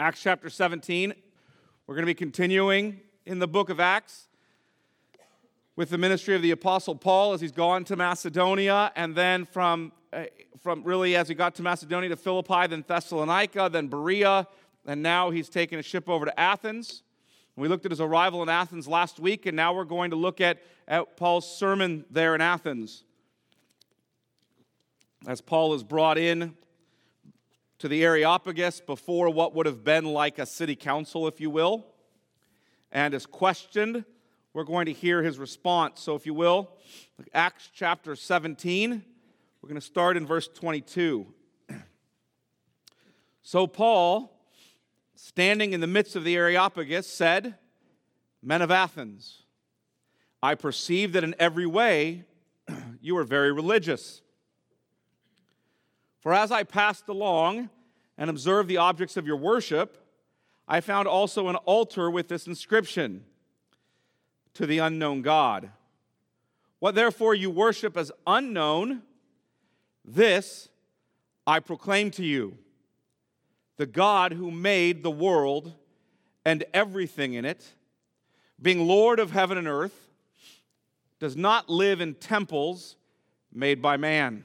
Acts 0.00 0.22
chapter 0.22 0.48
17. 0.48 1.12
We're 1.86 1.94
going 1.94 2.04
to 2.04 2.06
be 2.06 2.14
continuing 2.14 3.00
in 3.26 3.38
the 3.38 3.46
book 3.46 3.68
of 3.68 3.80
Acts 3.80 4.28
with 5.76 5.90
the 5.90 5.98
ministry 5.98 6.34
of 6.34 6.40
the 6.40 6.52
Apostle 6.52 6.94
Paul 6.94 7.34
as 7.34 7.42
he's 7.42 7.52
gone 7.52 7.84
to 7.84 7.96
Macedonia, 7.96 8.92
and 8.96 9.14
then 9.14 9.44
from, 9.44 9.92
uh, 10.14 10.24
from 10.62 10.84
really 10.84 11.16
as 11.16 11.28
he 11.28 11.34
got 11.34 11.54
to 11.56 11.62
Macedonia 11.62 12.08
to 12.08 12.16
Philippi, 12.16 12.66
then 12.66 12.82
Thessalonica, 12.88 13.68
then 13.70 13.88
Berea, 13.88 14.46
and 14.86 15.02
now 15.02 15.28
he's 15.28 15.50
taken 15.50 15.78
a 15.78 15.82
ship 15.82 16.08
over 16.08 16.24
to 16.24 16.40
Athens. 16.40 17.02
We 17.54 17.68
looked 17.68 17.84
at 17.84 17.92
his 17.92 18.00
arrival 18.00 18.42
in 18.42 18.48
Athens 18.48 18.88
last 18.88 19.20
week, 19.20 19.44
and 19.44 19.54
now 19.54 19.74
we're 19.74 19.84
going 19.84 20.12
to 20.12 20.16
look 20.16 20.40
at, 20.40 20.62
at 20.88 21.18
Paul's 21.18 21.58
sermon 21.58 22.06
there 22.10 22.34
in 22.34 22.40
Athens. 22.40 23.04
As 25.26 25.42
Paul 25.42 25.74
is 25.74 25.82
brought 25.82 26.16
in 26.16 26.56
to 27.80 27.88
the 27.88 28.04
Areopagus 28.04 28.82
before 28.82 29.30
what 29.30 29.54
would 29.54 29.64
have 29.64 29.82
been 29.82 30.04
like 30.04 30.38
a 30.38 30.44
city 30.44 30.76
council, 30.76 31.26
if 31.26 31.40
you 31.40 31.48
will, 31.48 31.86
and 32.92 33.14
is 33.14 33.24
questioned. 33.24 34.04
We're 34.52 34.64
going 34.64 34.84
to 34.84 34.92
hear 34.92 35.22
his 35.22 35.38
response. 35.38 36.00
So, 36.00 36.14
if 36.14 36.26
you 36.26 36.34
will, 36.34 36.76
Acts 37.32 37.70
chapter 37.72 38.14
17, 38.14 39.02
we're 39.62 39.68
going 39.68 39.80
to 39.80 39.86
start 39.86 40.18
in 40.18 40.26
verse 40.26 40.46
22. 40.46 41.26
So, 43.42 43.66
Paul, 43.66 44.38
standing 45.16 45.72
in 45.72 45.80
the 45.80 45.86
midst 45.86 46.14
of 46.14 46.24
the 46.24 46.36
Areopagus, 46.36 47.06
said, 47.06 47.56
Men 48.42 48.60
of 48.60 48.70
Athens, 48.70 49.44
I 50.42 50.54
perceive 50.54 51.14
that 51.14 51.24
in 51.24 51.34
every 51.38 51.66
way 51.66 52.24
you 53.00 53.16
are 53.16 53.24
very 53.24 53.50
religious. 53.50 54.20
For 56.20 56.34
as 56.34 56.52
I 56.52 56.62
passed 56.62 57.08
along 57.08 57.70
and 58.18 58.30
observed 58.30 58.68
the 58.68 58.76
objects 58.76 59.16
of 59.16 59.26
your 59.26 59.36
worship, 59.36 59.96
I 60.68 60.80
found 60.80 61.08
also 61.08 61.48
an 61.48 61.56
altar 61.56 62.10
with 62.10 62.28
this 62.28 62.46
inscription 62.46 63.24
To 64.54 64.66
the 64.66 64.78
unknown 64.78 65.22
God. 65.22 65.70
What 66.78 66.94
therefore 66.94 67.34
you 67.34 67.50
worship 67.50 67.96
as 67.96 68.12
unknown, 68.26 69.02
this 70.04 70.68
I 71.46 71.60
proclaim 71.60 72.10
to 72.12 72.24
you 72.24 72.56
the 73.76 73.86
God 73.86 74.34
who 74.34 74.50
made 74.50 75.02
the 75.02 75.10
world 75.10 75.72
and 76.44 76.64
everything 76.74 77.32
in 77.34 77.46
it, 77.46 77.66
being 78.60 78.86
Lord 78.86 79.18
of 79.18 79.30
heaven 79.30 79.56
and 79.56 79.66
earth, 79.66 80.10
does 81.18 81.34
not 81.34 81.70
live 81.70 82.00
in 82.00 82.14
temples 82.14 82.96
made 83.52 83.80
by 83.80 83.96
man 83.96 84.44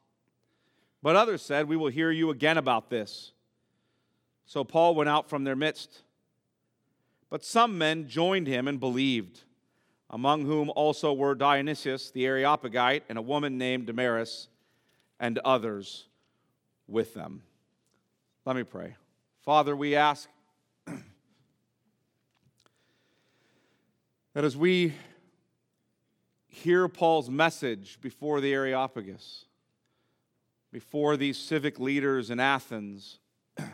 But 1.03 1.15
others 1.15 1.41
said, 1.41 1.67
We 1.67 1.77
will 1.77 1.89
hear 1.89 2.11
you 2.11 2.29
again 2.29 2.57
about 2.57 2.89
this. 2.89 3.31
So 4.45 4.63
Paul 4.63 4.95
went 4.95 5.09
out 5.09 5.29
from 5.29 5.43
their 5.43 5.55
midst. 5.55 6.01
But 7.29 7.45
some 7.45 7.77
men 7.77 8.07
joined 8.07 8.47
him 8.47 8.67
and 8.67 8.79
believed, 8.79 9.43
among 10.09 10.45
whom 10.45 10.69
also 10.75 11.13
were 11.13 11.33
Dionysius 11.33 12.11
the 12.11 12.25
Areopagite 12.25 13.03
and 13.07 13.17
a 13.17 13.21
woman 13.21 13.57
named 13.57 13.87
Damaris, 13.87 14.49
and 15.19 15.37
others 15.39 16.07
with 16.87 17.13
them. 17.13 17.43
Let 18.45 18.55
me 18.55 18.63
pray. 18.63 18.95
Father, 19.45 19.75
we 19.75 19.95
ask 19.95 20.27
that 24.33 24.43
as 24.43 24.57
we 24.57 24.93
hear 26.47 26.87
Paul's 26.87 27.29
message 27.29 27.97
before 28.01 28.41
the 28.41 28.53
Areopagus, 28.53 29.45
before 30.71 31.17
these 31.17 31.37
civic 31.37 31.79
leaders 31.79 32.29
in 32.29 32.39
Athens, 32.39 33.19
as 33.57 33.69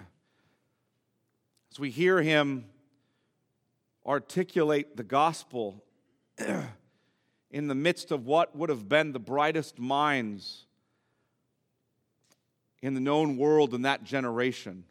we 1.79 1.91
hear 1.91 2.21
him 2.21 2.65
articulate 4.05 4.97
the 4.97 5.03
gospel 5.03 5.83
in 7.51 7.67
the 7.67 7.75
midst 7.75 8.11
of 8.11 8.25
what 8.25 8.55
would 8.55 8.69
have 8.69 8.89
been 8.89 9.11
the 9.11 9.19
brightest 9.19 9.77
minds 9.77 10.65
in 12.81 12.93
the 12.93 12.99
known 12.99 13.37
world 13.37 13.73
in 13.73 13.83
that 13.83 14.03
generation, 14.03 14.83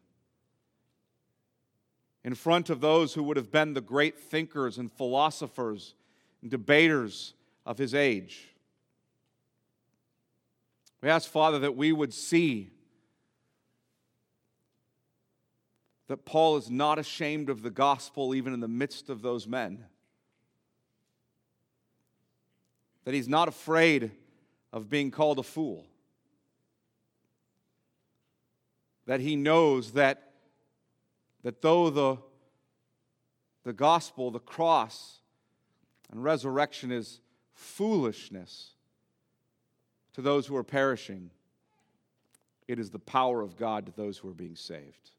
in 2.24 2.34
front 2.34 2.70
of 2.70 2.80
those 2.80 3.14
who 3.14 3.22
would 3.22 3.36
have 3.36 3.50
been 3.50 3.74
the 3.74 3.80
great 3.80 4.18
thinkers 4.18 4.78
and 4.78 4.92
philosophers 4.92 5.94
and 6.42 6.50
debaters 6.50 7.34
of 7.64 7.78
his 7.78 7.94
age. 7.94 8.55
We 11.02 11.08
ask, 11.08 11.30
Father, 11.30 11.58
that 11.60 11.76
we 11.76 11.92
would 11.92 12.14
see 12.14 12.70
that 16.08 16.24
Paul 16.24 16.56
is 16.56 16.70
not 16.70 16.98
ashamed 16.98 17.50
of 17.50 17.62
the 17.62 17.70
gospel 17.70 18.34
even 18.34 18.54
in 18.54 18.60
the 18.60 18.68
midst 18.68 19.10
of 19.10 19.22
those 19.22 19.46
men. 19.46 19.84
That 23.04 23.14
he's 23.14 23.28
not 23.28 23.48
afraid 23.48 24.12
of 24.72 24.88
being 24.88 25.10
called 25.10 25.38
a 25.38 25.42
fool. 25.42 25.86
That 29.06 29.20
he 29.20 29.36
knows 29.36 29.92
that, 29.92 30.32
that 31.42 31.62
though 31.62 31.90
the, 31.90 32.18
the 33.64 33.72
gospel, 33.72 34.30
the 34.30 34.40
cross, 34.40 35.20
and 36.10 36.22
resurrection 36.22 36.90
is 36.92 37.20
foolishness, 37.52 38.75
to 40.16 40.22
those 40.22 40.46
who 40.46 40.56
are 40.56 40.64
perishing, 40.64 41.30
it 42.66 42.78
is 42.78 42.88
the 42.88 42.98
power 42.98 43.42
of 43.42 43.54
God 43.54 43.84
to 43.84 43.92
those 43.92 44.16
who 44.16 44.30
are 44.30 44.34
being 44.34 44.56
saved. 44.56 45.10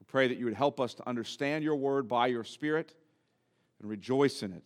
We 0.00 0.06
pray 0.06 0.26
that 0.26 0.38
you 0.38 0.46
would 0.46 0.54
help 0.54 0.80
us 0.80 0.94
to 0.94 1.06
understand 1.06 1.62
your 1.62 1.76
word 1.76 2.08
by 2.08 2.28
your 2.28 2.44
Spirit 2.44 2.94
and 3.78 3.90
rejoice 3.90 4.42
in 4.42 4.54
it. 4.54 4.64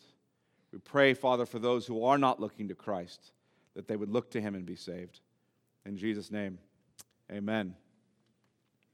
We 0.73 0.79
pray, 0.79 1.15
Father, 1.15 1.47
for 1.47 1.59
those 1.59 1.85
who 1.85 2.05
are 2.05 2.17
not 2.17 2.39
looking 2.39 2.69
to 2.69 2.77
Christ, 2.77 3.33
that 3.75 3.89
they 3.89 3.97
would 3.97 4.11
look 4.11 4.31
to 4.31 4.41
him 4.41 4.55
and 4.55 4.65
be 4.65 4.77
saved. 4.77 5.19
In 5.85 5.97
Jesus' 5.97 6.31
name, 6.31 6.59
amen. 7.29 7.75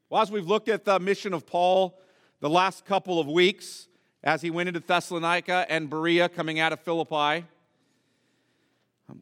Well, 0.09 0.23
as 0.23 0.31
we've 0.31 0.49
looked 0.49 0.71
at 0.71 0.87
the 0.87 0.99
mission 0.99 1.35
of 1.35 1.45
Paul 1.45 1.99
the 2.41 2.49
last 2.49 2.87
couple 2.87 3.21
of 3.21 3.27
weeks, 3.27 3.89
as 4.25 4.41
he 4.41 4.49
went 4.49 4.69
into 4.69 4.81
Thessalonica 4.81 5.67
and 5.69 5.91
Berea 5.91 6.31
coming 6.31 6.61
out 6.61 6.73
of 6.73 6.81
Philippi, 6.81 7.47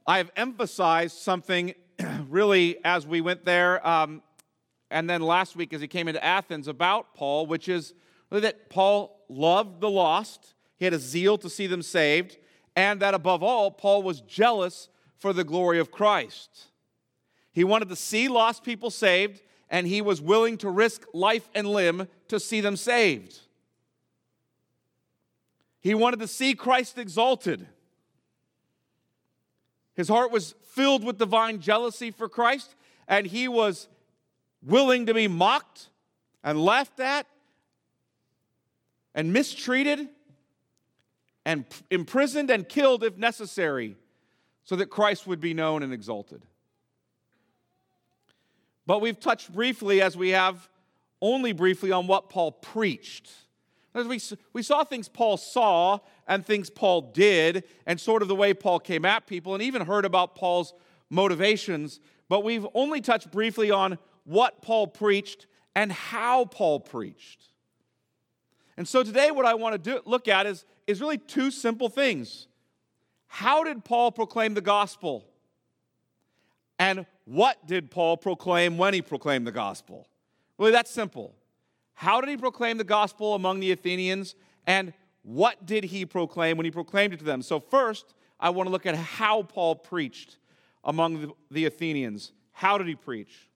I 0.07 0.19
have 0.19 0.31
emphasized 0.37 1.19
something 1.19 1.75
really 2.29 2.79
as 2.85 3.07
we 3.07 3.21
went 3.21 3.45
there. 3.45 3.87
Um, 3.87 4.23
and 4.91 5.09
then 5.09 5.23
last 5.23 5.57
week 5.57 5.73
as 5.73 5.81
he 5.81 5.89
came 5.89 6.09
into 6.09 6.25
Athens 6.25 6.69
about 6.69 7.15
Paul, 7.15 7.47
which 7.47 7.69
is 7.69 7.95
that 8.31 8.71
Paul 8.71 9.25
loved 9.29 9.81
the 9.81 9.91
lost, 9.91 10.55
he 10.77 10.85
had 10.85 10.95
a 10.95 10.99
zeal 10.99 11.39
to 11.39 11.51
see 11.51 11.67
them 11.67 11.83
saved, 11.83 12.39
and 12.75 13.01
that 13.01 13.15
above 13.15 13.43
all, 13.43 13.71
Paul 13.71 14.03
was 14.03 14.21
jealous 14.23 14.89
for 15.19 15.33
the 15.33 15.45
glory 15.45 15.79
of 15.79 15.91
Christ. 15.91 16.69
He 17.53 17.65
wanted 17.65 17.89
to 17.89 17.97
see 17.97 18.29
lost 18.29 18.65
people 18.65 18.91
saved, 18.91 19.43
and 19.69 19.87
he 19.87 20.01
was 20.01 20.21
willing 20.21 20.57
to 20.59 20.71
risk 20.71 21.05
life 21.13 21.49
and 21.55 21.69
limb 21.69 22.09
to 22.29 22.41
see 22.41 22.61
them 22.61 22.77
saved. 22.77 23.41
He 25.81 25.95
wanted 25.95 26.21
to 26.21 26.29
see 26.29 26.55
Christ 26.55 26.99
exalted. 26.99 27.67
His 30.01 30.09
heart 30.09 30.33
was 30.33 30.55
filled 30.63 31.05
with 31.05 31.19
divine 31.19 31.61
jealousy 31.61 32.11
for 32.11 32.27
Christ, 32.27 32.75
and 33.07 33.27
he 33.27 33.49
was 33.49 33.87
willing 34.63 35.05
to 35.05 35.13
be 35.13 35.29
mocked 35.29 35.91
and 36.43 36.59
laughed 36.59 37.01
at 37.01 37.27
and 39.15 39.31
mistreated 39.31 40.09
and 41.45 41.67
imprisoned 41.91 42.49
and 42.49 42.67
killed 42.67 43.05
if 43.05 43.19
necessary 43.19 43.95
so 44.65 44.75
that 44.77 44.87
Christ 44.87 45.27
would 45.27 45.39
be 45.39 45.53
known 45.53 45.83
and 45.83 45.93
exalted. 45.93 46.47
But 48.87 49.03
we've 49.03 49.21
touched 49.21 49.53
briefly, 49.53 50.01
as 50.01 50.17
we 50.17 50.31
have 50.31 50.67
only 51.21 51.53
briefly, 51.53 51.93
on 51.93 52.07
what 52.07 52.31
Paul 52.31 52.53
preached. 52.53 53.31
As 53.95 54.07
We, 54.07 54.19
we 54.55 54.63
saw 54.63 54.83
things 54.83 55.11
Paul 55.11 55.37
saw 55.37 55.99
and 56.31 56.47
things 56.47 56.71
Paul 56.71 57.03
did, 57.13 57.65
and 57.87 58.01
sort 58.01 58.23
of 58.23 58.29
the 58.29 58.37
way 58.37 58.55
Paul 58.55 58.79
came 58.79 59.05
at 59.05 59.27
people, 59.27 59.53
and 59.53 59.63
even 59.63 59.85
heard 59.85 60.05
about 60.05 60.37
Paul's 60.37 60.73
motivations. 61.11 62.01
But 62.29 62.45
we've 62.45 62.67
only 62.73 63.01
touched 63.01 63.33
briefly 63.33 63.73
on 63.73 63.99
what 64.25 64.63
Paul 64.63 64.87
preached 64.87 65.49
and 65.75 65.91
how 65.91 66.45
Paul 66.45 66.79
preached. 66.81 67.49
And 68.77 68.87
so 68.87 69.03
today, 69.03 69.33
what 69.33 69.45
I 69.45 69.55
want 69.55 69.75
to 69.75 69.79
do, 69.79 70.01
look 70.07 70.29
at 70.29 70.47
is, 70.47 70.65
is 70.87 71.01
really 71.01 71.19
two 71.19 71.51
simple 71.51 71.89
things. 71.89 72.47
How 73.27 73.65
did 73.65 73.85
Paul 73.85 74.13
proclaim 74.13 74.55
the 74.55 74.61
gospel? 74.61 75.27
And 76.79 77.07
what 77.25 77.67
did 77.67 77.91
Paul 77.91 78.17
proclaim 78.17 78.79
when 78.79 78.95
he 78.95 79.03
proclaimed 79.03 79.49
the 79.49 79.53
gospel? 79.53 80.07
Really, 80.59 80.71
that's 80.73 80.93
simple. 80.93 81.35
How 81.95 82.21
did 82.21 82.31
he 82.31 82.37
proclaim 82.37 82.79
the 82.79 82.85
gospel 82.85 83.35
among 83.35 83.59
the 83.59 83.73
Athenians? 83.73 84.37
And 84.67 84.93
what 85.23 85.67
did 85.67 85.85
he 85.85 86.07
proclaim 86.07 86.57
when 86.57 86.65
he 86.65 86.71
proclaimed 86.71 87.15
it 87.15 87.19
to 87.19 87.25
them? 87.25 87.43
So, 87.43 87.61
first, 87.61 88.15
I 88.39 88.51
want 88.51 88.67
to 88.67 88.71
look 88.71 88.87
at 88.87 88.95
how 88.95 89.43
Paul 89.43 89.77
preached 89.77 90.39
among 90.85 91.21
the, 91.21 91.33
the 91.51 91.67
Athenians. 91.67 92.33
How 92.53 92.79
did 92.79 92.87
he 92.87 92.95
preach? 92.95 93.51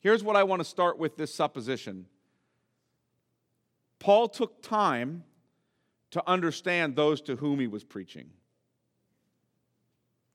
Here's 0.00 0.22
what 0.22 0.36
I 0.36 0.44
want 0.44 0.60
to 0.60 0.64
start 0.64 0.98
with 0.98 1.16
this 1.16 1.34
supposition 1.34 2.06
Paul 3.98 4.28
took 4.28 4.62
time 4.62 5.24
to 6.10 6.22
understand 6.26 6.96
those 6.96 7.20
to 7.22 7.36
whom 7.36 7.60
he 7.60 7.66
was 7.66 7.84
preaching. 7.84 8.30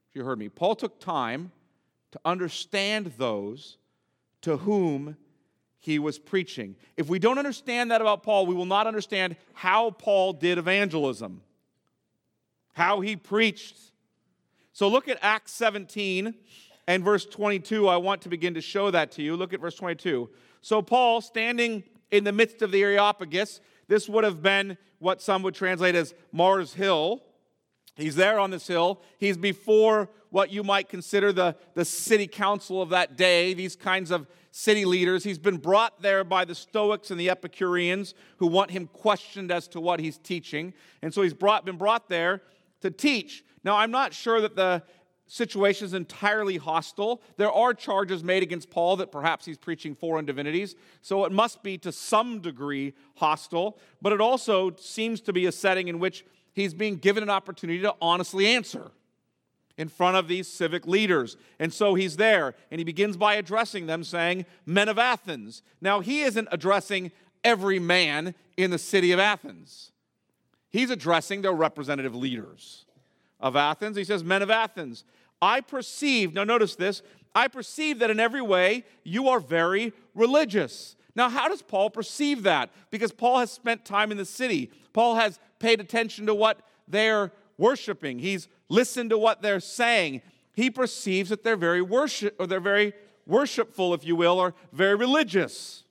If 0.09 0.17
you 0.17 0.23
heard 0.23 0.37
me, 0.37 0.49
Paul 0.49 0.75
took 0.75 0.99
time 0.99 1.51
to 2.11 2.19
understand 2.23 3.13
those 3.17 3.77
to 4.41 4.57
whom 4.57 5.17
he 5.83 5.99
was 5.99 6.17
preaching. 6.17 6.77
If 6.95 7.09
we 7.09 7.19
don't 7.19 7.37
understand 7.37 7.91
that 7.91 7.99
about 7.99 8.23
Paul, 8.23 8.45
we 8.45 8.55
will 8.55 8.65
not 8.65 8.87
understand 8.87 9.35
how 9.51 9.91
Paul 9.91 10.31
did 10.31 10.57
evangelism, 10.57 11.41
how 12.71 13.01
he 13.01 13.17
preached. 13.17 13.75
So 14.71 14.87
look 14.87 15.09
at 15.09 15.17
Acts 15.21 15.51
17 15.51 16.35
and 16.87 17.03
verse 17.03 17.25
22. 17.25 17.89
I 17.89 17.97
want 17.97 18.21
to 18.21 18.29
begin 18.29 18.53
to 18.53 18.61
show 18.61 18.91
that 18.91 19.11
to 19.11 19.21
you. 19.21 19.35
Look 19.35 19.51
at 19.51 19.59
verse 19.59 19.75
22. 19.75 20.29
So, 20.61 20.81
Paul, 20.81 21.19
standing 21.19 21.83
in 22.11 22.23
the 22.23 22.31
midst 22.31 22.61
of 22.61 22.71
the 22.71 22.81
Areopagus, 22.81 23.59
this 23.89 24.07
would 24.07 24.23
have 24.23 24.41
been 24.41 24.77
what 24.99 25.21
some 25.21 25.43
would 25.43 25.53
translate 25.53 25.95
as 25.95 26.13
Mars 26.31 26.75
Hill. 26.75 27.21
He's 27.97 28.15
there 28.15 28.39
on 28.39 28.51
this 28.51 28.67
hill. 28.67 29.01
He's 29.17 29.35
before 29.35 30.09
what 30.29 30.49
you 30.49 30.63
might 30.63 30.87
consider 30.87 31.33
the, 31.33 31.57
the 31.73 31.83
city 31.83 32.25
council 32.25 32.81
of 32.81 32.89
that 32.89 33.17
day, 33.17 33.53
these 33.53 33.75
kinds 33.75 34.11
of 34.11 34.27
city 34.55 34.85
leaders. 34.85 35.23
He's 35.23 35.39
been 35.39 35.57
brought 35.57 36.03
there 36.03 36.23
by 36.23 36.45
the 36.45 36.53
Stoics 36.53 37.09
and 37.09 37.19
the 37.19 37.31
Epicureans 37.31 38.13
who 38.37 38.45
want 38.45 38.69
him 38.69 38.85
questioned 38.85 39.51
as 39.51 39.67
to 39.69 39.81
what 39.81 39.99
he's 39.99 40.19
teaching. 40.19 40.75
And 41.01 41.11
so 41.11 41.23
he's 41.23 41.33
brought, 41.33 41.65
been 41.65 41.77
brought 41.77 42.07
there 42.07 42.43
to 42.81 42.91
teach. 42.91 43.43
Now, 43.63 43.77
I'm 43.77 43.89
not 43.89 44.13
sure 44.13 44.39
that 44.41 44.55
the 44.55 44.83
situation 45.25 45.85
is 45.85 45.95
entirely 45.95 46.57
hostile. 46.57 47.23
There 47.37 47.51
are 47.51 47.73
charges 47.73 48.23
made 48.23 48.43
against 48.43 48.69
Paul 48.69 48.97
that 48.97 49.11
perhaps 49.11 49.43
he's 49.43 49.57
preaching 49.57 49.95
foreign 49.95 50.25
divinities, 50.25 50.75
so 51.01 51.25
it 51.25 51.31
must 51.31 51.63
be 51.63 51.79
to 51.79 51.91
some 51.91 52.39
degree 52.39 52.93
hostile, 53.15 53.79
but 54.03 54.13
it 54.13 54.21
also 54.21 54.75
seems 54.75 55.19
to 55.21 55.33
be 55.33 55.47
a 55.47 55.51
setting 55.51 55.87
in 55.87 55.97
which 55.97 56.25
he's 56.53 56.75
being 56.75 56.97
given 56.97 57.23
an 57.23 57.31
opportunity 57.31 57.81
to 57.81 57.95
honestly 57.99 58.45
answer 58.45 58.91
in 59.77 59.87
front 59.87 60.17
of 60.17 60.27
these 60.27 60.47
civic 60.47 60.85
leaders. 60.85 61.35
And 61.59 61.73
so 61.73 61.95
he's 61.95 62.17
there, 62.17 62.55
and 62.69 62.79
he 62.79 62.85
begins 62.85 63.17
by 63.17 63.35
addressing 63.35 63.87
them, 63.87 64.03
saying, 64.03 64.45
Men 64.65 64.89
of 64.89 64.99
Athens. 64.99 65.63
Now, 65.81 65.99
he 65.99 66.21
isn't 66.21 66.47
addressing 66.51 67.11
every 67.43 67.79
man 67.79 68.35
in 68.55 68.71
the 68.71 68.77
city 68.77 69.11
of 69.11 69.19
Athens, 69.19 69.91
he's 70.69 70.89
addressing 70.89 71.41
their 71.41 71.53
representative 71.53 72.15
leaders 72.15 72.85
of 73.39 73.55
Athens. 73.55 73.97
He 73.97 74.03
says, 74.03 74.23
Men 74.23 74.41
of 74.41 74.51
Athens, 74.51 75.03
I 75.41 75.61
perceive, 75.61 76.33
now 76.33 76.43
notice 76.43 76.75
this, 76.75 77.01
I 77.35 77.47
perceive 77.47 77.99
that 77.99 78.11
in 78.11 78.19
every 78.19 78.41
way 78.41 78.85
you 79.03 79.27
are 79.27 79.39
very 79.39 79.91
religious. 80.13 80.95
Now, 81.15 81.29
how 81.29 81.47
does 81.47 81.61
Paul 81.61 81.89
perceive 81.89 82.43
that? 82.43 82.71
Because 82.89 83.11
Paul 83.11 83.39
has 83.39 83.51
spent 83.51 83.85
time 83.85 84.11
in 84.11 84.17
the 84.17 84.25
city. 84.25 84.71
Paul 84.93 85.15
has 85.15 85.39
paid 85.59 85.79
attention 85.79 86.25
to 86.27 86.33
what 86.33 86.59
they're 86.87 87.31
worshiping. 87.57 88.19
He's 88.19 88.47
listened 88.73 89.11
to 89.11 89.17
what 89.17 89.41
they're 89.41 89.59
saying. 89.59 90.21
He 90.53 90.69
perceives 90.69 91.29
that 91.29 91.43
they're 91.43 91.55
very 91.55 91.81
worship 91.81 92.35
or 92.39 92.47
they're 92.47 92.59
very 92.59 92.93
worshipful, 93.25 93.93
if 93.93 94.03
you 94.03 94.15
will, 94.15 94.39
or 94.39 94.53
very 94.71 94.95
religious. 94.95 95.83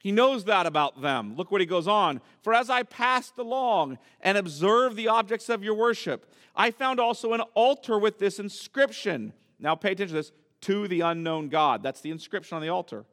He 0.00 0.12
knows 0.12 0.44
that 0.44 0.66
about 0.66 1.02
them. 1.02 1.34
Look 1.36 1.50
what 1.50 1.60
he 1.60 1.66
goes 1.66 1.88
on. 1.88 2.20
For 2.42 2.54
as 2.54 2.70
I 2.70 2.84
passed 2.84 3.36
along 3.38 3.98
and 4.20 4.38
observed 4.38 4.96
the 4.96 5.08
objects 5.08 5.48
of 5.48 5.64
your 5.64 5.74
worship, 5.74 6.32
I 6.54 6.70
found 6.70 7.00
also 7.00 7.32
an 7.32 7.40
altar 7.54 7.98
with 7.98 8.18
this 8.18 8.38
inscription. 8.38 9.32
Now 9.58 9.74
pay 9.74 9.92
attention 9.92 10.14
to 10.14 10.22
this 10.22 10.32
to 10.62 10.88
the 10.88 11.00
unknown 11.00 11.48
God. 11.48 11.82
That's 11.82 12.00
the 12.00 12.10
inscription 12.10 12.56
on 12.56 12.62
the 12.62 12.68
altar. 12.68 13.04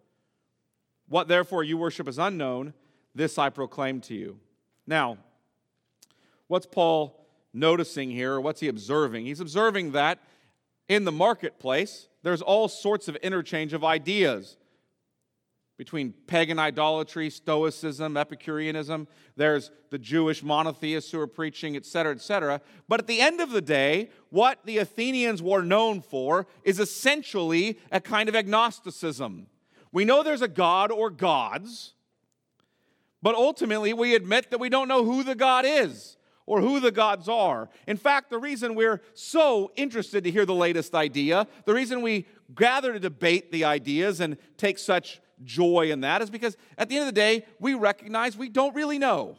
What 1.08 1.28
therefore 1.28 1.64
you 1.64 1.78
worship 1.78 2.07
as 2.07 2.18
unknown, 2.18 2.74
this 3.14 3.38
I 3.38 3.50
proclaim 3.50 4.02
to 4.02 4.16
you. 4.16 4.40
Now, 4.88 5.18
what's 6.47 6.66
Paul 6.66 7.25
noticing 7.54 8.11
here? 8.11 8.40
What's 8.40 8.59
he 8.59 8.68
observing? 8.68 9.25
He's 9.25 9.40
observing 9.40 9.94
that 9.94 10.19
in 10.87 11.06
the 11.06 11.11
marketplace, 11.11 12.07
there's 12.23 12.42
all 12.42 12.68
sorts 12.68 13.07
of 13.07 13.16
interchange 13.18 13.73
of 13.73 13.83
ideas 13.83 14.57
between 15.78 16.14
pagan 16.28 16.57
idolatry, 16.57 17.30
Stoicism, 17.30 18.16
Epicureanism. 18.16 19.07
There's 19.35 19.71
the 19.90 19.97
Jewish 19.97 20.42
monotheists 20.42 21.11
who 21.11 21.19
are 21.19 21.28
preaching, 21.28 21.75
et 21.75 21.85
cetera, 21.85 22.14
et 22.14 22.21
cetera. 22.21 22.61
But 22.87 23.02
at 23.02 23.07
the 23.07 23.19
end 23.19 23.42
of 23.42 23.49
the 23.49 23.61
day, 23.61 24.09
what 24.30 24.59
the 24.66 24.78
Athenians 24.78 25.42
were 25.42 25.64
known 25.64 26.02
for 26.02 26.47
is 26.64 26.80
essentially 26.80 27.78
a 27.92 27.99
kind 27.99 28.30
of 28.30 28.35
agnosticism. 28.35 29.47
We 29.92 30.06
know 30.06 30.23
there's 30.23 30.42
a 30.42 30.47
God 30.47 30.92
or 30.92 31.09
gods, 31.09 31.94
but 33.21 33.35
ultimately 33.35 33.92
we 33.92 34.16
admit 34.16 34.52
that 34.52 34.59
we 34.59 34.69
don't 34.69 34.87
know 34.87 35.04
who 35.04 35.23
the 35.23 35.35
God 35.35 35.66
is 35.68 36.16
or 36.45 36.61
who 36.61 36.80
the 36.80 36.92
gods 36.92 37.28
are. 37.28 37.69
In 37.87 37.97
fact, 37.97 38.30
the 38.30 38.37
reason 38.37 38.75
we're 38.75 39.02
so 39.14 39.71
interested 39.75 40.23
to 40.23 40.31
hear 40.31 40.45
the 40.45 40.54
latest 40.54 40.94
idea, 40.94 41.47
the 41.66 41.73
reason 41.73 42.02
we 42.02 42.28
gather 42.54 42.94
to 42.94 42.99
debate 42.99 43.52
the 43.52 43.66
ideas 43.66 44.19
and 44.19 44.37
take 44.57 44.78
such 44.78 45.21
joy 45.44 45.92
in 45.92 46.02
that 46.02 46.21
is 46.21 46.30
because 46.30 46.56
at 46.78 46.87
the 46.90 46.95
end 46.95 47.04
of 47.04 47.07
the 47.07 47.19
day, 47.19 47.45
we 47.59 47.73
recognize 47.73 48.37
we 48.37 48.49
don't 48.49 48.75
really 48.75 48.99
know. 48.99 49.37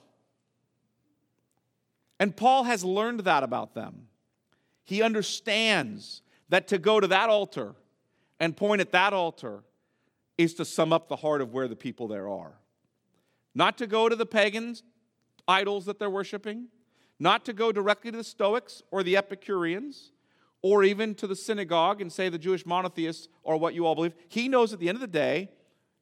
And 2.19 2.37
Paul 2.37 2.65
has 2.65 2.85
learned 2.85 3.21
that 3.21 3.43
about 3.43 3.75
them. 3.75 4.09
He 4.85 5.03
understands 5.03 6.23
that 6.49 6.69
to 6.69 6.79
go 6.79 7.01
to 7.01 7.07
that 7.09 7.29
altar 7.29 7.75
and 8.41 8.57
point 8.57 8.81
at 8.81 8.93
that 8.93 9.13
altar 9.13 9.63
is 10.39 10.55
to 10.55 10.65
sum 10.65 10.93
up 10.93 11.09
the 11.09 11.17
heart 11.17 11.41
of 11.41 11.53
where 11.53 11.69
the 11.69 11.77
people 11.77 12.09
there 12.09 12.29
are. 12.29 12.53
Not 13.55 13.79
to 13.79 13.87
go 13.87 14.09
to 14.09 14.17
the 14.17 14.27
pagans, 14.27 14.83
idols 15.49 15.87
that 15.87 15.99
they're 15.99 16.11
worshiping, 16.11 16.69
not 17.19 17.45
to 17.45 17.53
go 17.53 17.73
directly 17.73 18.11
to 18.11 18.17
the 18.17 18.25
Stoics 18.25 18.83
or 18.91 19.03
the 19.03 19.17
Epicureans, 19.17 20.13
or 20.63 20.83
even 20.83 21.15
to 21.15 21.27
the 21.27 21.37
synagogue 21.37 22.01
and 22.01 22.13
say 22.13 22.29
the 22.29 22.39
Jewish 22.39 22.67
monotheists 22.67 23.29
are 23.45 23.57
what 23.57 23.75
you 23.75 23.87
all 23.87 23.95
believe. 23.95 24.15
He 24.29 24.49
knows 24.49 24.73
at 24.73 24.81
the 24.81 24.89
end 24.89 24.97
of 24.97 25.01
the 25.01 25.07
day, 25.07 25.49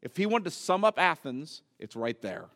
if 0.00 0.16
he 0.16 0.26
wanted 0.26 0.44
to 0.44 0.50
sum 0.50 0.85
up 0.85 0.99
Athens, 0.99 1.62
it's 1.78 1.97
right 1.97 2.21
there. 2.23 2.47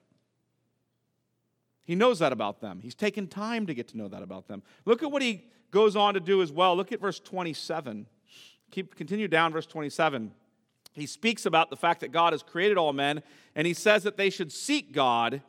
He 1.85 1.95
knows 1.95 2.19
that 2.19 2.33
about 2.33 2.61
them. 2.61 2.81
He's 2.83 2.95
taken 2.95 3.27
time 3.27 3.67
to 3.67 3.75
get 3.75 3.89
to 3.89 3.97
know 3.97 4.09
that 4.09 4.23
about 4.23 4.47
them. 4.49 4.63
Look 4.85 5.03
at 5.03 5.11
what 5.11 5.23
he 5.23 5.45
goes 5.71 5.97
on 5.97 6.15
to 6.15 6.21
do 6.21 6.43
as 6.43 6.53
well. 6.53 6.77
Look 6.77 6.93
at 6.93 7.01
verse 7.01 7.19
27. 7.21 8.07
Keep 8.71 8.95
continue 8.95 9.29
down 9.29 9.53
verse 9.53 9.67
27. 9.67 10.33
he 10.93 11.07
speaks 11.07 11.47
about 11.47 11.71
the 11.71 11.77
fact 11.77 12.01
that 12.01 12.13
God 12.13 12.33
has 12.33 12.43
created 12.43 12.77
all 12.77 12.93
men, 12.93 13.23
and 13.55 13.67
he 13.67 13.75
says 13.75 14.03
that 14.03 14.17
they 14.17 14.31
should 14.31 14.53
seek 14.53 14.93
God 14.93 15.43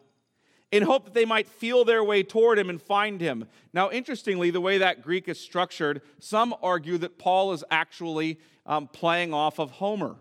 in 0.72 0.84
hope 0.84 1.06
that 1.06 1.14
they 1.14 1.26
might 1.26 1.48
feel 1.48 1.84
their 1.84 2.04
way 2.04 2.22
toward 2.24 2.60
him 2.60 2.70
and 2.70 2.82
find 2.82 3.20
him. 3.20 3.48
Now, 3.74 3.90
interestingly, 3.90 4.52
the 4.52 4.62
way 4.62 4.78
that 4.78 5.02
Greek 5.02 5.28
is 5.28 5.40
structured, 5.40 6.02
some 6.20 6.56
argue 6.62 6.98
that 7.00 7.18
Paul 7.18 7.54
is 7.54 7.64
actually 7.72 8.40
um, 8.66 8.88
playing 8.88 9.34
off 9.34 9.60
of 9.60 9.72
Homer. 9.72 10.16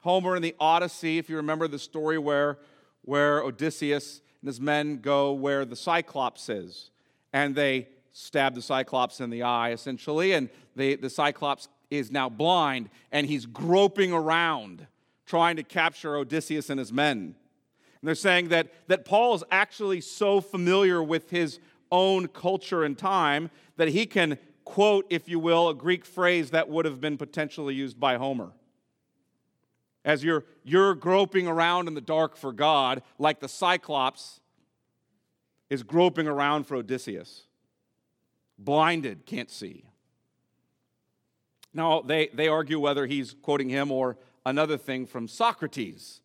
Homer 0.00 0.36
in 0.36 0.42
the 0.42 0.54
Odyssey, 0.58 1.18
if 1.18 1.28
you 1.28 1.36
remember 1.36 1.68
the 1.68 1.78
story 1.78 2.18
where, 2.18 2.58
where 3.02 3.42
Odysseus 3.42 4.22
and 4.40 4.48
his 4.48 4.60
men 4.60 4.98
go 4.98 5.32
where 5.32 5.66
the 5.66 5.76
Cyclops 5.76 6.48
is, 6.48 6.90
and 7.32 7.54
they 7.54 7.88
stab 8.12 8.54
the 8.54 8.62
Cyclops 8.62 9.20
in 9.20 9.28
the 9.28 9.42
eye, 9.42 9.72
essentially, 9.72 10.32
and 10.32 10.48
they, 10.74 10.94
the 10.94 11.10
Cyclops 11.10 11.68
is 11.90 12.10
now 12.10 12.28
blind 12.28 12.88
and 13.12 13.26
he's 13.26 13.46
groping 13.46 14.12
around 14.12 14.86
trying 15.26 15.56
to 15.56 15.62
capture 15.62 16.16
Odysseus 16.16 16.70
and 16.70 16.78
his 16.78 16.92
men. 16.92 17.34
And 18.00 18.08
they're 18.08 18.14
saying 18.14 18.48
that, 18.48 18.68
that 18.88 19.04
Paul 19.04 19.34
is 19.34 19.44
actually 19.50 20.00
so 20.00 20.40
familiar 20.40 21.02
with 21.02 21.30
his 21.30 21.58
own 21.92 22.28
culture 22.28 22.84
and 22.84 22.96
time 22.96 23.50
that 23.76 23.88
he 23.88 24.06
can 24.06 24.38
quote, 24.64 25.06
if 25.10 25.28
you 25.28 25.38
will, 25.38 25.68
a 25.68 25.74
Greek 25.74 26.04
phrase 26.04 26.50
that 26.50 26.68
would 26.68 26.84
have 26.84 27.00
been 27.00 27.18
potentially 27.18 27.74
used 27.74 27.98
by 27.98 28.16
Homer. 28.16 28.52
As 30.04 30.24
you're, 30.24 30.44
you're 30.64 30.94
groping 30.94 31.46
around 31.46 31.88
in 31.88 31.94
the 31.94 32.00
dark 32.00 32.36
for 32.36 32.52
God, 32.52 33.02
like 33.18 33.40
the 33.40 33.48
Cyclops 33.48 34.40
is 35.68 35.82
groping 35.82 36.26
around 36.26 36.66
for 36.66 36.76
Odysseus. 36.76 37.46
Blinded, 38.58 39.26
can't 39.26 39.50
see. 39.50 39.84
Now, 41.74 42.00
they, 42.00 42.28
they 42.28 42.48
argue 42.48 42.80
whether 42.80 43.06
he's 43.06 43.34
quoting 43.42 43.68
him 43.68 43.92
or 43.92 44.16
another 44.44 44.76
thing 44.76 45.06
from 45.06 45.28
Socrates, 45.28 46.20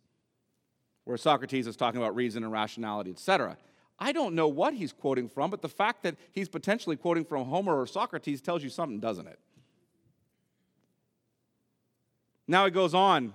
where 1.05 1.17
Socrates 1.17 1.67
is 1.67 1.75
talking 1.75 2.01
about 2.01 2.15
reason 2.15 2.43
and 2.43 2.51
rationality, 2.51 3.11
etc. 3.11 3.57
I 3.97 4.11
don't 4.11 4.35
know 4.35 4.47
what 4.47 4.73
he's 4.73 4.91
quoting 4.91 5.29
from, 5.29 5.49
but 5.49 5.61
the 5.61 5.69
fact 5.69 6.03
that 6.03 6.15
he's 6.33 6.49
potentially 6.49 6.97
quoting 6.97 7.23
from 7.23 7.45
Homer 7.45 7.79
or 7.79 7.87
Socrates 7.87 8.41
tells 8.41 8.63
you 8.63 8.69
something, 8.69 8.99
doesn't 8.99 9.27
it? 9.27 9.39
Now 12.47 12.65
it 12.65 12.71
goes 12.71 12.93
on. 12.93 13.33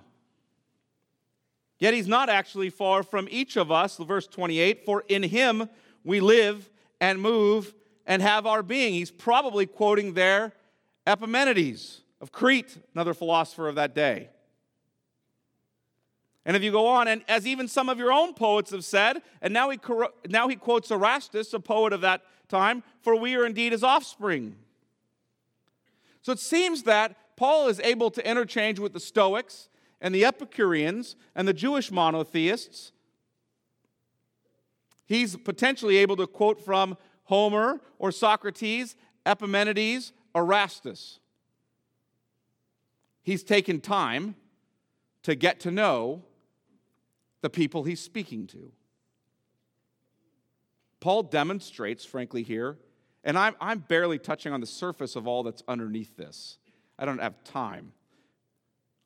Yet 1.79 1.95
he's 1.95 2.07
not 2.07 2.29
actually 2.29 2.69
far 2.69 3.01
from 3.01 3.27
each 3.31 3.57
of 3.57 3.71
us, 3.71 3.97
verse 3.97 4.27
28, 4.27 4.85
for 4.85 5.03
in 5.07 5.23
him 5.23 5.67
we 6.03 6.19
live 6.19 6.69
and 6.99 7.19
move 7.19 7.73
and 8.05 8.21
have 8.21 8.45
our 8.45 8.61
being. 8.61 8.93
He's 8.93 9.09
probably 9.09 9.65
quoting 9.65 10.13
there 10.13 10.53
Epimenides 11.07 12.01
of 12.21 12.31
Crete, 12.31 12.77
another 12.93 13.15
philosopher 13.15 13.67
of 13.67 13.75
that 13.75 13.95
day. 13.95 14.29
And 16.45 16.57
if 16.57 16.63
you 16.63 16.71
go 16.71 16.87
on, 16.87 17.07
and 17.07 17.23
as 17.27 17.45
even 17.45 17.67
some 17.67 17.87
of 17.87 17.99
your 17.99 18.11
own 18.11 18.33
poets 18.33 18.71
have 18.71 18.83
said, 18.83 19.21
and 19.41 19.53
now 19.53 19.69
he, 19.69 19.79
now 20.27 20.47
he 20.47 20.55
quotes 20.55 20.89
Aratus, 20.89 21.53
a 21.53 21.59
poet 21.59 21.93
of 21.93 22.01
that 22.01 22.21
time, 22.49 22.83
for 23.01 23.15
we 23.15 23.35
are 23.35 23.45
indeed 23.45 23.71
his 23.71 23.83
offspring. 23.83 24.55
So 26.21 26.31
it 26.31 26.39
seems 26.39 26.83
that 26.83 27.15
Paul 27.35 27.67
is 27.67 27.79
able 27.81 28.11
to 28.11 28.27
interchange 28.27 28.79
with 28.79 28.93
the 28.93 28.99
Stoics 28.99 29.69
and 29.99 30.13
the 30.13 30.25
Epicureans 30.25 31.15
and 31.35 31.47
the 31.47 31.53
Jewish 31.53 31.91
monotheists. 31.91 32.91
He's 35.05 35.35
potentially 35.35 35.97
able 35.97 36.15
to 36.17 36.27
quote 36.27 36.63
from 36.63 36.97
Homer 37.25 37.81
or 37.99 38.11
Socrates, 38.11 38.95
Epimenides, 39.25 40.13
Aratus. 40.33 41.19
He's 43.21 43.43
taken 43.43 43.79
time 43.79 44.35
to 45.23 45.35
get 45.35 45.59
to 45.61 45.71
know 45.71 46.23
the 47.41 47.49
people 47.49 47.83
he's 47.83 47.99
speaking 47.99 48.47
to. 48.47 48.71
Paul 50.99 51.23
demonstrates, 51.23 52.05
frankly, 52.05 52.43
here, 52.43 52.77
and 53.23 53.37
I'm, 53.37 53.55
I'm 53.59 53.79
barely 53.79 54.19
touching 54.19 54.53
on 54.53 54.61
the 54.61 54.67
surface 54.67 55.15
of 55.15 55.27
all 55.27 55.43
that's 55.43 55.63
underneath 55.67 56.15
this. 56.15 56.57
I 56.97 57.05
don't 57.05 57.19
have 57.19 57.43
time. 57.43 57.91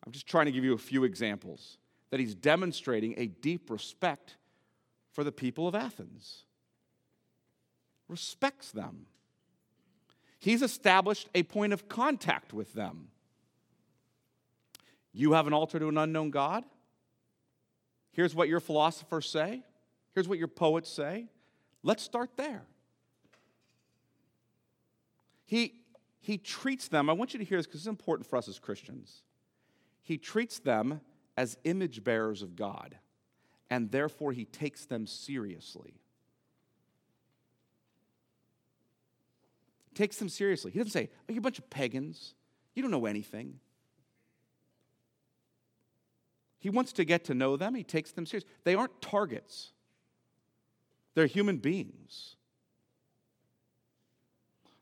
I'm 0.05 0.11
just 0.11 0.27
trying 0.27 0.45
to 0.45 0.51
give 0.51 0.63
you 0.63 0.73
a 0.73 0.77
few 0.77 1.03
examples 1.03 1.77
that 2.11 2.19
he's 2.19 2.35
demonstrating 2.35 3.15
a 3.17 3.27
deep 3.27 3.69
respect 3.69 4.35
for 5.11 5.23
the 5.23 5.31
people 5.31 5.67
of 5.67 5.75
Athens, 5.75 6.43
respects 8.07 8.71
them. 8.71 9.07
He's 10.39 10.61
established 10.61 11.29
a 11.33 11.43
point 11.43 11.73
of 11.73 11.87
contact 11.87 12.53
with 12.53 12.73
them. 12.73 13.07
You 15.13 15.31
have 15.31 15.47
an 15.47 15.53
altar 15.53 15.79
to 15.79 15.87
an 15.87 15.97
unknown 15.97 16.29
God? 16.29 16.65
Here's 18.15 18.33
what 18.33 18.47
your 18.47 18.61
philosophers 18.61 19.29
say. 19.29 19.61
Here's 20.13 20.27
what 20.27 20.37
your 20.37 20.47
poets 20.47 20.89
say. 20.89 21.27
Let's 21.83 22.01
start 22.01 22.31
there. 22.37 22.63
He, 25.45 25.73
he 26.21 26.37
treats 26.37 26.87
them, 26.87 27.09
I 27.09 27.13
want 27.13 27.33
you 27.33 27.39
to 27.39 27.45
hear 27.45 27.59
this 27.59 27.67
because 27.67 27.81
it's 27.81 27.87
important 27.87 28.27
for 28.29 28.37
us 28.37 28.47
as 28.47 28.57
Christians. 28.57 29.21
He 30.01 30.17
treats 30.17 30.59
them 30.59 31.01
as 31.35 31.57
image 31.65 32.05
bearers 32.05 32.41
of 32.41 32.55
God, 32.55 32.97
and 33.69 33.91
therefore 33.91 34.31
he 34.31 34.45
takes 34.45 34.85
them 34.85 35.05
seriously. 35.05 35.99
takes 39.93 40.17
them 40.17 40.29
seriously. 40.29 40.71
He 40.71 40.77
doesn't 40.77 40.91
say, 40.91 41.09
Oh, 41.21 41.23
you're 41.29 41.39
a 41.39 41.41
bunch 41.41 41.57
of 41.57 41.69
pagans. 41.69 42.35
You 42.75 42.81
don't 42.81 42.91
know 42.91 43.05
anything. 43.05 43.59
He 46.65 46.71
wants 46.71 46.93
to 46.93 47.05
get 47.05 47.25
to 47.25 47.35
know 47.35 47.57
them. 47.57 47.75
He 47.75 47.83
takes 47.83 48.11
them 48.11 48.25
seriously. 48.25 48.49
They 48.63 48.73
aren't 48.73 48.99
targets, 48.99 49.69
they're 51.13 51.27
human 51.27 51.57
beings. 51.57 52.37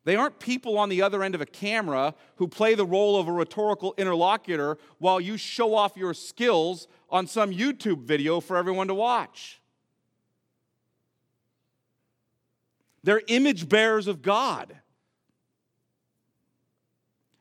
They 0.06 0.16
aren't 0.16 0.40
people 0.40 0.78
on 0.78 0.88
the 0.88 1.02
other 1.02 1.24
end 1.24 1.36
of 1.36 1.42
a 1.42 1.46
camera 1.46 2.16
who 2.38 2.48
play 2.48 2.74
the 2.74 2.86
role 2.86 3.20
of 3.20 3.28
a 3.28 3.34
rhetorical 3.34 3.94
interlocutor 3.98 4.78
while 5.00 5.20
you 5.20 5.36
show 5.36 5.76
off 5.76 5.98
your 5.98 6.14
skills 6.14 6.88
on 7.10 7.28
some 7.28 7.52
YouTube 7.52 8.04
video 8.04 8.40
for 8.40 8.56
everyone 8.56 8.88
to 8.88 8.94
watch. 8.94 9.62
They're 13.04 13.24
image 13.28 13.68
bearers 13.68 14.08
of 14.08 14.22
God. 14.22 14.78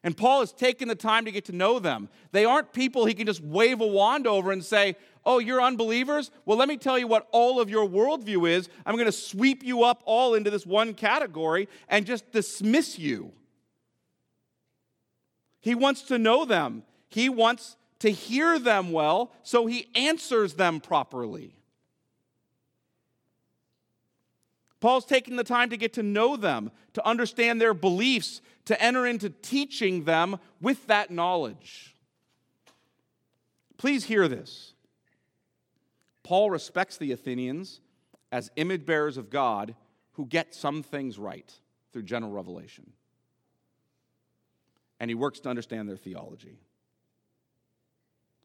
And 0.05 0.17
Paul 0.17 0.41
has 0.41 0.53
taken 0.53 0.89
the 0.89 0.95
time 0.95 1.25
to 1.27 1.33
get 1.33 1.45
to 1.45 1.53
know 1.53 1.79
them. 1.79 2.09
They 2.33 2.45
aren't 2.45 2.73
people 2.73 3.05
he 3.05 3.15
can 3.15 3.27
just 3.27 3.43
wave 3.43 3.81
a 3.81 3.87
wand 3.87 4.27
over 4.27 4.51
and 4.51 4.65
say, 4.65 4.97
Oh, 5.25 5.39
you're 5.39 5.63
unbelievers? 5.63 6.33
Well, 6.45 6.59
let 6.59 6.69
me 6.69 6.77
tell 6.77 6.99
you 6.99 7.07
what 7.07 7.29
all 7.31 7.61
of 7.61 7.71
your 7.71 7.89
worldview 7.89 8.51
is. 8.51 8.69
I'm 8.85 8.97
going 8.97 9.07
to 9.07 9.13
sweep 9.13 9.63
you 9.63 9.85
up 9.85 10.03
all 10.05 10.35
into 10.35 10.51
this 10.51 10.67
one 10.67 10.95
category 10.95 11.69
and 11.89 12.05
just 12.05 12.33
dismiss 12.33 12.99
you. 12.99 13.31
He 15.61 15.77
wants 15.77 16.03
to 16.03 16.19
know 16.19 16.45
them, 16.45 16.83
he 17.09 17.29
wants 17.29 17.77
to 18.01 18.11
hear 18.11 18.59
them 18.59 18.91
well, 18.91 19.31
so 19.45 19.67
he 19.67 19.87
answers 19.95 20.55
them 20.55 20.81
properly. 20.81 21.55
Paul's 24.83 25.05
taking 25.05 25.37
the 25.37 25.45
time 25.45 25.71
to 25.71 25.77
get 25.77 25.93
to 25.93 26.03
know 26.03 26.37
them, 26.37 26.73
to 26.95 27.07
understand 27.07 27.61
their 27.61 27.73
beliefs, 27.73 28.43
to 28.65 28.83
enter 28.83 29.07
into 29.07 29.31
teaching 29.31 30.03
them 30.03 30.41
with 30.61 30.89
that 30.89 31.09
knowledge. 31.09 31.95
Please 33.79 34.05
hear 34.05 34.27
this. 34.27 34.75
Paul 36.25 36.51
respects 36.51 36.97
the 36.97 37.13
Athenians 37.13 37.81
as 38.33 38.51
image 38.57 38.85
bearers 38.85 39.17
of 39.17 39.31
God 39.31 39.77
who 40.15 40.27
get 40.27 40.53
some 40.53 40.83
things 40.83 41.17
right 41.17 41.51
through 41.93 42.03
general 42.03 42.33
revelation. 42.33 42.91
And 44.99 45.09
he 45.09 45.15
works 45.15 45.39
to 45.41 45.49
understand 45.49 45.89
their 45.89 45.97
theology. 45.97 46.59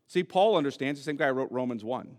See, 0.06 0.24
Paul 0.24 0.56
understands, 0.56 1.00
the 1.00 1.04
same 1.04 1.18
guy 1.18 1.30
who 1.30 1.34
wrote 1.34 1.52
Romans 1.52 1.84
1. 1.84 2.16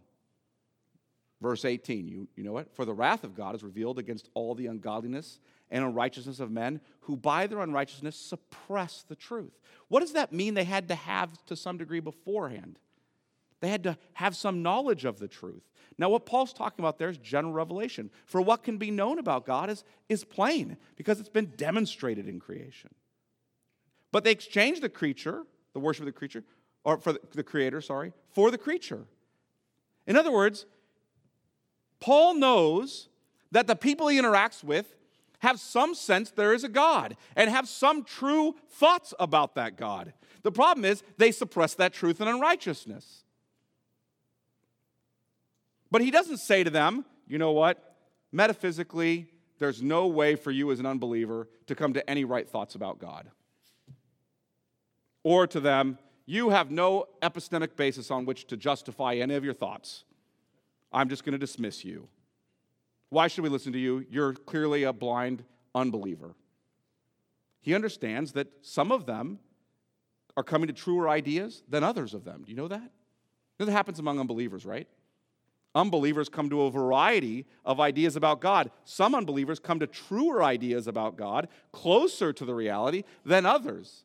Verse 1.41 1.65
18, 1.65 2.09
you, 2.09 2.27
you 2.37 2.43
know 2.43 2.53
what? 2.53 2.75
For 2.75 2.85
the 2.85 2.93
wrath 2.93 3.23
of 3.23 3.37
God 3.37 3.55
is 3.55 3.63
revealed 3.63 3.99
against 3.99 4.29
all 4.35 4.55
the 4.55 4.67
ungodliness 4.67 5.39
and 5.71 5.85
unrighteousness 5.85 6.41
of 6.41 6.51
men 6.51 6.81
who 7.03 7.17
by 7.17 7.47
their 7.47 7.61
unrighteousness 7.61 8.17
suppress 8.17 9.05
the 9.09 9.15
truth. 9.15 9.57
What 9.89 10.01
does 10.01 10.15
that 10.15 10.33
mean 10.33 10.55
they 10.55 10.65
had 10.65 10.89
to 10.89 10.95
have 10.95 11.45
to 11.47 11.55
some 11.55 11.79
degree 11.79 12.01
beforehand? 12.01 12.79
They 13.61 13.69
had 13.69 13.85
to 13.85 13.99
have 14.15 14.37
some 14.37 14.63
knowledge 14.63 15.05
of 15.05 15.19
the 15.19 15.29
truth. 15.29 15.63
Now, 15.97 16.09
what 16.09 16.27
Paul's 16.27 16.53
talking 16.53 16.85
about 16.85 16.99
there 16.99 17.09
is 17.09 17.19
general 17.19 17.53
revelation. 17.53 18.11
For 18.25 18.41
what 18.41 18.63
can 18.63 18.79
be 18.79 18.91
known 18.91 19.19
about 19.19 19.47
God 19.47 19.69
is, 19.69 19.85
is 20.09 20.25
plain 20.25 20.77
because 20.97 21.19
it's 21.19 21.29
been 21.29 21.53
demonstrated 21.57 22.29
in 22.29 22.39
creation. 22.39 22.91
But 24.13 24.25
they 24.25 24.31
exchanged 24.31 24.81
the 24.81 24.89
creature, 24.89 25.43
the 25.73 25.81
worship 25.81 26.03
of 26.03 26.07
the 26.07 26.13
creature, 26.13 26.45
or 26.85 26.99
for 26.99 27.13
the, 27.13 27.21
the 27.33 27.43
creator, 27.43 27.81
sorry, 27.81 28.13
for 28.31 28.51
the 28.51 28.59
creature. 28.59 29.07
In 30.07 30.17
other 30.17 30.33
words, 30.33 30.67
Paul 32.01 32.35
knows 32.35 33.09
that 33.51 33.67
the 33.67 33.77
people 33.77 34.09
he 34.09 34.21
interacts 34.21 34.63
with 34.63 34.95
have 35.41 35.61
some 35.61 35.95
sense 35.95 36.31
there 36.31 36.53
is 36.53 36.65
a 36.65 36.69
God 36.69 37.17
and 37.37 37.49
have 37.51 37.69
some 37.69 38.05
true 38.05 38.57
thoughts 38.71 39.15
about 39.19 39.55
that 39.55 39.77
God. 39.77 40.13
The 40.43 40.53
problem 40.53 40.85
is 40.85 41.03
they 41.17 41.33
suppress 41.33 41.75
that 41.75 41.93
truth 41.93 42.21
in 42.21 42.29
unrighteousness. 42.29 43.25
But 45.91 46.03
he 46.03 46.11
doesn't 46.11 46.39
say 46.39 46.65
to 46.65 46.71
them, 46.71 47.05
you 47.27 47.39
know 47.39 47.53
what? 47.53 47.97
Metaphysically, 48.33 49.29
there's 49.59 49.83
no 49.83 50.07
way 50.07 50.37
for 50.37 50.51
you 50.51 50.71
as 50.71 50.81
an 50.81 50.87
unbeliever 50.87 51.49
to 51.67 51.75
come 51.75 51.95
to 51.95 52.11
any 52.11 52.25
right 52.25 52.49
thoughts 52.49 52.75
about 52.75 52.99
God. 52.99 53.31
Or 55.23 55.47
to 55.47 55.61
them, 55.61 55.99
you 56.27 56.51
have 56.51 56.71
no 56.71 57.07
epistemic 57.23 57.75
basis 57.77 58.11
on 58.11 58.25
which 58.25 58.47
to 58.49 58.57
justify 58.57 59.15
any 59.15 59.35
of 59.35 59.45
your 59.45 59.55
thoughts. 59.55 60.05
I'm 60.93 61.09
just 61.09 61.25
going 61.25 61.33
to 61.33 61.39
dismiss 61.39 61.85
you. 61.85 62.09
Why 63.11 63.29
should 63.29 63.45
we 63.45 63.51
listen 63.51 63.73
to 63.73 63.79
you? 63.79 64.05
You're 64.11 64.35
clearly 64.35 64.85
a 64.85 64.93
blind 64.93 65.45
unbeliever. 65.75 66.35
He 67.61 67.75
understands 67.75 68.33
that 68.33 68.49
some 68.63 68.93
of 68.93 69.07
them 69.07 69.39
are 70.37 70.43
coming 70.43 70.69
to 70.69 70.73
truer 70.73 71.09
ideas 71.09 71.63
than 71.69 71.83
others 71.83 72.15
of 72.15 72.25
them. 72.25 72.45
Do 72.45 72.51
you 72.53 72.57
know 72.57 72.69
that? 72.69 72.91
That 73.59 73.69
happens 73.69 73.99
among 73.99 74.21
unbelievers, 74.21 74.65
right? 74.65 74.87
Unbelievers 75.75 76.29
come 76.29 76.49
to 76.51 76.63
a 76.63 76.71
variety 76.71 77.45
of 77.65 77.81
ideas 77.81 78.17
about 78.17 78.41
God. 78.41 78.71
Some 78.85 79.15
unbelievers 79.15 79.59
come 79.59 79.81
to 79.81 79.87
truer 79.87 80.43
ideas 80.43 80.87
about 80.87 81.17
God, 81.17 81.49
closer 81.73 82.33
to 82.33 82.45
the 82.45 82.55
reality 82.55 83.05
than 83.25 83.45
others. 83.45 84.05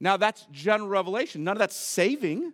Now, 0.00 0.16
that's 0.16 0.46
general 0.52 0.88
revelation. 0.88 1.44
None 1.44 1.56
of 1.56 1.58
that's 1.58 1.76
saving. 1.76 2.52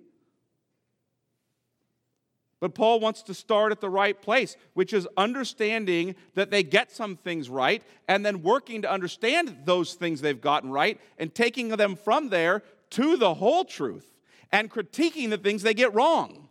But 2.61 2.75
Paul 2.75 3.01
wants 3.01 3.23
to 3.25 3.35
start 3.35 3.73
at 3.73 3.81
the 3.81 3.91
right 3.91 4.21
place, 4.21 4.57
which 4.75 4.93
is 4.93 5.07
understanding 5.17 6.15
that 6.35 6.51
they 6.51 6.63
get 6.63 6.91
some 6.91 7.17
things 7.17 7.49
right 7.49 7.83
and 8.09 8.25
then 8.25 8.43
working 8.43 8.83
to 8.83 8.91
understand 8.91 9.59
those 9.65 9.95
things 9.95 10.21
they've 10.21 10.41
gotten 10.41 10.71
right 10.71 11.01
and 11.19 11.35
taking 11.35 11.69
them 11.69 11.97
from 11.97 12.31
there 12.31 12.63
to 12.91 13.17
the 13.17 13.35
whole 13.35 13.65
truth 13.65 14.07
and 14.53 14.71
critiquing 14.71 15.31
the 15.31 15.39
things 15.39 15.63
they 15.63 15.75
get 15.75 15.93
wrong. 15.95 16.49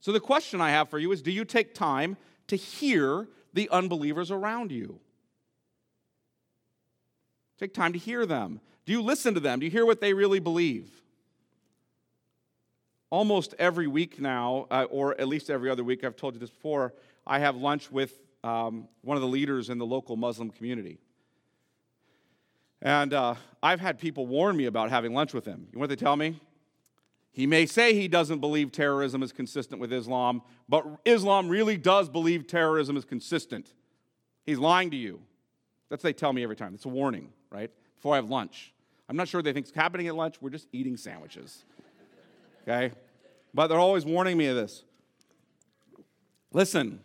So, 0.00 0.12
the 0.12 0.20
question 0.20 0.60
I 0.60 0.70
have 0.70 0.88
for 0.88 0.98
you 0.98 1.12
is 1.12 1.22
do 1.22 1.32
you 1.32 1.44
take 1.44 1.74
time 1.74 2.16
to 2.48 2.56
hear 2.56 3.26
the 3.54 3.68
unbelievers 3.70 4.30
around 4.30 4.70
you? 4.70 5.00
Take 7.58 7.72
time 7.72 7.92
to 7.92 7.98
hear 7.98 8.26
them. 8.26 8.60
Do 8.84 8.92
you 8.92 9.02
listen 9.02 9.34
to 9.34 9.40
them? 9.40 9.60
Do 9.60 9.64
you 9.64 9.70
hear 9.72 9.86
what 9.86 10.00
they 10.00 10.12
really 10.12 10.40
believe? 10.40 10.90
Almost 13.14 13.54
every 13.60 13.86
week 13.86 14.20
now, 14.20 14.66
uh, 14.72 14.86
or 14.90 15.12
at 15.20 15.28
least 15.28 15.48
every 15.48 15.70
other 15.70 15.84
week, 15.84 16.02
I've 16.02 16.16
told 16.16 16.34
you 16.34 16.40
this 16.40 16.50
before, 16.50 16.92
I 17.24 17.38
have 17.38 17.54
lunch 17.54 17.92
with 17.92 18.12
um, 18.42 18.88
one 19.02 19.16
of 19.16 19.20
the 19.20 19.28
leaders 19.28 19.70
in 19.70 19.78
the 19.78 19.86
local 19.86 20.16
Muslim 20.16 20.50
community. 20.50 20.98
And 22.82 23.14
uh, 23.14 23.36
I've 23.62 23.78
had 23.78 24.00
people 24.00 24.26
warn 24.26 24.56
me 24.56 24.64
about 24.64 24.90
having 24.90 25.14
lunch 25.14 25.32
with 25.32 25.44
him. 25.44 25.68
You 25.70 25.76
know 25.76 25.80
what 25.80 25.90
they 25.90 25.96
tell 25.96 26.16
me? 26.16 26.40
He 27.30 27.46
may 27.46 27.66
say 27.66 27.94
he 27.94 28.08
doesn't 28.08 28.40
believe 28.40 28.72
terrorism 28.72 29.22
is 29.22 29.30
consistent 29.30 29.80
with 29.80 29.92
Islam, 29.92 30.42
but 30.68 30.84
Islam 31.04 31.48
really 31.48 31.76
does 31.76 32.08
believe 32.08 32.48
terrorism 32.48 32.96
is 32.96 33.04
consistent. 33.04 33.74
He's 34.44 34.58
lying 34.58 34.90
to 34.90 34.96
you. 34.96 35.20
That's 35.88 36.02
what 36.02 36.08
they 36.08 36.18
tell 36.18 36.32
me 36.32 36.42
every 36.42 36.56
time. 36.56 36.74
It's 36.74 36.84
a 36.84 36.88
warning, 36.88 37.32
right? 37.48 37.70
Before 37.94 38.14
I 38.14 38.16
have 38.16 38.28
lunch. 38.28 38.74
I'm 39.08 39.16
not 39.16 39.28
sure 39.28 39.40
they 39.40 39.52
think 39.52 39.68
it's 39.68 39.76
happening 39.76 40.08
at 40.08 40.16
lunch. 40.16 40.34
We're 40.40 40.50
just 40.50 40.66
eating 40.72 40.96
sandwiches. 40.96 41.64
Okay? 42.66 42.94
But 43.54 43.68
they're 43.68 43.78
always 43.78 44.04
warning 44.04 44.36
me 44.36 44.46
of 44.48 44.56
this. 44.56 44.82
Listen, 46.52 47.00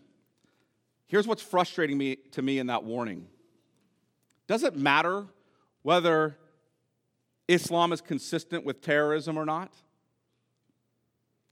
here's 1.07 1.27
what's 1.27 1.43
frustrating 1.43 1.97
me 1.97 2.17
to 2.31 2.41
me 2.41 2.57
in 2.57 2.67
that 2.67 2.83
warning. 2.83 3.27
Does 4.47 4.63
it 4.63 4.75
matter 4.75 5.27
whether 5.83 6.37
Islam 7.47 7.93
is 7.93 8.01
consistent 8.01 8.65
with 8.65 8.81
terrorism 8.81 9.37
or 9.37 9.45
not? 9.45 9.73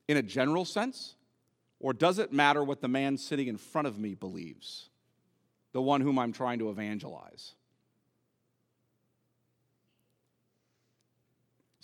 In 0.07 0.17
a 0.17 0.23
general 0.23 0.65
sense? 0.65 1.15
Or 1.79 1.93
does 1.93 2.17
it 2.17 2.33
matter 2.33 2.63
what 2.63 2.81
the 2.81 2.87
man 2.87 3.17
sitting 3.17 3.47
in 3.47 3.57
front 3.57 3.87
of 3.87 3.99
me 3.99 4.15
believes? 4.15 4.89
The 5.73 5.81
one 5.81 6.01
whom 6.01 6.17
I'm 6.17 6.33
trying 6.33 6.57
to 6.59 6.71
evangelize? 6.71 7.53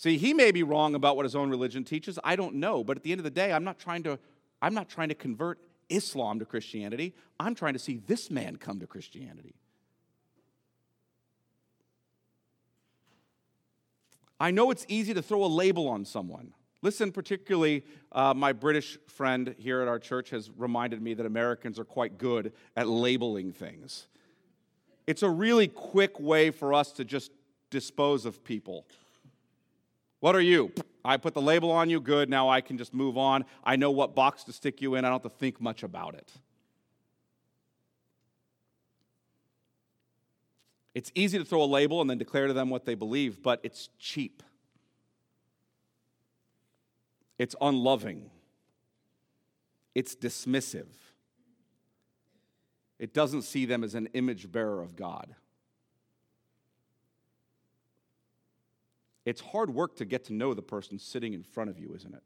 See, 0.03 0.17
he 0.17 0.33
may 0.33 0.51
be 0.51 0.63
wrong 0.63 0.95
about 0.95 1.15
what 1.15 1.23
his 1.23 1.33
own 1.33 1.49
religion 1.49 1.85
teaches. 1.85 2.19
I 2.25 2.35
don't 2.35 2.55
know. 2.55 2.83
But 2.83 2.97
at 2.97 3.03
the 3.03 3.13
end 3.13 3.21
of 3.21 3.23
the 3.23 3.29
day, 3.29 3.53
I'm 3.53 3.63
not 3.63 3.79
trying 3.79 4.03
to, 4.03 4.19
I'm 4.61 4.73
not 4.73 4.89
trying 4.89 5.07
to 5.07 5.15
convert 5.15 5.59
Islam 5.87 6.39
to 6.39 6.45
Christianity. 6.45 7.13
I'm 7.39 7.55
trying 7.55 7.71
to 7.71 7.79
see 7.79 8.01
this 8.05 8.29
man 8.29 8.57
come 8.57 8.81
to 8.81 8.85
Christianity. 8.85 9.55
I 14.41 14.51
know 14.51 14.71
it's 14.71 14.85
easy 14.89 15.13
to 15.13 15.21
throw 15.21 15.45
a 15.45 15.47
label 15.47 15.87
on 15.87 16.03
someone. 16.03 16.53
Listen, 16.81 17.13
particularly, 17.13 17.85
uh, 18.11 18.33
my 18.33 18.51
British 18.51 18.97
friend 19.07 19.55
here 19.57 19.81
at 19.81 19.87
our 19.87 19.99
church 19.99 20.31
has 20.31 20.49
reminded 20.57 21.01
me 21.01 21.13
that 21.13 21.25
Americans 21.25 21.79
are 21.79 21.85
quite 21.85 22.17
good 22.17 22.51
at 22.75 22.89
labeling 22.89 23.53
things. 23.53 24.07
It's 25.07 25.23
a 25.23 25.29
really 25.29 25.69
quick 25.69 26.19
way 26.19 26.51
for 26.51 26.73
us 26.73 26.91
to 26.91 27.05
just 27.05 27.31
dispose 27.69 28.25
of 28.25 28.43
people. 28.43 28.85
What 30.23 30.37
are 30.37 30.41
you? 30.41 30.71
I 31.03 31.17
put 31.17 31.33
the 31.33 31.41
label 31.41 31.69
on 31.69 31.89
you, 31.89 31.99
good, 31.99 32.29
now 32.29 32.47
I 32.47 32.61
can 32.61 32.77
just 32.77 32.93
move 32.93 33.17
on. 33.17 33.43
I 33.61 33.75
know 33.75 33.91
what 33.91 34.15
box 34.15 34.45
to 34.45 34.53
stick 34.53 34.81
you 34.81 34.95
in, 34.95 35.03
I 35.03 35.09
don't 35.09 35.21
have 35.21 35.29
to 35.29 35.37
think 35.37 35.59
much 35.59 35.83
about 35.83 36.15
it. 36.15 36.31
It's 40.95 41.11
easy 41.13 41.39
to 41.39 41.43
throw 41.43 41.61
a 41.61 41.65
label 41.65 41.99
and 41.99 42.09
then 42.09 42.17
declare 42.17 42.47
to 42.47 42.53
them 42.53 42.69
what 42.69 42.85
they 42.85 42.95
believe, 42.95 43.43
but 43.43 43.59
it's 43.63 43.89
cheap. 43.99 44.43
It's 47.37 47.57
unloving. 47.59 48.29
It's 49.93 50.15
dismissive. 50.15 50.87
It 52.97 53.13
doesn't 53.13 53.41
see 53.41 53.65
them 53.65 53.83
as 53.83 53.93
an 53.93 54.07
image 54.13 54.49
bearer 54.49 54.81
of 54.81 54.95
God. 54.95 55.35
It's 59.25 59.41
hard 59.41 59.73
work 59.73 59.95
to 59.97 60.05
get 60.05 60.25
to 60.25 60.33
know 60.33 60.53
the 60.53 60.61
person 60.61 60.99
sitting 60.99 61.33
in 61.33 61.43
front 61.43 61.69
of 61.69 61.79
you, 61.79 61.93
isn't 61.95 62.13
it? 62.13 62.23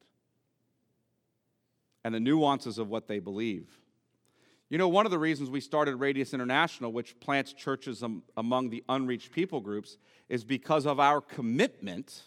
And 2.04 2.14
the 2.14 2.20
nuances 2.20 2.78
of 2.78 2.90
what 2.90 3.08
they 3.08 3.20
believe. 3.20 3.80
You 4.70 4.78
know, 4.78 4.90
one 4.90 5.06
of 5.06 5.12
the 5.12 5.20
reasons 5.20 5.50
we 5.50 5.62
started 5.62 5.96
Radius 5.96 6.34
International, 6.34 6.92
which 6.92 7.20
plants 7.20 7.54
churches 7.54 8.04
among 8.36 8.70
the 8.70 8.84
unreached 8.90 9.32
people 9.32 9.62
groups, 9.62 9.98
is 10.28 10.44
because 10.44 10.86
of 10.86 11.00
our 11.00 11.22
commitment 11.22 12.24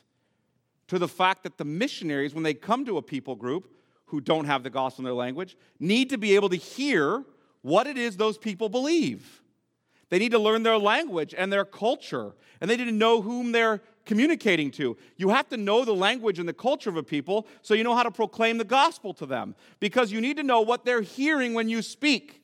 to 0.89 0.99
the 0.99 1.09
fact 1.09 1.43
that 1.43 1.59
the 1.59 1.65
missionaries, 1.65 2.35
when 2.35 2.43
they 2.43 2.55
come 2.55 2.85
to 2.87 2.97
a 2.97 3.03
people 3.03 3.37
group 3.37 3.71
who 4.07 4.21
don't 4.21 4.47
have 4.47 4.63
the 4.63 4.71
gospel 4.71 5.03
in 5.03 5.05
their 5.05 5.15
language, 5.15 5.57
need 5.79 6.11
to 6.11 6.19
be 6.19 6.35
able 6.35 6.49
to 6.49 6.57
hear 6.57 7.25
what 7.63 7.87
it 7.87 7.99
is 7.99 8.17
those 8.17 8.39
people 8.39 8.69
believe. 8.69 9.43
They 10.09 10.19
need 10.19 10.33
to 10.33 10.39
learn 10.39 10.63
their 10.63 10.79
language 10.79 11.35
and 11.37 11.53
their 11.53 11.65
culture, 11.65 12.33
and 12.61 12.69
they 12.69 12.77
need 12.77 12.87
to 12.87 12.93
know 12.93 13.23
whom 13.23 13.53
they're 13.53 13.81
communicating 14.05 14.71
to. 14.73 14.97
You 15.17 15.29
have 15.31 15.49
to 15.51 15.57
know 15.57 15.85
the 15.85 15.95
language 15.95 16.39
and 16.39 16.49
the 16.49 16.53
culture 16.53 16.91
of 16.91 16.97
a 16.97 17.03
people 17.03 17.47
so 17.63 17.75
you 17.75 17.85
know 17.85 17.95
how 17.95 18.03
to 18.03 18.11
proclaim 18.11 18.59
the 18.59 18.65
gospel 18.65 19.15
to 19.15 19.27
them 19.27 19.55
because 19.79 20.13
you 20.13 20.21
need 20.21 20.37
to 20.37 20.43
know 20.43 20.61
what 20.61 20.85
they're 20.85 21.03
hearing 21.03 21.55
when 21.55 21.69
you 21.69 21.83
speak. 21.83 22.43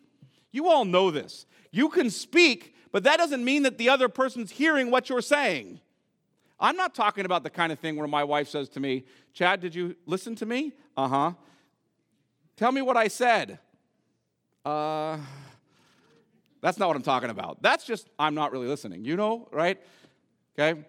You 0.53 0.69
all 0.69 0.85
know 0.85 1.11
this. 1.11 1.47
You 1.71 1.89
can 1.89 2.11
speak, 2.11 2.75
but 2.93 3.05
that 3.05 3.19
doesn't 3.19 3.45
mean 3.45 3.65
that 3.65 3.79
the 3.79 3.89
other 3.89 4.09
person's 4.09 4.51
hearing 4.51 4.91
what 4.91 5.09
you're 5.09 5.21
saying. 5.21 5.81
I'm 6.59 6.77
not 6.77 6.95
talking 6.95 7.27
about 7.27 7.43
the 7.43 7.51
kind 7.51 7.71
of 7.73 7.79
thing 7.79 7.97
where 7.97 8.09
my 8.09 8.25
wife 8.25 8.49
says 8.49 8.69
to 8.71 8.81
me, 8.81 9.05
Chad, 9.35 9.61
did 9.61 9.75
you 9.75 9.97
listen 10.07 10.35
to 10.37 10.47
me? 10.47 10.73
Uh 10.97 11.09
huh. 11.09 11.33
Tell 12.57 12.73
me 12.73 12.81
what 12.81 12.97
I 12.97 13.09
said. 13.09 13.59
Uh, 14.65 15.19
that's 16.63 16.79
not 16.79 16.89
what 16.89 16.97
I'm 16.97 17.03
talking 17.03 17.29
about. 17.29 17.63
That's 17.63 17.85
just, 17.85 18.09
I'm 18.19 18.35
not 18.35 18.53
really 18.53 18.67
listening. 18.67 19.05
You 19.05 19.17
know, 19.17 19.49
right? 19.53 19.79
Okay? 20.59 20.83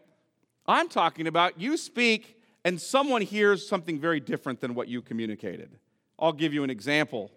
I'm 0.67 0.89
talking 0.89 1.27
about 1.27 1.59
you 1.59 1.77
speak 1.77 2.41
and 2.65 2.81
someone 2.81 3.21
hears 3.21 3.67
something 3.67 3.99
very 3.99 4.19
different 4.19 4.59
than 4.59 4.75
what 4.75 4.87
you 4.87 5.01
communicated. 5.01 5.77
I'll 6.19 6.33
give 6.33 6.53
you 6.53 6.63
an 6.63 6.69
example. 6.69 7.31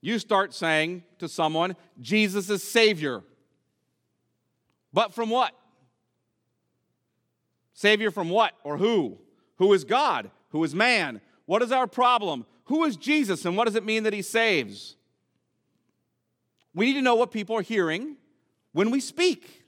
You 0.00 0.18
start 0.18 0.54
saying 0.54 1.04
to 1.18 1.28
someone, 1.28 1.76
Jesus 2.00 2.50
is 2.50 2.62
Savior. 2.62 3.22
But 4.92 5.14
from 5.14 5.30
what? 5.30 5.52
Savior 7.72 8.10
from 8.10 8.28
what 8.30 8.52
or 8.62 8.76
who? 8.76 9.18
Who 9.56 9.72
is 9.72 9.84
God? 9.84 10.30
Who 10.50 10.62
is 10.64 10.74
man? 10.74 11.20
What 11.46 11.62
is 11.62 11.72
our 11.72 11.86
problem? 11.86 12.46
Who 12.64 12.84
is 12.84 12.96
Jesus 12.96 13.44
and 13.44 13.56
what 13.56 13.64
does 13.64 13.74
it 13.74 13.84
mean 13.84 14.04
that 14.04 14.12
he 14.12 14.22
saves? 14.22 14.96
We 16.74 16.86
need 16.86 16.94
to 16.94 17.02
know 17.02 17.14
what 17.14 17.32
people 17.32 17.56
are 17.56 17.62
hearing 17.62 18.16
when 18.72 18.90
we 18.90 19.00
speak. 19.00 19.61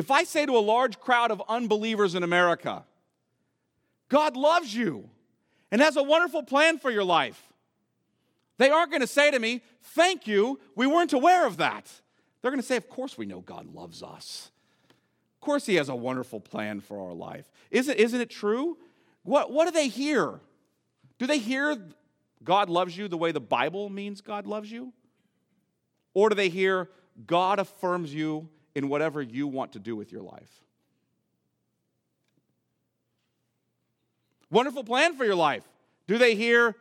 If 0.00 0.10
I 0.10 0.24
say 0.24 0.46
to 0.46 0.56
a 0.56 0.60
large 0.60 0.98
crowd 0.98 1.30
of 1.30 1.42
unbelievers 1.46 2.14
in 2.14 2.22
America, 2.22 2.84
God 4.08 4.34
loves 4.34 4.74
you 4.74 5.10
and 5.70 5.82
has 5.82 5.98
a 5.98 6.02
wonderful 6.02 6.42
plan 6.42 6.78
for 6.78 6.90
your 6.90 7.04
life, 7.04 7.52
they 8.56 8.70
aren't 8.70 8.90
going 8.90 9.02
to 9.02 9.06
say 9.06 9.30
to 9.30 9.38
me, 9.38 9.60
Thank 9.82 10.26
you, 10.26 10.58
we 10.74 10.86
weren't 10.86 11.12
aware 11.12 11.46
of 11.46 11.58
that. 11.58 11.92
They're 12.40 12.50
going 12.50 12.62
to 12.62 12.66
say, 12.66 12.76
Of 12.76 12.88
course, 12.88 13.18
we 13.18 13.26
know 13.26 13.42
God 13.42 13.74
loves 13.74 14.02
us. 14.02 14.50
Of 15.34 15.40
course, 15.42 15.66
He 15.66 15.74
has 15.74 15.90
a 15.90 15.94
wonderful 15.94 16.40
plan 16.40 16.80
for 16.80 17.06
our 17.06 17.12
life. 17.12 17.50
Isn't, 17.70 17.98
isn't 17.98 18.22
it 18.22 18.30
true? 18.30 18.78
What, 19.22 19.52
what 19.52 19.66
do 19.66 19.70
they 19.70 19.88
hear? 19.88 20.40
Do 21.18 21.26
they 21.26 21.38
hear 21.38 21.76
God 22.42 22.70
loves 22.70 22.96
you 22.96 23.06
the 23.06 23.18
way 23.18 23.32
the 23.32 23.38
Bible 23.38 23.90
means 23.90 24.22
God 24.22 24.46
loves 24.46 24.72
you? 24.72 24.94
Or 26.14 26.30
do 26.30 26.34
they 26.34 26.48
hear 26.48 26.88
God 27.26 27.58
affirms 27.58 28.14
you 28.14 28.48
in 28.80 28.88
whatever 28.88 29.20
you 29.20 29.46
want 29.46 29.72
to 29.72 29.78
do 29.78 29.94
with 29.94 30.10
your 30.10 30.22
life? 30.22 30.62
Wonderful 34.50 34.84
plan 34.84 35.14
for 35.14 35.26
your 35.26 35.34
life. 35.34 35.64
Do 36.06 36.16
they 36.16 36.34
hear 36.34 36.74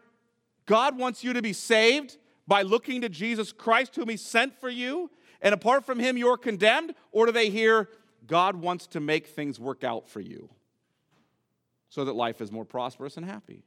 God 0.65 0.97
wants 0.97 1.25
you 1.25 1.33
to 1.33 1.41
be 1.41 1.51
saved 1.51 2.15
by 2.47 2.61
looking 2.61 3.01
to 3.01 3.09
Jesus 3.09 3.51
Christ, 3.51 3.97
whom 3.97 4.07
He 4.07 4.15
sent 4.15 4.57
for 4.61 4.69
you, 4.69 5.11
and 5.41 5.53
apart 5.53 5.85
from 5.85 5.99
Him, 5.99 6.15
you're 6.15 6.37
condemned? 6.37 6.95
Or 7.11 7.25
do 7.25 7.33
they 7.33 7.49
hear 7.49 7.89
God 8.25 8.55
wants 8.55 8.87
to 8.87 9.01
make 9.01 9.27
things 9.27 9.59
work 9.59 9.83
out 9.83 10.07
for 10.07 10.21
you 10.21 10.49
so 11.89 12.05
that 12.05 12.13
life 12.13 12.39
is 12.39 12.49
more 12.49 12.65
prosperous 12.65 13.17
and 13.17 13.25
happy? 13.25 13.65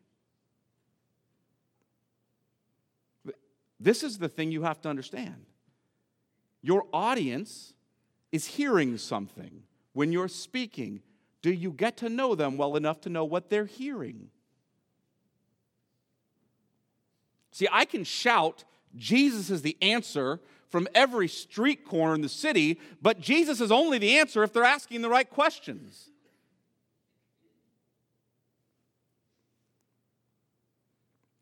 This 3.79 4.03
is 4.03 4.17
the 4.17 4.29
thing 4.31 4.51
you 4.51 4.63
have 4.63 4.81
to 4.81 4.89
understand. 4.89 5.45
Your 6.63 6.87
audience 6.95 7.75
is 8.33 8.47
hearing 8.47 8.99
something 8.99 9.63
when 9.93 10.11
you're 10.11 10.29
speaking. 10.29 11.03
Do 11.43 11.53
you 11.53 11.71
get 11.71 11.99
to 11.99 12.09
know 12.09 12.35
them 12.35 12.57
well 12.57 12.77
enough 12.77 13.03
to 13.03 13.11
know 13.11 13.25
what 13.25 13.51
they're 13.51 13.67
hearing? 13.67 14.31
See, 17.53 17.69
I 17.71 17.85
can 17.85 18.03
shout, 18.03 18.65
Jesus 18.97 19.51
is 19.51 19.63
the 19.63 19.77
answer 19.83 20.41
from 20.71 20.89
every 20.95 21.29
street 21.29 21.85
corner 21.85 22.15
in 22.15 22.23
the 22.23 22.29
city, 22.29 22.81
but 23.03 23.21
Jesus 23.21 23.61
is 23.61 23.71
only 23.71 23.99
the 23.99 24.19
answer 24.19 24.43
if 24.43 24.55
they're 24.55 24.65
asking 24.65 25.03
the 25.03 25.11
right 25.11 25.29
questions. 25.29 26.09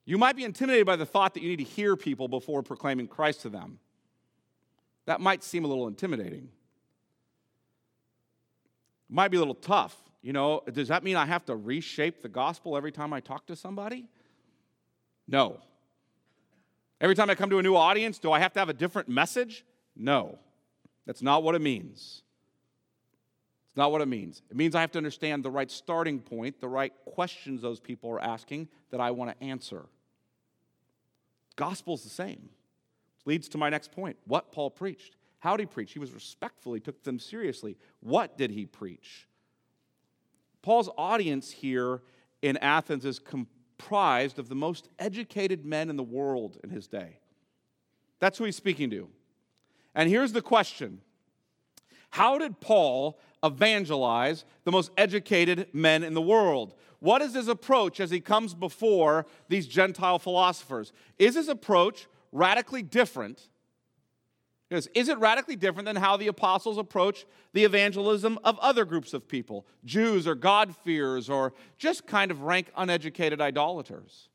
You 0.04 0.18
might 0.18 0.34
be 0.34 0.42
intimidated 0.42 0.86
by 0.86 0.96
the 0.96 1.06
thought 1.06 1.34
that 1.34 1.42
you 1.44 1.50
need 1.50 1.64
to 1.64 1.64
hear 1.64 1.94
people 1.94 2.26
before 2.26 2.64
proclaiming 2.64 3.06
Christ 3.06 3.42
to 3.42 3.48
them. 3.48 3.78
That 5.06 5.20
might 5.20 5.44
seem 5.44 5.64
a 5.64 5.68
little 5.68 5.86
intimidating. 5.86 6.48
Might 9.10 9.28
be 9.28 9.36
a 9.36 9.40
little 9.40 9.54
tough. 9.54 9.96
You 10.22 10.32
know, 10.32 10.62
does 10.72 10.88
that 10.88 11.02
mean 11.02 11.16
I 11.16 11.26
have 11.26 11.44
to 11.46 11.56
reshape 11.56 12.22
the 12.22 12.28
gospel 12.28 12.76
every 12.76 12.92
time 12.92 13.12
I 13.12 13.20
talk 13.20 13.46
to 13.46 13.56
somebody? 13.56 14.06
No. 15.26 15.60
Every 17.00 17.14
time 17.16 17.30
I 17.30 17.34
come 17.34 17.50
to 17.50 17.58
a 17.58 17.62
new 17.62 17.74
audience, 17.74 18.18
do 18.18 18.30
I 18.30 18.38
have 18.38 18.52
to 18.52 18.60
have 18.60 18.68
a 18.68 18.74
different 18.74 19.08
message? 19.08 19.64
No. 19.96 20.38
That's 21.06 21.22
not 21.22 21.42
what 21.42 21.54
it 21.54 21.60
means. 21.60 22.22
It's 23.70 23.76
not 23.76 23.90
what 23.90 24.00
it 24.00 24.06
means. 24.06 24.42
It 24.50 24.56
means 24.56 24.74
I 24.74 24.80
have 24.80 24.92
to 24.92 24.98
understand 24.98 25.42
the 25.42 25.50
right 25.50 25.70
starting 25.70 26.20
point, 26.20 26.60
the 26.60 26.68
right 26.68 26.92
questions 27.06 27.62
those 27.62 27.80
people 27.80 28.10
are 28.10 28.20
asking 28.20 28.68
that 28.90 29.00
I 29.00 29.10
want 29.12 29.30
to 29.30 29.44
answer. 29.44 29.86
Gospel's 31.56 32.02
the 32.02 32.10
same. 32.10 32.50
Leads 33.24 33.48
to 33.50 33.58
my 33.58 33.70
next 33.70 33.92
point. 33.92 34.16
What 34.26 34.52
Paul 34.52 34.70
preached. 34.70 35.16
How 35.40 35.56
did 35.56 35.62
he 35.64 35.74
preach? 35.74 35.92
He 35.92 35.98
was 35.98 36.12
respectful, 36.12 36.74
he 36.74 36.80
took 36.80 37.02
them 37.02 37.18
seriously. 37.18 37.76
What 38.00 38.38
did 38.38 38.50
he 38.50 38.66
preach? 38.66 39.26
Paul's 40.62 40.90
audience 40.96 41.50
here 41.50 42.02
in 42.42 42.58
Athens 42.58 43.04
is 43.04 43.18
comprised 43.18 44.38
of 44.38 44.48
the 44.48 44.54
most 44.54 44.88
educated 44.98 45.64
men 45.64 45.90
in 45.90 45.96
the 45.96 46.02
world 46.02 46.58
in 46.62 46.70
his 46.70 46.86
day. 46.86 47.18
That's 48.18 48.36
who 48.36 48.44
he's 48.44 48.56
speaking 48.56 48.90
to. 48.90 49.08
And 49.94 50.08
here's 50.08 50.32
the 50.32 50.42
question 50.42 51.00
How 52.10 52.38
did 52.38 52.60
Paul 52.60 53.18
evangelize 53.42 54.44
the 54.64 54.72
most 54.72 54.90
educated 54.98 55.68
men 55.72 56.02
in 56.02 56.12
the 56.12 56.20
world? 56.20 56.74
What 56.98 57.22
is 57.22 57.34
his 57.34 57.48
approach 57.48 57.98
as 57.98 58.10
he 58.10 58.20
comes 58.20 58.52
before 58.52 59.26
these 59.48 59.66
Gentile 59.66 60.18
philosophers? 60.18 60.92
Is 61.18 61.34
his 61.34 61.48
approach 61.48 62.06
radically 62.30 62.82
different? 62.82 63.48
Is, 64.70 64.88
is 64.94 65.08
it 65.08 65.18
radically 65.18 65.56
different 65.56 65.86
than 65.86 65.96
how 65.96 66.16
the 66.16 66.28
apostles 66.28 66.78
approach 66.78 67.26
the 67.52 67.64
evangelism 67.64 68.38
of 68.44 68.58
other 68.60 68.84
groups 68.84 69.12
of 69.12 69.26
people, 69.26 69.66
Jews 69.84 70.28
or 70.28 70.36
God-fearers 70.36 71.28
or 71.28 71.52
just 71.76 72.06
kind 72.06 72.30
of 72.30 72.42
rank 72.42 72.70
uneducated 72.76 73.40
idolaters? 73.40 74.28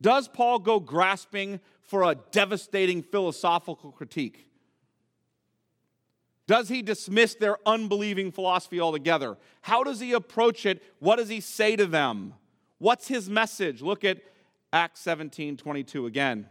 Does 0.00 0.26
Paul 0.26 0.58
go 0.58 0.80
grasping 0.80 1.60
for 1.80 2.02
a 2.02 2.16
devastating 2.32 3.02
philosophical 3.02 3.92
critique? 3.92 4.48
Does 6.48 6.68
he 6.68 6.82
dismiss 6.82 7.36
their 7.36 7.56
unbelieving 7.64 8.32
philosophy 8.32 8.80
altogether? 8.80 9.36
How 9.60 9.84
does 9.84 10.00
he 10.00 10.12
approach 10.12 10.66
it? 10.66 10.82
What 10.98 11.16
does 11.16 11.28
he 11.28 11.40
say 11.40 11.76
to 11.76 11.86
them? 11.86 12.34
What's 12.78 13.06
his 13.06 13.30
message? 13.30 13.80
Look 13.80 14.04
at 14.04 14.18
Acts 14.72 15.00
17 15.00 15.56
22 15.56 16.06
again. 16.06 16.48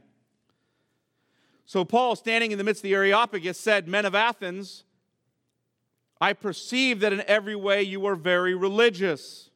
So, 1.71 1.85
Paul, 1.85 2.17
standing 2.17 2.51
in 2.51 2.57
the 2.57 2.65
midst 2.65 2.79
of 2.79 2.89
the 2.89 2.95
Areopagus, 2.95 3.57
said, 3.57 3.87
Men 3.87 4.05
of 4.05 4.13
Athens, 4.13 4.83
I 6.19 6.33
perceive 6.33 6.99
that 6.99 7.13
in 7.13 7.21
every 7.21 7.55
way 7.55 7.81
you 7.81 8.05
are 8.07 8.17
very 8.17 8.53
religious. 8.53 9.49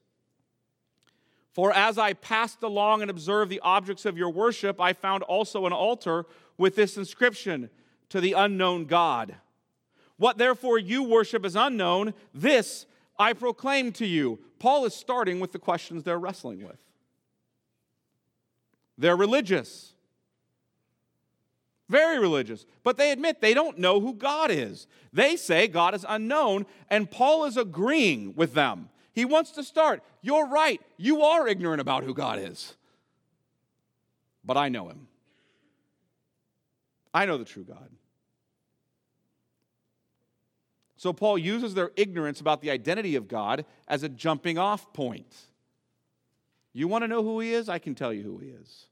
For 1.51 1.73
as 1.73 1.97
I 1.97 2.13
passed 2.13 2.63
along 2.63 3.01
and 3.01 3.11
observed 3.11 3.51
the 3.51 3.59
objects 3.59 4.05
of 4.05 4.17
your 4.17 4.29
worship, 4.29 4.79
I 4.79 4.93
found 4.93 5.23
also 5.23 5.65
an 5.65 5.73
altar 5.73 6.25
with 6.57 6.77
this 6.77 6.95
inscription 6.95 7.69
to 8.07 8.21
the 8.21 8.31
unknown 8.31 8.85
God. 8.85 9.35
What 10.15 10.37
therefore 10.37 10.79
you 10.79 11.03
worship 11.03 11.43
as 11.43 11.57
unknown, 11.57 12.13
this 12.33 12.85
I 13.19 13.33
proclaim 13.33 13.91
to 13.91 14.05
you. 14.05 14.39
Paul 14.59 14.85
is 14.85 14.93
starting 14.93 15.41
with 15.41 15.51
the 15.51 15.59
questions 15.59 16.05
they're 16.05 16.17
wrestling 16.17 16.63
with. 16.65 16.79
They're 18.97 19.17
religious, 19.17 19.94
very 21.87 22.19
religious, 22.19 22.65
but 22.83 22.97
they 22.97 23.11
admit 23.11 23.41
they 23.41 23.53
don't 23.53 23.77
know 23.77 23.99
who 23.99 24.13
God 24.13 24.49
is. 24.51 24.87
They 25.13 25.35
say 25.35 25.67
God 25.67 25.93
is 25.93 26.05
unknown, 26.07 26.65
and 26.89 27.09
Paul 27.09 27.45
is 27.45 27.57
agreeing 27.57 28.33
with 28.35 28.53
them. 28.53 28.89
He 29.13 29.25
wants 29.25 29.51
to 29.51 29.63
start. 29.63 30.03
You're 30.21 30.47
right, 30.47 30.81
you 30.97 31.21
are 31.21 31.47
ignorant 31.47 31.81
about 31.81 32.03
who 32.03 32.13
God 32.13 32.39
is, 32.39 32.75
but 34.43 34.57
I 34.57 34.69
know 34.69 34.89
him. 34.89 35.07
I 37.13 37.25
know 37.25 37.37
the 37.37 37.45
true 37.45 37.63
God. 37.63 37.89
So 40.97 41.13
Paul 41.13 41.37
uses 41.37 41.75
their 41.75 41.91
ignorance 41.95 42.41
about 42.41 42.61
the 42.61 42.71
identity 42.71 43.15
of 43.15 43.27
God 43.27 43.65
as 43.87 44.03
a 44.03 44.09
jumping 44.09 44.57
off 44.57 44.91
point. 44.91 45.33
You 46.73 46.87
want 46.87 47.03
to 47.03 47.07
know 47.07 47.23
who 47.23 47.39
he 47.39 47.53
is? 47.53 47.69
I 47.69 47.79
can 47.79 47.95
tell 47.95 48.11
you 48.11 48.23
who 48.23 48.37
he 48.39 48.47
is. 48.47 48.87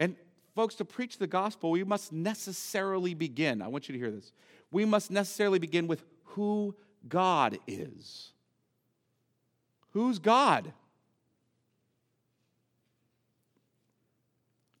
And 0.00 0.16
folks, 0.54 0.74
to 0.76 0.84
preach 0.84 1.18
the 1.18 1.26
gospel, 1.26 1.70
we 1.70 1.84
must 1.84 2.12
necessarily 2.12 3.14
begin. 3.14 3.62
I 3.62 3.68
want 3.68 3.88
you 3.88 3.92
to 3.92 3.98
hear 3.98 4.10
this. 4.10 4.32
We 4.70 4.84
must 4.84 5.10
necessarily 5.10 5.58
begin 5.58 5.86
with 5.86 6.04
who 6.24 6.74
God 7.08 7.58
is. 7.66 8.32
Who's 9.90 10.18
God? 10.18 10.72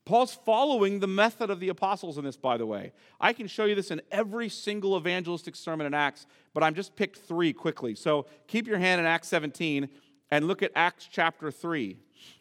Paul's 0.04 0.34
following 0.34 1.00
the 1.00 1.06
method 1.06 1.48
of 1.48 1.60
the 1.60 1.70
apostles 1.70 2.18
in 2.18 2.24
this, 2.24 2.36
by 2.36 2.58
the 2.58 2.66
way. 2.66 2.92
I 3.18 3.32
can 3.32 3.46
show 3.46 3.64
you 3.64 3.74
this 3.74 3.90
in 3.90 4.02
every 4.10 4.50
single 4.50 4.98
evangelistic 4.98 5.56
sermon 5.56 5.86
in 5.86 5.94
Acts, 5.94 6.26
but 6.52 6.62
I'm 6.62 6.74
just 6.74 6.94
picked 6.94 7.16
three 7.16 7.54
quickly. 7.54 7.94
So 7.94 8.26
keep 8.46 8.66
your 8.66 8.78
hand 8.78 9.00
in 9.00 9.06
Acts 9.06 9.28
17 9.28 9.88
and 10.30 10.46
look 10.46 10.62
at 10.62 10.72
Acts 10.74 11.08
chapter 11.10 11.50
3. 11.50 11.96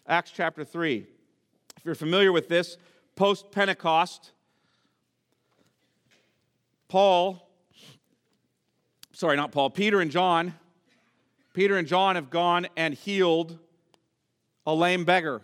Acts 0.08 0.32
chapter 0.32 0.66
3. 0.66 1.08
If 1.78 1.86
you're 1.86 1.96
familiar 1.96 2.34
with 2.34 2.50
this, 2.50 2.78
post 3.16 3.52
Pentecost, 3.52 4.32
Paul, 6.88 7.50
sorry, 9.12 9.38
not 9.38 9.52
Paul, 9.52 9.70
Peter 9.70 10.00
and 10.00 10.12
John, 10.12 10.54
Peter 11.54 11.78
and 11.78 11.88
John 11.88 12.16
have 12.16 12.30
gone 12.30 12.68
and 12.76 12.94
healed 12.94 13.58
a 14.66 14.74
lame 14.74 15.06
beggar. 15.06 15.42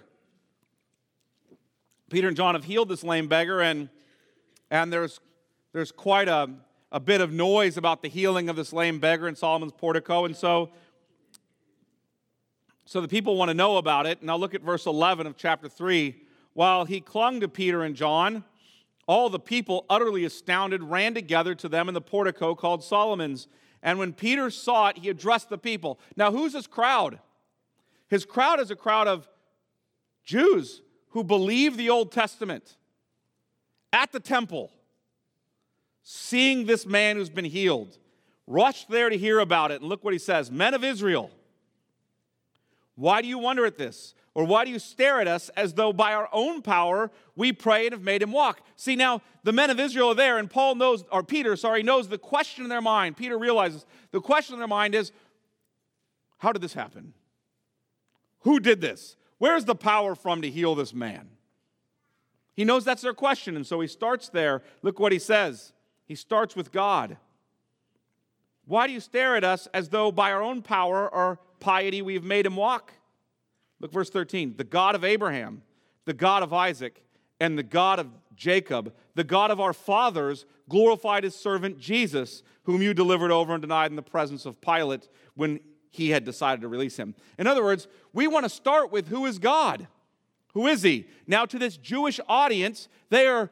Peter 2.09 2.27
and 2.27 2.35
John 2.35 2.55
have 2.55 2.63
healed 2.63 2.89
this 2.89 3.03
lame 3.03 3.27
beggar, 3.27 3.61
and, 3.61 3.89
and 4.71 4.91
there's, 4.91 5.19
there's 5.73 5.91
quite 5.91 6.27
a, 6.27 6.49
a 6.91 6.99
bit 6.99 7.21
of 7.21 7.31
noise 7.31 7.77
about 7.77 8.01
the 8.01 8.07
healing 8.07 8.49
of 8.49 8.55
this 8.55 8.73
lame 8.73 8.99
beggar 8.99 9.27
in 9.27 9.35
Solomon's 9.35 9.73
portico. 9.73 10.25
And 10.25 10.35
so, 10.35 10.71
so 12.85 13.01
the 13.01 13.07
people 13.07 13.37
want 13.37 13.49
to 13.49 13.53
know 13.53 13.77
about 13.77 14.07
it. 14.07 14.23
Now 14.23 14.35
look 14.35 14.55
at 14.55 14.61
verse 14.61 14.87
11 14.87 15.27
of 15.27 15.37
chapter 15.37 15.69
3. 15.69 16.15
While 16.59 16.83
he 16.83 16.99
clung 16.99 17.39
to 17.39 17.47
Peter 17.47 17.83
and 17.83 17.95
John, 17.95 18.43
all 19.07 19.29
the 19.29 19.39
people, 19.39 19.85
utterly 19.89 20.25
astounded, 20.25 20.83
ran 20.83 21.13
together 21.13 21.55
to 21.55 21.69
them 21.69 21.87
in 21.87 21.93
the 21.93 22.01
portico 22.01 22.53
called 22.53 22.83
Solomon's. 22.83 23.47
And 23.81 23.97
when 23.97 24.11
Peter 24.11 24.49
saw 24.49 24.89
it, 24.89 24.97
he 24.97 25.07
addressed 25.07 25.47
the 25.47 25.57
people. 25.57 26.01
Now, 26.17 26.33
who's 26.33 26.51
his 26.51 26.67
crowd? 26.67 27.19
His 28.09 28.25
crowd 28.25 28.59
is 28.59 28.71
a 28.71 28.75
crowd 28.75 29.07
of 29.07 29.29
Jews 30.25 30.81
who 31.11 31.23
believe 31.23 31.77
the 31.77 31.89
Old 31.89 32.11
Testament. 32.11 32.75
at 33.93 34.11
the 34.11 34.19
temple, 34.19 34.69
seeing 36.03 36.65
this 36.65 36.85
man 36.85 37.15
who's 37.15 37.29
been 37.29 37.45
healed, 37.45 37.97
rushed 38.47 38.89
there 38.89 39.09
to 39.09 39.17
hear 39.17 39.39
about 39.39 39.71
it. 39.71 39.79
And 39.79 39.87
look 39.87 40.03
what 40.03 40.11
he 40.11 40.19
says 40.19 40.51
Men 40.51 40.73
of 40.73 40.83
Israel, 40.83 41.31
why 42.95 43.21
do 43.21 43.29
you 43.29 43.37
wonder 43.37 43.65
at 43.65 43.77
this? 43.77 44.13
Or 44.33 44.45
why 44.45 44.63
do 44.63 44.71
you 44.71 44.79
stare 44.79 45.19
at 45.19 45.27
us 45.27 45.49
as 45.49 45.73
though 45.73 45.91
by 45.91 46.13
our 46.13 46.29
own 46.31 46.61
power 46.61 47.11
we 47.35 47.51
pray 47.51 47.87
and 47.87 47.93
have 47.93 48.03
made 48.03 48.21
him 48.21 48.31
walk? 48.31 48.61
See, 48.75 48.95
now 48.95 49.21
the 49.43 49.51
men 49.51 49.69
of 49.69 49.79
Israel 49.79 50.09
are 50.09 50.15
there, 50.15 50.37
and 50.37 50.49
Paul 50.49 50.75
knows, 50.75 51.03
or 51.11 51.23
Peter, 51.23 51.55
sorry, 51.55 51.83
knows 51.83 52.07
the 52.07 52.17
question 52.17 52.63
in 52.63 52.69
their 52.69 52.81
mind. 52.81 53.17
Peter 53.17 53.37
realizes 53.37 53.85
the 54.11 54.21
question 54.21 54.53
in 54.53 54.59
their 54.59 54.67
mind 54.67 54.95
is 54.95 55.11
how 56.37 56.53
did 56.53 56.61
this 56.61 56.73
happen? 56.73 57.13
Who 58.41 58.59
did 58.59 58.81
this? 58.81 59.17
Where's 59.39 59.65
the 59.65 59.75
power 59.75 60.15
from 60.15 60.41
to 60.41 60.49
heal 60.49 60.75
this 60.75 60.93
man? 60.93 61.29
He 62.53 62.65
knows 62.65 62.83
that's 62.83 63.01
their 63.01 63.13
question, 63.13 63.55
and 63.55 63.65
so 63.65 63.79
he 63.79 63.87
starts 63.87 64.29
there. 64.29 64.61
Look 64.81 64.99
what 64.99 65.11
he 65.11 65.19
says. 65.19 65.73
He 66.05 66.15
starts 66.15 66.55
with 66.55 66.71
God. 66.71 67.17
Why 68.65 68.85
do 68.85 68.93
you 68.93 68.99
stare 68.99 69.35
at 69.35 69.43
us 69.43 69.67
as 69.73 69.89
though 69.89 70.11
by 70.11 70.31
our 70.31 70.41
own 70.41 70.61
power 70.61 71.07
or 71.09 71.39
piety 71.59 72.01
we 72.01 72.13
have 72.13 72.23
made 72.23 72.45
him 72.45 72.55
walk? 72.55 72.93
Look, 73.79 73.91
verse 73.91 74.09
13. 74.09 74.55
The 74.57 74.63
God 74.63 74.95
of 74.95 75.03
Abraham, 75.03 75.61
the 76.05 76.13
God 76.13 76.43
of 76.43 76.53
Isaac, 76.53 77.03
and 77.39 77.57
the 77.57 77.63
God 77.63 77.99
of 77.99 78.07
Jacob, 78.35 78.93
the 79.15 79.23
God 79.23 79.51
of 79.51 79.59
our 79.59 79.73
fathers, 79.73 80.45
glorified 80.67 81.23
his 81.23 81.35
servant 81.35 81.79
Jesus, 81.79 82.43
whom 82.63 82.81
you 82.81 82.93
delivered 82.93 83.31
over 83.31 83.53
and 83.53 83.61
denied 83.61 83.91
in 83.91 83.95
the 83.95 84.01
presence 84.01 84.45
of 84.45 84.61
Pilate 84.61 85.09
when 85.35 85.59
he 85.89 86.09
had 86.11 86.23
decided 86.23 86.61
to 86.61 86.67
release 86.67 86.97
him. 86.97 87.15
In 87.37 87.47
other 87.47 87.63
words, 87.63 87.87
we 88.13 88.27
want 88.27 88.45
to 88.45 88.49
start 88.49 88.91
with 88.91 89.07
who 89.07 89.25
is 89.25 89.39
God? 89.39 89.87
Who 90.53 90.67
is 90.67 90.83
he? 90.83 91.07
Now, 91.27 91.45
to 91.45 91.57
this 91.57 91.77
Jewish 91.77 92.19
audience, 92.27 92.87
they 93.09 93.27
are 93.27 93.49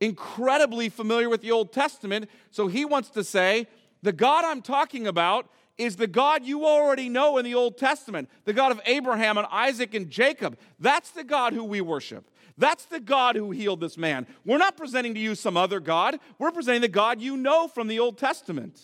incredibly 0.00 0.88
familiar 0.88 1.28
with 1.28 1.40
the 1.40 1.50
Old 1.50 1.72
Testament, 1.72 2.28
so 2.50 2.68
he 2.68 2.84
wants 2.84 3.10
to 3.10 3.24
say, 3.24 3.66
the 4.02 4.12
God 4.12 4.44
I'm 4.44 4.62
talking 4.62 5.06
about 5.06 5.48
is 5.78 5.96
the 5.96 6.08
God 6.08 6.44
you 6.44 6.66
already 6.66 7.08
know 7.08 7.38
in 7.38 7.44
the 7.44 7.54
Old 7.54 7.78
Testament, 7.78 8.28
the 8.44 8.52
God 8.52 8.72
of 8.72 8.80
Abraham 8.84 9.38
and 9.38 9.46
Isaac 9.50 9.94
and 9.94 10.10
Jacob. 10.10 10.58
That's 10.78 11.10
the 11.10 11.24
God 11.24 11.52
who 11.52 11.64
we 11.64 11.80
worship. 11.80 12.28
That's 12.58 12.84
the 12.86 12.98
God 12.98 13.36
who 13.36 13.52
healed 13.52 13.80
this 13.80 13.96
man. 13.96 14.26
We're 14.44 14.58
not 14.58 14.76
presenting 14.76 15.14
to 15.14 15.20
you 15.20 15.36
some 15.36 15.56
other 15.56 15.78
God, 15.78 16.18
we're 16.38 16.50
presenting 16.50 16.82
the 16.82 16.88
God 16.88 17.20
you 17.20 17.36
know 17.36 17.68
from 17.68 17.86
the 17.86 18.00
Old 18.00 18.18
Testament. 18.18 18.80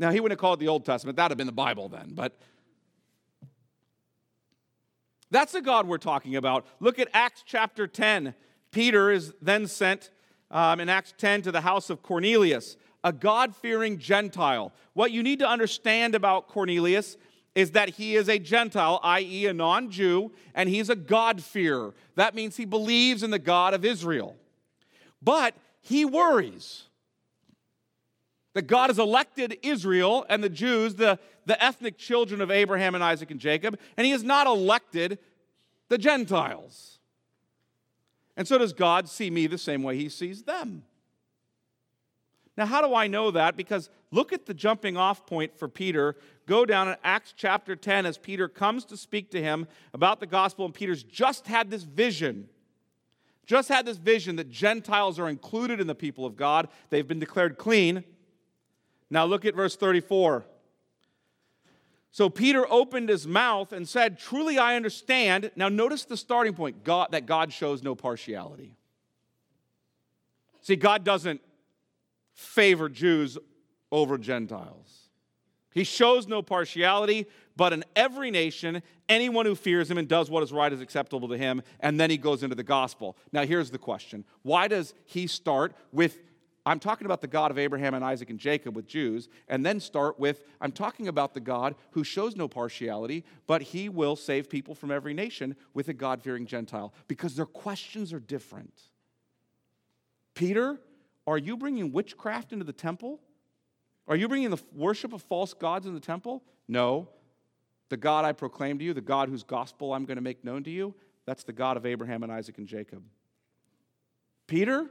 Now, 0.00 0.10
he 0.10 0.20
wouldn't 0.20 0.38
have 0.38 0.40
called 0.40 0.58
it 0.58 0.64
the 0.64 0.68
Old 0.68 0.84
Testament, 0.84 1.16
that 1.16 1.24
would 1.24 1.30
have 1.32 1.38
been 1.38 1.46
the 1.46 1.52
Bible 1.52 1.88
then, 1.88 2.12
but 2.14 2.38
that's 5.30 5.52
the 5.52 5.60
God 5.60 5.86
we're 5.86 5.98
talking 5.98 6.36
about. 6.36 6.66
Look 6.80 6.98
at 6.98 7.08
Acts 7.12 7.42
chapter 7.44 7.86
10. 7.86 8.34
Peter 8.70 9.10
is 9.10 9.34
then 9.42 9.66
sent 9.66 10.10
um, 10.50 10.80
in 10.80 10.88
Acts 10.88 11.14
10 11.18 11.42
to 11.42 11.52
the 11.52 11.60
house 11.60 11.90
of 11.90 12.02
Cornelius 12.02 12.76
a 13.08 13.12
God 13.12 13.56
fearing 13.56 13.98
Gentile. 13.98 14.70
What 14.92 15.12
you 15.12 15.22
need 15.22 15.38
to 15.38 15.48
understand 15.48 16.14
about 16.14 16.46
Cornelius 16.46 17.16
is 17.54 17.70
that 17.70 17.88
he 17.88 18.16
is 18.16 18.28
a 18.28 18.38
Gentile, 18.38 19.00
i.e., 19.02 19.46
a 19.46 19.54
non 19.54 19.90
Jew, 19.90 20.30
and 20.54 20.68
he's 20.68 20.90
a 20.90 20.94
God-fearer. 20.94 21.94
That 22.16 22.34
means 22.34 22.58
he 22.58 22.66
believes 22.66 23.22
in 23.22 23.30
the 23.30 23.38
God 23.38 23.72
of 23.72 23.82
Israel. 23.82 24.36
But 25.22 25.54
he 25.80 26.04
worries 26.04 26.84
that 28.52 28.66
God 28.66 28.90
has 28.90 28.98
elected 28.98 29.56
Israel 29.62 30.26
and 30.28 30.44
the 30.44 30.50
Jews, 30.50 30.96
the, 30.96 31.18
the 31.46 31.62
ethnic 31.64 31.96
children 31.96 32.42
of 32.42 32.50
Abraham 32.50 32.94
and 32.94 33.02
Isaac 33.02 33.30
and 33.30 33.40
Jacob, 33.40 33.78
and 33.96 34.04
he 34.04 34.12
has 34.12 34.22
not 34.22 34.46
elected 34.46 35.18
the 35.88 35.96
Gentiles. 35.96 36.98
And 38.36 38.46
so 38.46 38.58
does 38.58 38.74
God 38.74 39.08
see 39.08 39.30
me 39.30 39.46
the 39.46 39.56
same 39.56 39.82
way 39.82 39.96
he 39.96 40.10
sees 40.10 40.42
them. 40.42 40.82
Now, 42.58 42.66
how 42.66 42.84
do 42.84 42.92
I 42.92 43.06
know 43.06 43.30
that? 43.30 43.56
Because 43.56 43.88
look 44.10 44.32
at 44.32 44.46
the 44.46 44.52
jumping 44.52 44.96
off 44.96 45.24
point 45.26 45.56
for 45.56 45.68
Peter. 45.68 46.16
Go 46.44 46.66
down 46.66 46.88
in 46.88 46.96
Acts 47.04 47.32
chapter 47.36 47.76
10 47.76 48.04
as 48.04 48.18
Peter 48.18 48.48
comes 48.48 48.84
to 48.86 48.96
speak 48.96 49.30
to 49.30 49.40
him 49.40 49.68
about 49.94 50.18
the 50.18 50.26
gospel, 50.26 50.64
and 50.64 50.74
Peter's 50.74 51.04
just 51.04 51.46
had 51.46 51.70
this 51.70 51.84
vision. 51.84 52.48
Just 53.46 53.68
had 53.68 53.86
this 53.86 53.96
vision 53.96 54.34
that 54.36 54.50
Gentiles 54.50 55.20
are 55.20 55.28
included 55.28 55.80
in 55.80 55.86
the 55.86 55.94
people 55.94 56.26
of 56.26 56.36
God. 56.36 56.68
They've 56.90 57.06
been 57.06 57.20
declared 57.20 57.58
clean. 57.58 58.02
Now, 59.08 59.24
look 59.24 59.44
at 59.44 59.54
verse 59.54 59.76
34. 59.76 60.44
So 62.10 62.28
Peter 62.28 62.66
opened 62.68 63.08
his 63.08 63.24
mouth 63.24 63.72
and 63.72 63.88
said, 63.88 64.18
Truly 64.18 64.58
I 64.58 64.74
understand. 64.74 65.52
Now, 65.54 65.68
notice 65.68 66.04
the 66.04 66.16
starting 66.16 66.54
point 66.54 66.82
God, 66.82 67.12
that 67.12 67.24
God 67.24 67.52
shows 67.52 67.84
no 67.84 67.94
partiality. 67.94 68.74
See, 70.60 70.74
God 70.74 71.04
doesn't 71.04 71.40
favor 72.38 72.88
Jews 72.88 73.36
over 73.90 74.16
Gentiles. 74.16 75.10
He 75.72 75.82
shows 75.82 76.28
no 76.28 76.40
partiality, 76.40 77.26
but 77.56 77.72
in 77.72 77.84
every 77.96 78.30
nation, 78.30 78.80
anyone 79.08 79.44
who 79.44 79.56
fears 79.56 79.90
him 79.90 79.98
and 79.98 80.06
does 80.06 80.30
what 80.30 80.44
is 80.44 80.52
right 80.52 80.72
is 80.72 80.80
acceptable 80.80 81.28
to 81.28 81.36
him. 81.36 81.62
And 81.80 81.98
then 81.98 82.10
he 82.10 82.16
goes 82.16 82.44
into 82.44 82.54
the 82.54 82.62
gospel. 82.62 83.16
Now, 83.32 83.44
here's 83.44 83.70
the 83.70 83.78
question 83.78 84.24
Why 84.42 84.68
does 84.68 84.94
he 85.04 85.26
start 85.26 85.74
with, 85.90 86.20
I'm 86.64 86.78
talking 86.78 87.06
about 87.06 87.20
the 87.20 87.26
God 87.26 87.50
of 87.50 87.58
Abraham 87.58 87.94
and 87.94 88.04
Isaac 88.04 88.30
and 88.30 88.38
Jacob 88.38 88.76
with 88.76 88.86
Jews, 88.86 89.28
and 89.48 89.66
then 89.66 89.80
start 89.80 90.20
with, 90.20 90.44
I'm 90.60 90.72
talking 90.72 91.08
about 91.08 91.34
the 91.34 91.40
God 91.40 91.74
who 91.90 92.04
shows 92.04 92.36
no 92.36 92.46
partiality, 92.46 93.24
but 93.48 93.62
he 93.62 93.88
will 93.88 94.14
save 94.14 94.48
people 94.48 94.76
from 94.76 94.92
every 94.92 95.12
nation 95.12 95.56
with 95.74 95.88
a 95.88 95.94
God 95.94 96.22
fearing 96.22 96.46
Gentile? 96.46 96.94
Because 97.08 97.34
their 97.34 97.46
questions 97.46 98.12
are 98.12 98.20
different. 98.20 98.74
Peter 100.34 100.78
are 101.28 101.38
you 101.38 101.56
bringing 101.56 101.92
witchcraft 101.92 102.52
into 102.52 102.64
the 102.64 102.72
temple? 102.72 103.20
Are 104.06 104.16
you 104.16 104.28
bringing 104.28 104.50
the 104.50 104.62
worship 104.74 105.12
of 105.12 105.22
false 105.22 105.52
gods 105.54 105.86
in 105.86 105.94
the 105.94 106.00
temple? 106.00 106.42
No. 106.66 107.08
The 107.90 107.96
God 107.96 108.24
I 108.24 108.32
proclaim 108.32 108.78
to 108.78 108.84
you, 108.84 108.94
the 108.94 109.00
God 109.00 109.28
whose 109.28 109.42
gospel 109.42 109.92
I'm 109.92 110.04
going 110.04 110.16
to 110.16 110.22
make 110.22 110.44
known 110.44 110.64
to 110.64 110.70
you, 110.70 110.94
that's 111.26 111.44
the 111.44 111.52
God 111.52 111.76
of 111.76 111.84
Abraham 111.84 112.22
and 112.22 112.32
Isaac 112.32 112.58
and 112.58 112.66
Jacob. 112.66 113.02
Peter, 114.46 114.86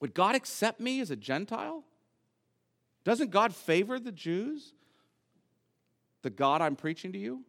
would 0.00 0.14
God 0.14 0.34
accept 0.34 0.80
me 0.80 1.00
as 1.00 1.10
a 1.10 1.16
Gentile? 1.16 1.84
Doesn't 3.04 3.30
God 3.30 3.54
favor 3.54 3.98
the 3.98 4.12
Jews? 4.12 4.72
The 6.22 6.30
God 6.30 6.60
I'm 6.60 6.76
preaching 6.76 7.12
to 7.12 7.18
you? 7.18 7.44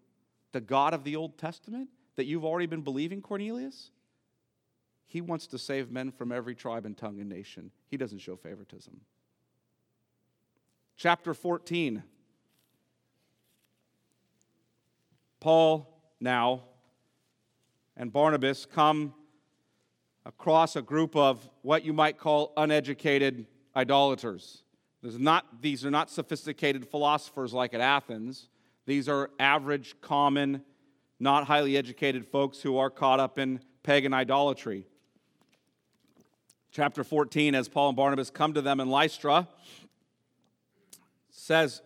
The 0.54 0.62
God 0.62 0.94
of 0.94 1.04
the 1.04 1.16
Old 1.16 1.38
Testament 1.38 1.90
that 2.16 2.26
you've 2.26 2.46
already 2.46 2.66
been 2.66 2.82
believing, 2.82 3.22
Cornelius? 3.22 3.92
He 5.08 5.22
wants 5.22 5.48
to 5.48 5.58
save 5.58 5.90
men 5.90 6.12
from 6.12 6.32
every 6.34 6.54
tribe 6.54 6.86
and 6.86 6.96
tongue 6.96 7.20
and 7.20 7.30
nation. 7.30 7.72
He 7.88 7.96
doesn't 7.96 8.20
show 8.20 8.36
favoritism. 8.36 9.00
Chapter 10.98 11.34
14. 11.34 12.04
Paul 15.40 15.88
now 16.20 16.64
and 17.96 18.12
Barnabas 18.12 18.66
come 18.66 19.14
across 20.26 20.76
a 20.76 20.82
group 20.82 21.16
of 21.16 21.50
what 21.62 21.86
you 21.86 21.94
might 21.94 22.18
call 22.18 22.52
uneducated 22.58 23.48
idolaters. 23.76 24.64
Not, 25.02 25.62
these 25.62 25.86
are 25.86 25.92
not 25.92 26.10
sophisticated 26.10 26.86
philosophers 26.86 27.54
like 27.54 27.74
at 27.74 27.80
Athens. 27.80 28.50
These 28.86 29.08
are 29.08 29.30
average, 29.40 29.96
common, 30.02 30.64
not 31.20 31.46
highly 31.46 31.78
educated 31.78 32.26
folks 32.26 32.62
who 32.62 32.78
are 32.78 32.90
caught 32.90 33.22
up 33.22 33.40
in 33.40 33.62
pagan 33.84 34.14
idolatry 34.14 34.86
chapter 36.78 37.04
14, 37.04 37.56
as 37.56 37.68
Paul 37.68 37.90
and 37.90 37.98
Barnabas 37.98 38.30
come 38.30 38.54
to 38.54 38.62
them 38.62 38.80
in 38.80 38.88
Lystra, 38.88 39.48
says 41.32 41.82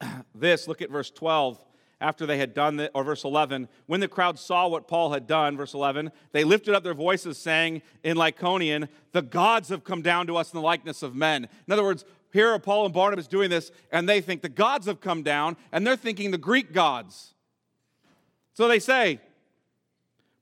this 0.34 0.66
look 0.66 0.80
at 0.80 0.88
verse 0.88 1.10
12 1.10 1.62
after 2.00 2.24
they 2.24 2.38
had 2.38 2.54
done 2.54 2.80
it, 2.80 2.90
or 2.94 3.04
verse 3.04 3.24
11, 3.24 3.68
when 3.84 4.00
the 4.00 4.08
crowd 4.08 4.38
saw 4.38 4.66
what 4.66 4.88
Paul 4.88 5.12
had 5.12 5.26
done, 5.26 5.58
verse 5.58 5.74
11, 5.74 6.10
they 6.32 6.44
lifted 6.44 6.74
up 6.74 6.82
their 6.82 6.94
voices, 6.94 7.36
saying 7.36 7.82
in 8.02 8.16
Lycaonian, 8.16 8.88
The 9.12 9.20
gods 9.20 9.68
have 9.68 9.84
come 9.84 10.00
down 10.00 10.26
to 10.28 10.38
us 10.38 10.54
in 10.54 10.56
the 10.56 10.64
likeness 10.64 11.02
of 11.02 11.14
men. 11.14 11.46
In 11.66 11.72
other 11.74 11.84
words, 11.84 12.06
here 12.32 12.48
are 12.48 12.58
Paul 12.58 12.86
and 12.86 12.94
Barnabas 12.94 13.28
doing 13.28 13.50
this, 13.50 13.70
and 13.92 14.08
they 14.08 14.22
think 14.22 14.40
the 14.40 14.48
gods 14.48 14.86
have 14.86 15.02
come 15.02 15.22
down, 15.22 15.58
and 15.70 15.86
they're 15.86 15.96
thinking 15.96 16.30
the 16.30 16.38
Greek 16.38 16.72
gods. 16.72 17.34
So 18.54 18.68
they 18.68 18.78
say, 18.78 19.20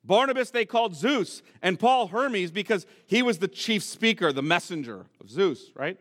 Barnabas 0.08 0.50
they 0.50 0.64
called 0.64 0.96
Zeus, 0.96 1.42
and 1.62 1.78
Paul 1.78 2.08
Hermes 2.08 2.50
because 2.50 2.86
he 3.06 3.22
was 3.22 3.38
the 3.38 3.46
chief 3.46 3.84
speaker, 3.84 4.32
the 4.32 4.42
messenger 4.42 5.04
of 5.20 5.30
Zeus, 5.30 5.70
right? 5.76 5.98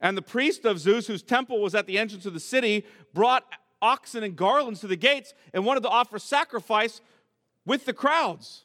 And 0.00 0.16
the 0.16 0.22
priest 0.22 0.64
of 0.64 0.78
Zeus, 0.78 1.08
whose 1.08 1.22
temple 1.22 1.60
was 1.60 1.74
at 1.74 1.86
the 1.86 1.98
entrance 1.98 2.24
of 2.24 2.32
the 2.32 2.40
city, 2.40 2.86
brought 3.12 3.44
oxen 3.82 4.22
and 4.22 4.36
garlands 4.36 4.80
to 4.80 4.86
the 4.86 4.96
gates 4.96 5.34
and 5.52 5.66
wanted 5.66 5.82
to 5.82 5.88
offer 5.88 6.18
sacrifice 6.18 7.00
with 7.66 7.86
the 7.86 7.92
crowds. 7.92 8.64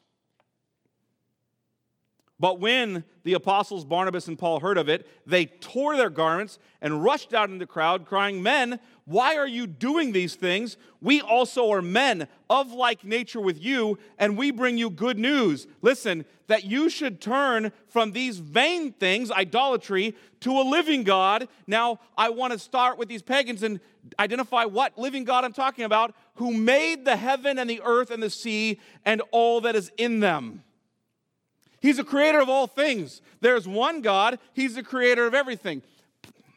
But 2.38 2.60
when 2.60 3.04
the 3.24 3.32
apostles 3.32 3.86
Barnabas 3.86 4.28
and 4.28 4.38
Paul 4.38 4.60
heard 4.60 4.76
of 4.76 4.90
it, 4.90 5.08
they 5.26 5.46
tore 5.46 5.96
their 5.96 6.10
garments 6.10 6.58
and 6.82 7.02
rushed 7.02 7.32
out 7.32 7.48
in 7.48 7.58
the 7.58 7.66
crowd, 7.66 8.04
crying, 8.04 8.42
Men, 8.42 8.78
why 9.06 9.36
are 9.36 9.46
you 9.46 9.66
doing 9.66 10.12
these 10.12 10.34
things? 10.34 10.76
We 11.00 11.22
also 11.22 11.70
are 11.70 11.80
men 11.80 12.28
of 12.50 12.72
like 12.72 13.04
nature 13.04 13.40
with 13.40 13.62
you, 13.62 13.98
and 14.18 14.36
we 14.36 14.50
bring 14.50 14.76
you 14.76 14.90
good 14.90 15.18
news. 15.18 15.66
Listen, 15.80 16.26
that 16.48 16.64
you 16.64 16.90
should 16.90 17.22
turn 17.22 17.72
from 17.88 18.12
these 18.12 18.38
vain 18.38 18.92
things, 18.92 19.30
idolatry, 19.30 20.14
to 20.40 20.52
a 20.52 20.62
living 20.62 21.04
God. 21.04 21.48
Now, 21.66 22.00
I 22.18 22.28
want 22.28 22.52
to 22.52 22.58
start 22.58 22.98
with 22.98 23.08
these 23.08 23.22
pagans 23.22 23.62
and 23.62 23.80
identify 24.18 24.64
what 24.64 24.98
living 24.98 25.24
God 25.24 25.44
I'm 25.44 25.54
talking 25.54 25.84
about, 25.84 26.14
who 26.34 26.52
made 26.52 27.04
the 27.04 27.16
heaven 27.16 27.58
and 27.58 27.68
the 27.68 27.80
earth 27.82 28.10
and 28.10 28.22
the 28.22 28.30
sea 28.30 28.78
and 29.06 29.22
all 29.30 29.62
that 29.62 29.74
is 29.74 29.90
in 29.96 30.20
them. 30.20 30.62
He's 31.80 31.98
the 31.98 32.04
creator 32.04 32.40
of 32.40 32.48
all 32.48 32.66
things. 32.66 33.20
There's 33.40 33.68
one 33.68 34.00
God, 34.00 34.38
He's 34.52 34.74
the 34.74 34.82
creator 34.82 35.26
of 35.26 35.34
everything. 35.34 35.82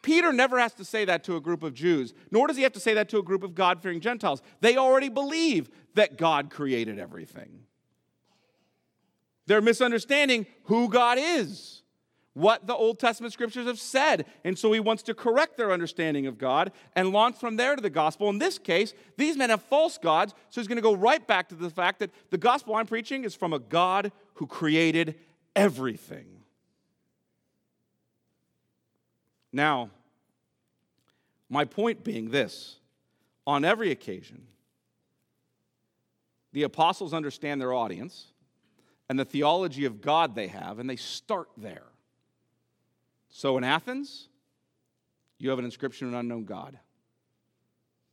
Peter 0.01 0.31
never 0.31 0.59
has 0.59 0.73
to 0.73 0.85
say 0.85 1.05
that 1.05 1.23
to 1.25 1.35
a 1.35 1.41
group 1.41 1.61
of 1.61 1.73
Jews, 1.73 2.13
nor 2.31 2.47
does 2.47 2.57
he 2.57 2.63
have 2.63 2.73
to 2.73 2.79
say 2.79 2.93
that 2.93 3.09
to 3.09 3.17
a 3.17 3.23
group 3.23 3.43
of 3.43 3.53
God 3.53 3.81
fearing 3.81 3.99
Gentiles. 3.99 4.41
They 4.61 4.77
already 4.77 5.09
believe 5.09 5.69
that 5.95 6.17
God 6.17 6.49
created 6.49 6.99
everything. 6.99 7.63
They're 9.45 9.61
misunderstanding 9.61 10.45
who 10.65 10.89
God 10.89 11.17
is, 11.19 11.81
what 12.33 12.67
the 12.67 12.75
Old 12.75 12.99
Testament 12.99 13.33
scriptures 13.33 13.65
have 13.65 13.79
said. 13.79 14.25
And 14.45 14.57
so 14.57 14.71
he 14.71 14.79
wants 14.79 15.03
to 15.03 15.13
correct 15.13 15.57
their 15.57 15.71
understanding 15.71 16.27
of 16.27 16.37
God 16.37 16.71
and 16.95 17.11
launch 17.11 17.37
from 17.37 17.57
there 17.57 17.75
to 17.75 17.81
the 17.81 17.89
gospel. 17.89 18.29
In 18.29 18.37
this 18.37 18.57
case, 18.59 18.93
these 19.17 19.35
men 19.35 19.49
have 19.49 19.63
false 19.63 19.97
gods, 19.97 20.33
so 20.49 20.61
he's 20.61 20.67
going 20.67 20.77
to 20.77 20.81
go 20.81 20.95
right 20.95 21.25
back 21.25 21.49
to 21.49 21.55
the 21.55 21.69
fact 21.69 21.99
that 21.99 22.11
the 22.29 22.37
gospel 22.37 22.75
I'm 22.75 22.85
preaching 22.85 23.25
is 23.25 23.35
from 23.35 23.51
a 23.51 23.59
God 23.59 24.11
who 24.39 24.47
created 24.47 25.15
everything. 25.53 26.25
Now, 29.51 29.89
my 31.49 31.65
point 31.65 32.05
being 32.05 32.29
this 32.29 32.77
on 33.45 33.65
every 33.65 33.91
occasion, 33.91 34.43
the 36.53 36.63
apostles 36.63 37.13
understand 37.13 37.59
their 37.59 37.73
audience 37.73 38.27
and 39.09 39.19
the 39.19 39.25
theology 39.25 39.83
of 39.83 39.99
God 39.99 40.35
they 40.35 40.47
have, 40.47 40.79
and 40.79 40.89
they 40.89 40.95
start 40.95 41.49
there. 41.57 41.87
So 43.27 43.57
in 43.57 43.65
Athens, 43.65 44.29
you 45.37 45.49
have 45.49 45.59
an 45.59 45.65
inscription 45.65 46.07
of 46.07 46.13
an 46.13 46.19
unknown 46.21 46.45
God. 46.45 46.79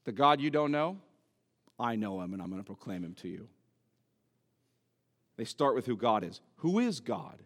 The 0.02 0.12
God 0.12 0.40
you 0.40 0.50
don't 0.50 0.72
know, 0.72 0.98
I 1.78 1.94
know 1.94 2.20
him, 2.20 2.32
and 2.32 2.42
I'm 2.42 2.50
going 2.50 2.60
to 2.60 2.66
proclaim 2.66 3.04
him 3.04 3.14
to 3.20 3.28
you. 3.28 3.46
They 5.36 5.44
start 5.44 5.74
with 5.74 5.86
who 5.86 5.96
God 5.96 6.24
is. 6.24 6.40
Who 6.56 6.78
is 6.78 7.00
God? 7.00 7.42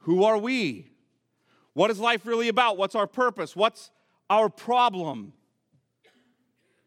Who 0.00 0.24
are 0.24 0.38
we? 0.38 0.90
What 1.74 1.90
is 1.90 1.98
life 1.98 2.24
really 2.24 2.48
about? 2.48 2.78
What's 2.78 2.94
our 2.94 3.06
purpose? 3.06 3.54
What's 3.54 3.90
our 4.30 4.48
problem? 4.48 5.32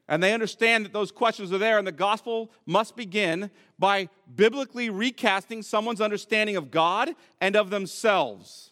And 0.07 0.23
they 0.23 0.33
understand 0.33 0.85
that 0.85 0.93
those 0.93 1.11
questions 1.11 1.53
are 1.53 1.59
there, 1.59 1.77
and 1.77 1.85
the 1.85 1.91
gospel 1.91 2.51
must 2.65 2.95
begin 2.95 3.51
by 3.77 4.09
biblically 4.35 4.89
recasting 4.89 5.61
someone's 5.61 6.01
understanding 6.01 6.55
of 6.55 6.71
God 6.71 7.11
and 7.39 7.55
of 7.55 7.69
themselves. 7.69 8.71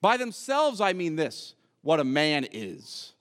By 0.00 0.16
themselves, 0.16 0.80
I 0.80 0.94
mean 0.94 1.16
this 1.16 1.54
what 1.82 2.00
a 2.00 2.04
man 2.04 2.46
is. 2.50 3.12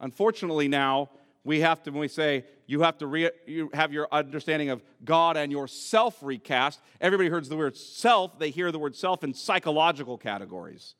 Unfortunately, 0.00 0.66
now, 0.66 1.10
we 1.48 1.60
have 1.60 1.82
to, 1.82 1.90
when 1.90 2.00
we 2.00 2.08
say 2.08 2.44
you 2.66 2.82
have 2.82 2.98
to 2.98 3.06
re, 3.06 3.30
you 3.46 3.70
have 3.72 3.90
your 3.90 4.06
understanding 4.12 4.68
of 4.68 4.82
God 5.02 5.38
and 5.38 5.50
yourself 5.50 6.18
recast, 6.20 6.78
everybody 7.00 7.30
hears 7.30 7.48
the 7.48 7.56
word 7.56 7.74
self, 7.74 8.38
they 8.38 8.50
hear 8.50 8.70
the 8.70 8.78
word 8.78 8.94
self 8.94 9.24
in 9.24 9.32
psychological 9.32 10.18
categories. 10.18 10.94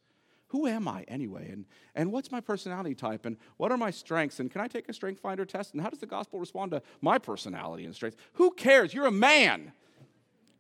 Who 0.47 0.67
am 0.67 0.89
I 0.89 1.03
anyway? 1.03 1.51
And, 1.51 1.67
and 1.95 2.11
what's 2.11 2.33
my 2.33 2.41
personality 2.41 2.95
type? 2.95 3.27
And 3.27 3.37
what 3.59 3.71
are 3.71 3.77
my 3.77 3.91
strengths? 3.91 4.41
And 4.41 4.51
can 4.51 4.63
I 4.63 4.69
take 4.69 4.89
a 4.89 4.95
strength 4.95 5.21
finder 5.21 5.45
test? 5.45 5.75
And 5.75 5.83
how 5.83 5.91
does 5.91 5.99
the 5.99 6.07
gospel 6.07 6.41
respond 6.41 6.71
to 6.71 6.81
my 7.03 7.19
personality 7.19 7.85
and 7.85 7.95
strengths? 7.95 8.19
Who 8.35 8.51
cares? 8.53 8.95
You're 8.95 9.05
a 9.05 9.11
man. 9.11 9.73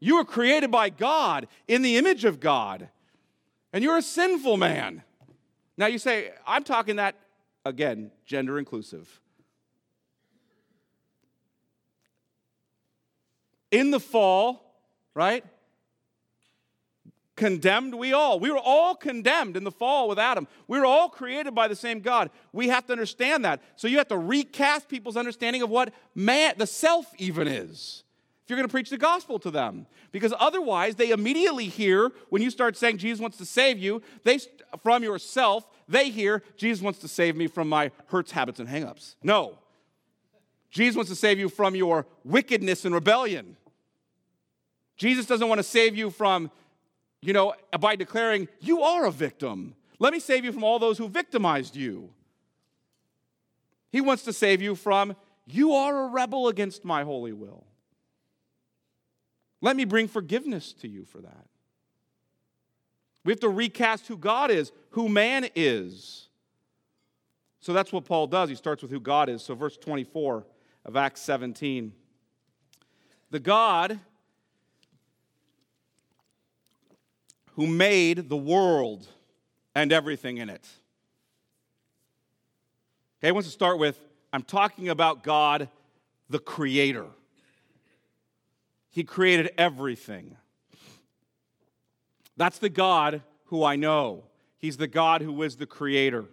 You 0.01 0.16
were 0.16 0.24
created 0.27 0.70
by 0.70 0.90
God 0.90 1.48
in 1.66 1.81
the 1.81 1.96
image 1.96 2.27
of 2.27 2.40
God. 2.40 2.90
And 3.72 3.83
you're 3.83 3.96
a 3.96 4.03
sinful 4.03 4.59
man. 4.59 5.03
Now 5.79 5.87
you 5.87 5.96
say, 5.96 6.33
I'm 6.46 6.62
talking 6.62 6.96
that, 6.96 7.14
again, 7.64 8.11
gender 8.27 8.59
inclusive. 8.59 9.22
In 13.70 13.90
the 13.90 14.00
fall, 14.00 14.83
right? 15.14 15.44
Condemned 17.37 17.94
we 17.94 18.12
all. 18.12 18.40
We 18.40 18.50
were 18.50 18.59
all 18.59 18.94
condemned 18.94 19.57
in 19.57 19.64
the 19.64 19.70
fall 19.70 20.09
with 20.09 20.18
Adam. 20.18 20.48
We 20.66 20.78
were 20.78 20.87
all 20.87 21.09
created 21.09 21.54
by 21.54 21.68
the 21.68 21.76
same 21.76 22.00
God. 22.00 22.31
We 22.52 22.68
have 22.68 22.87
to 22.87 22.92
understand 22.92 23.44
that. 23.44 23.62
So 23.76 23.87
you 23.87 23.98
have 23.98 24.09
to 24.09 24.18
recast 24.18 24.88
people's 24.88 25.16
understanding 25.16 25.62
of 25.62 25.70
what 25.70 25.92
man, 26.14 26.54
the 26.57 26.66
self 26.66 27.07
even 27.18 27.46
is. 27.46 28.02
If 28.42 28.50
you're 28.50 28.57
going 28.57 28.68
to 28.68 28.72
preach 28.72 28.90
the 28.90 28.96
gospel 28.96 29.38
to 29.40 29.50
them, 29.50 29.87
because 30.11 30.33
otherwise 30.40 30.94
they 30.96 31.11
immediately 31.11 31.66
hear 31.66 32.11
when 32.31 32.40
you 32.40 32.50
start 32.50 32.76
saying 32.78 32.96
Jesus 32.96 33.20
wants 33.20 33.37
to 33.37 33.44
save 33.44 33.78
you, 33.78 34.00
they 34.24 34.40
from 34.83 35.02
yourself, 35.02 35.66
they 35.87 36.11
hear 36.11 36.42
Jesus 36.57 36.83
wants 36.83 36.98
to 37.00 37.09
save 37.09 37.37
me 37.37 37.46
from 37.46 37.68
my 37.68 37.90
hurts, 38.07 38.33
habits, 38.33 38.59
and 38.59 38.68
hangups. 38.68 39.16
No, 39.22 39.59
Jesus 40.70 40.96
wants 40.96 41.11
to 41.11 41.16
save 41.16 41.38
you 41.38 41.48
from 41.48 41.74
your 41.74 42.07
wickedness 42.24 42.85
and 42.85 42.94
rebellion. 42.94 43.57
Jesus 44.96 45.26
doesn't 45.26 45.48
want 45.48 45.59
to 45.59 45.64
save 45.64 45.96
you 45.96 46.11
from, 46.11 46.50
you 47.22 47.33
know, 47.33 47.54
by 47.81 47.96
declaring, 47.96 48.48
you 48.61 48.83
are 48.83 49.07
a 49.07 49.11
victim. 49.11 49.74
Let 49.98 50.12
me 50.12 50.20
save 50.20 50.44
you 50.44 50.52
from 50.52 50.64
all 50.64 50.78
those 50.78 50.98
who 50.98 51.09
victimized 51.09 51.76
you. 51.76 52.11
He 53.90 54.00
wants 54.00 54.24
to 54.24 54.33
save 54.33 54.61
you 54.61 54.74
from, 54.74 55.16
you 55.46 55.72
are 55.72 56.04
a 56.04 56.09
rebel 56.09 56.48
against 56.48 56.85
my 56.85 57.04
holy 57.04 57.33
will. 57.33 57.64
Let 59.61 59.76
me 59.76 59.85
bring 59.85 60.09
forgiveness 60.09 60.72
to 60.74 60.88
you 60.88 61.04
for 61.04 61.20
that. 61.20 61.46
We 63.24 63.33
have 63.33 63.40
to 63.40 63.48
recast 63.48 64.07
who 64.07 64.16
God 64.16 64.50
is, 64.50 64.72
who 64.90 65.09
man 65.09 65.48
is. 65.54 66.28
So 67.61 67.72
that's 67.72 67.92
what 67.92 68.04
Paul 68.04 68.26
does. 68.26 68.48
He 68.48 68.54
starts 68.54 68.83
with 68.83 68.90
who 68.90 69.00
God 69.00 69.28
is. 69.28 69.42
So, 69.42 69.54
verse 69.54 69.76
24 69.76 70.46
of 70.88 70.96
Acts 70.96 71.20
17. 71.20 71.92
The 73.31 73.38
God 73.38 74.01
who 77.57 77.66
made 77.66 78.31
the 78.31 78.37
world 78.38 79.07
and 79.74 79.92
everything 79.92 80.38
in 80.38 80.48
it. 80.48 80.66
Okay, 83.20 83.29
I 83.29 83.33
want 83.33 83.44
to 83.44 83.53
start 83.53 83.79
with 83.79 84.01
I'm 84.33 84.42
talking 84.42 84.88
about 84.88 85.22
God, 85.22 85.68
the 86.31 86.38
Creator. 86.38 87.07
He 88.88 89.05
created 89.05 89.51
everything. 89.59 90.38
That's 92.38 92.59
the 92.59 92.70
God 92.70 93.22
who 93.46 93.62
I 93.62 93.77
know. 93.77 94.24
He's 94.57 94.79
the 94.79 94.87
God 94.87 95.20
who 95.20 95.42
is 95.42 95.57
the 95.57 95.66
Creator. 95.66 96.24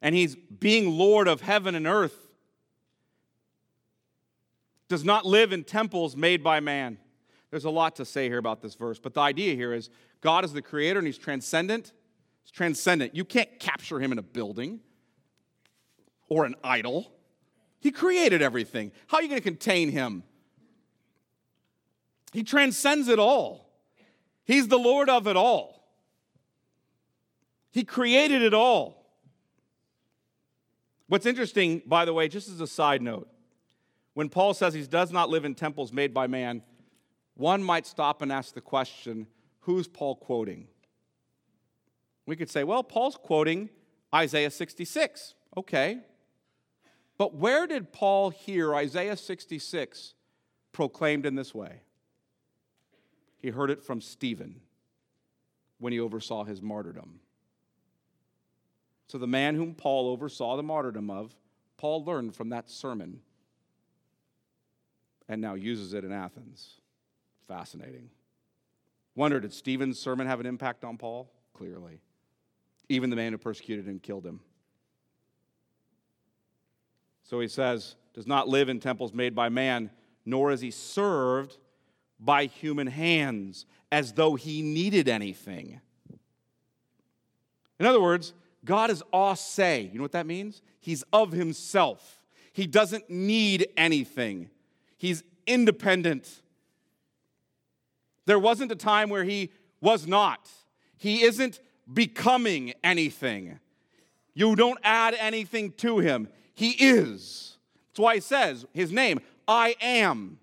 And 0.00 0.14
He's 0.14 0.34
being 0.34 0.96
Lord 0.96 1.28
of 1.28 1.42
heaven 1.42 1.74
and 1.74 1.86
earth 1.86 2.25
does 4.88 5.04
not 5.04 5.26
live 5.26 5.52
in 5.52 5.64
temples 5.64 6.16
made 6.16 6.42
by 6.42 6.60
man. 6.60 6.98
There's 7.50 7.64
a 7.64 7.70
lot 7.70 7.96
to 7.96 8.04
say 8.04 8.28
here 8.28 8.38
about 8.38 8.60
this 8.60 8.74
verse, 8.74 8.98
but 8.98 9.14
the 9.14 9.20
idea 9.20 9.54
here 9.54 9.72
is 9.72 9.90
God 10.20 10.44
is 10.44 10.52
the 10.52 10.62
creator 10.62 10.98
and 10.98 11.06
he's 11.06 11.18
transcendent. 11.18 11.92
He's 12.42 12.50
transcendent. 12.50 13.14
You 13.14 13.24
can't 13.24 13.58
capture 13.58 14.00
him 14.00 14.12
in 14.12 14.18
a 14.18 14.22
building 14.22 14.80
or 16.28 16.44
an 16.44 16.54
idol. 16.62 17.12
He 17.80 17.90
created 17.90 18.42
everything. 18.42 18.92
How 19.06 19.18
are 19.18 19.22
you 19.22 19.28
going 19.28 19.40
to 19.40 19.44
contain 19.44 19.90
him? 19.90 20.22
He 22.32 22.42
transcends 22.42 23.08
it 23.08 23.18
all. 23.18 23.70
He's 24.44 24.68
the 24.68 24.78
Lord 24.78 25.08
of 25.08 25.26
it 25.26 25.36
all. 25.36 25.84
He 27.70 27.84
created 27.84 28.42
it 28.42 28.54
all. 28.54 29.06
What's 31.08 31.26
interesting, 31.26 31.82
by 31.86 32.04
the 32.04 32.12
way, 32.12 32.28
just 32.28 32.48
as 32.48 32.60
a 32.60 32.66
side 32.66 33.02
note, 33.02 33.28
when 34.16 34.30
Paul 34.30 34.54
says 34.54 34.72
he 34.72 34.80
does 34.80 35.12
not 35.12 35.28
live 35.28 35.44
in 35.44 35.54
temples 35.54 35.92
made 35.92 36.14
by 36.14 36.26
man, 36.26 36.62
one 37.34 37.62
might 37.62 37.86
stop 37.86 38.22
and 38.22 38.32
ask 38.32 38.54
the 38.54 38.62
question 38.62 39.26
who's 39.60 39.86
Paul 39.86 40.16
quoting? 40.16 40.68
We 42.24 42.34
could 42.34 42.48
say, 42.48 42.64
well, 42.64 42.82
Paul's 42.82 43.18
quoting 43.22 43.68
Isaiah 44.14 44.50
66. 44.50 45.34
Okay. 45.54 45.98
But 47.18 47.34
where 47.34 47.66
did 47.66 47.92
Paul 47.92 48.30
hear 48.30 48.74
Isaiah 48.74 49.18
66 49.18 50.14
proclaimed 50.72 51.26
in 51.26 51.34
this 51.34 51.54
way? 51.54 51.82
He 53.36 53.50
heard 53.50 53.70
it 53.70 53.84
from 53.84 54.00
Stephen 54.00 54.62
when 55.76 55.92
he 55.92 56.00
oversaw 56.00 56.44
his 56.44 56.62
martyrdom. 56.62 57.20
So, 59.08 59.18
the 59.18 59.26
man 59.26 59.56
whom 59.56 59.74
Paul 59.74 60.08
oversaw 60.08 60.56
the 60.56 60.62
martyrdom 60.62 61.10
of, 61.10 61.36
Paul 61.76 62.02
learned 62.02 62.34
from 62.34 62.48
that 62.48 62.70
sermon 62.70 63.20
and 65.28 65.40
now 65.40 65.54
uses 65.54 65.94
it 65.94 66.04
in 66.04 66.12
Athens 66.12 66.80
Fascinating. 67.48 68.10
Wonder, 69.14 69.38
did 69.40 69.52
Stephen's 69.52 69.98
sermon 69.98 70.26
have 70.26 70.40
an 70.40 70.46
impact 70.46 70.84
on 70.84 70.98
Paul? 70.98 71.30
Clearly. 71.54 72.00
Even 72.88 73.08
the 73.08 73.16
man 73.16 73.32
who 73.32 73.38
persecuted 73.38 73.86
and 73.86 74.02
killed 74.02 74.26
him. 74.26 74.40
So 77.22 77.40
he 77.40 77.48
says, 77.48 77.96
does 78.14 78.26
not 78.26 78.48
live 78.48 78.68
in 78.68 78.80
temples 78.80 79.12
made 79.12 79.34
by 79.34 79.48
man, 79.48 79.90
nor 80.24 80.50
is 80.50 80.60
he 80.60 80.70
served 80.70 81.56
by 82.18 82.46
human 82.46 82.86
hands 82.86 83.66
as 83.92 84.12
though 84.12 84.34
he 84.34 84.62
needed 84.62 85.08
anything. 85.08 85.80
In 87.78 87.86
other 87.86 88.00
words, 88.00 88.32
God 88.64 88.90
is 88.90 89.02
a 89.12 89.36
se. 89.38 89.90
You 89.92 89.98
know 89.98 90.04
what 90.04 90.12
that 90.12 90.26
means? 90.26 90.62
He's 90.80 91.04
of 91.12 91.32
himself. 91.32 92.22
He 92.52 92.66
doesn't 92.66 93.08
need 93.10 93.68
anything. 93.76 94.50
He's 94.96 95.22
independent. 95.46 96.42
There 98.26 98.38
wasn't 98.38 98.72
a 98.72 98.76
time 98.76 99.08
where 99.08 99.24
he 99.24 99.50
was 99.80 100.06
not. 100.06 100.48
He 100.96 101.22
isn't 101.22 101.60
becoming 101.92 102.74
anything. 102.82 103.60
You 104.34 104.56
don't 104.56 104.78
add 104.82 105.14
anything 105.14 105.72
to 105.78 105.98
him. 105.98 106.28
He 106.54 106.70
is. 106.70 107.56
That's 107.88 108.00
why 108.00 108.14
he 108.16 108.20
says 108.20 108.66
his 108.72 108.92
name, 108.92 109.20
I 109.46 109.76
am. 109.80 110.38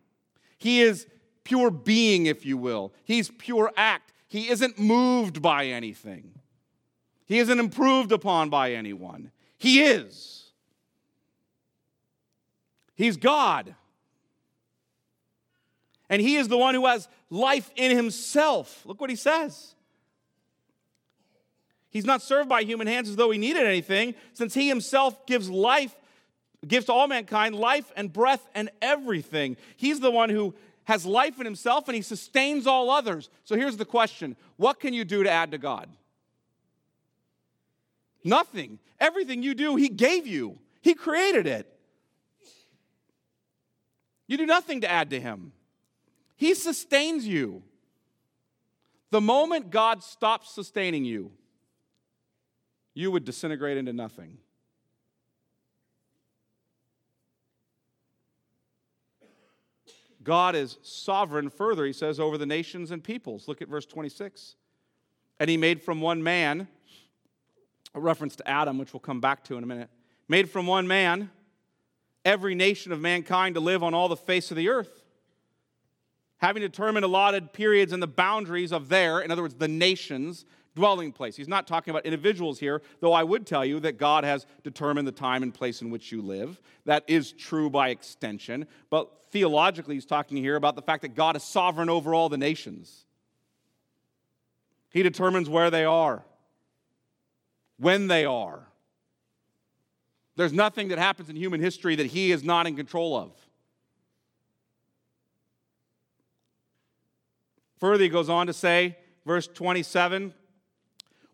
He 0.58 0.82
is 0.82 1.08
pure 1.44 1.70
being, 1.70 2.26
if 2.26 2.46
you 2.46 2.58
will. 2.58 2.94
He's 3.04 3.30
pure 3.30 3.72
act. 3.76 4.14
He 4.28 4.50
isn't 4.50 4.80
moved 4.80 5.42
by 5.42 5.66
anything. 5.66 6.32
He 7.26 7.40
isn't 7.40 7.60
improved 7.60 8.12
upon 8.12 8.50
by 8.50 8.74
anyone. 8.74 9.32
He 9.58 9.84
is. 9.84 10.52
He's 12.96 13.18
God. 13.18 13.76
And 16.14 16.22
He 16.22 16.36
is 16.36 16.48
the 16.48 16.60
one 16.60 16.76
who 16.76 16.86
has 16.86 17.08
life 17.32 17.72
in 17.76 17.90
Himself. 17.90 18.86
Look 18.86 19.02
what 19.02 19.10
He 19.10 19.16
says. 19.16 19.74
He's 21.90 22.06
not 22.06 22.22
served 22.22 22.48
by 22.48 22.62
human 22.62 22.86
hands 22.86 23.10
as 23.10 23.16
though 23.16 23.32
He 23.32 23.40
needed 23.40 23.66
anything, 23.66 24.14
since 24.34 24.54
He 24.54 24.68
Himself 24.68 25.26
gives 25.26 25.50
life, 25.50 25.96
gives 26.68 26.86
to 26.86 26.94
all 26.94 27.08
mankind 27.08 27.56
life 27.56 27.92
and 27.96 28.14
breath 28.14 28.48
and 28.54 28.70
everything. 28.80 29.58
He's 29.76 30.02
the 30.02 30.12
one 30.12 30.30
who 30.30 30.54
has 30.84 31.04
life 31.04 31.40
in 31.40 31.46
Himself 31.46 31.88
and 31.88 31.96
He 31.96 32.04
sustains 32.04 32.68
all 32.68 32.92
others. 32.92 33.32
So 33.44 33.56
here's 33.56 33.78
the 33.78 33.84
question 33.84 34.36
What 34.58 34.80
can 34.80 34.94
you 34.94 35.06
do 35.06 35.24
to 35.24 35.32
add 35.32 35.50
to 35.50 35.58
God? 35.58 35.90
Nothing. 38.24 38.78
Everything 39.00 39.42
you 39.42 39.56
do, 39.56 39.78
He 39.78 39.90
gave 39.90 40.28
you, 40.28 40.60
He 40.84 40.94
created 40.94 41.48
it. 41.48 41.76
You 44.28 44.38
do 44.38 44.46
nothing 44.46 44.82
to 44.82 44.92
add 44.92 45.10
to 45.10 45.20
Him, 45.20 45.54
He 46.36 46.54
sustains 46.54 47.28
you. 47.28 47.64
The 49.12 49.22
moment 49.22 49.70
God 49.70 50.04
stops 50.04 50.52
sustaining 50.54 51.06
you, 51.06 51.32
you 52.94 53.12
would 53.12 53.26
disintegrate 53.26 53.78
into 53.78 53.94
nothing. 53.94 54.38
God 60.24 60.56
is 60.56 60.78
sovereign 60.82 61.50
further, 61.50 61.86
he 61.86 61.94
says, 61.94 62.20
over 62.20 62.38
the 62.38 62.46
nations 62.46 62.92
and 62.92 63.04
peoples. 63.04 63.48
Look 63.48 63.62
at 63.62 63.68
verse 63.68 63.86
26. 63.86 64.56
And 65.40 65.50
he 65.50 65.58
made 65.58 65.82
from 65.82 66.02
one 66.02 66.24
man 66.24 66.68
a 67.94 68.00
reference 68.00 68.36
to 68.38 68.48
Adam, 68.48 68.78
which 68.78 68.94
we'll 68.94 69.00
come 69.00 69.20
back 69.20 69.44
to 69.46 69.58
in 69.58 69.64
a 69.64 69.68
minute, 69.68 69.90
made 70.28 70.50
from 70.50 70.66
one 70.66 70.88
man 70.88 71.30
every 72.26 72.56
nation 72.56 72.92
of 72.92 73.00
mankind 73.00 73.56
to 73.56 73.62
live 73.62 73.84
on 73.84 73.94
all 73.94 74.08
the 74.08 74.16
face 74.16 74.50
of 74.50 74.58
the 74.58 74.70
earth. 74.70 75.03
Having 76.44 76.64
determined 76.64 77.06
allotted 77.06 77.54
periods 77.54 77.94
and 77.94 78.04
the 78.04 78.08
boundaries 78.08 78.74
of 78.74 78.90
their, 78.90 79.22
in 79.22 79.32
other 79.32 79.44
words, 79.44 79.54
the 79.54 79.70
nation's 79.70 80.44
dwelling 80.76 81.14
place. 81.14 81.38
He's 81.38 81.48
not 81.48 81.68
talking 81.68 81.92
about 81.92 82.04
individuals 82.04 82.60
here, 82.60 82.82
though 83.00 83.14
I 83.14 83.24
would 83.24 83.48
tell 83.48 83.64
you 83.64 83.80
that 83.80 83.98
God 83.98 84.26
has 84.26 84.46
determined 84.62 85.08
the 85.08 85.14
time 85.14 85.42
and 85.42 85.54
place 85.54 85.82
in 85.82 85.90
which 85.90 86.12
you 86.12 86.22
live. 86.22 86.60
That 86.84 87.06
is 87.08 87.32
true 87.32 87.70
by 87.70 87.92
extension. 87.92 88.68
But 88.90 89.10
theologically, 89.32 89.96
he's 89.96 90.06
talking 90.06 90.36
here 90.36 90.58
about 90.58 90.76
the 90.76 90.82
fact 90.82 91.04
that 91.04 91.16
God 91.16 91.38
is 91.38 91.44
sovereign 91.44 91.90
over 91.90 92.14
all 92.14 92.28
the 92.28 92.38
nations. 92.38 93.06
He 94.90 95.02
determines 95.02 95.48
where 95.48 95.72
they 95.72 95.86
are 95.86 96.26
when 97.78 98.08
they 98.08 98.26
are. 98.26 98.68
There's 100.36 100.52
nothing 100.52 100.90
that 100.90 101.00
happens 101.00 101.30
in 101.30 101.38
human 101.38 101.62
history 101.62 101.96
that 101.96 102.08
he 102.08 102.34
is 102.34 102.44
not 102.44 102.68
in 102.68 102.76
control 102.76 103.16
of. 103.16 103.32
Further, 107.84 108.06
he 108.06 108.10
goes 108.10 108.30
on 108.30 108.48
to 108.48 108.54
say, 108.54 108.96
verse 109.26 109.46
27, 109.46 110.34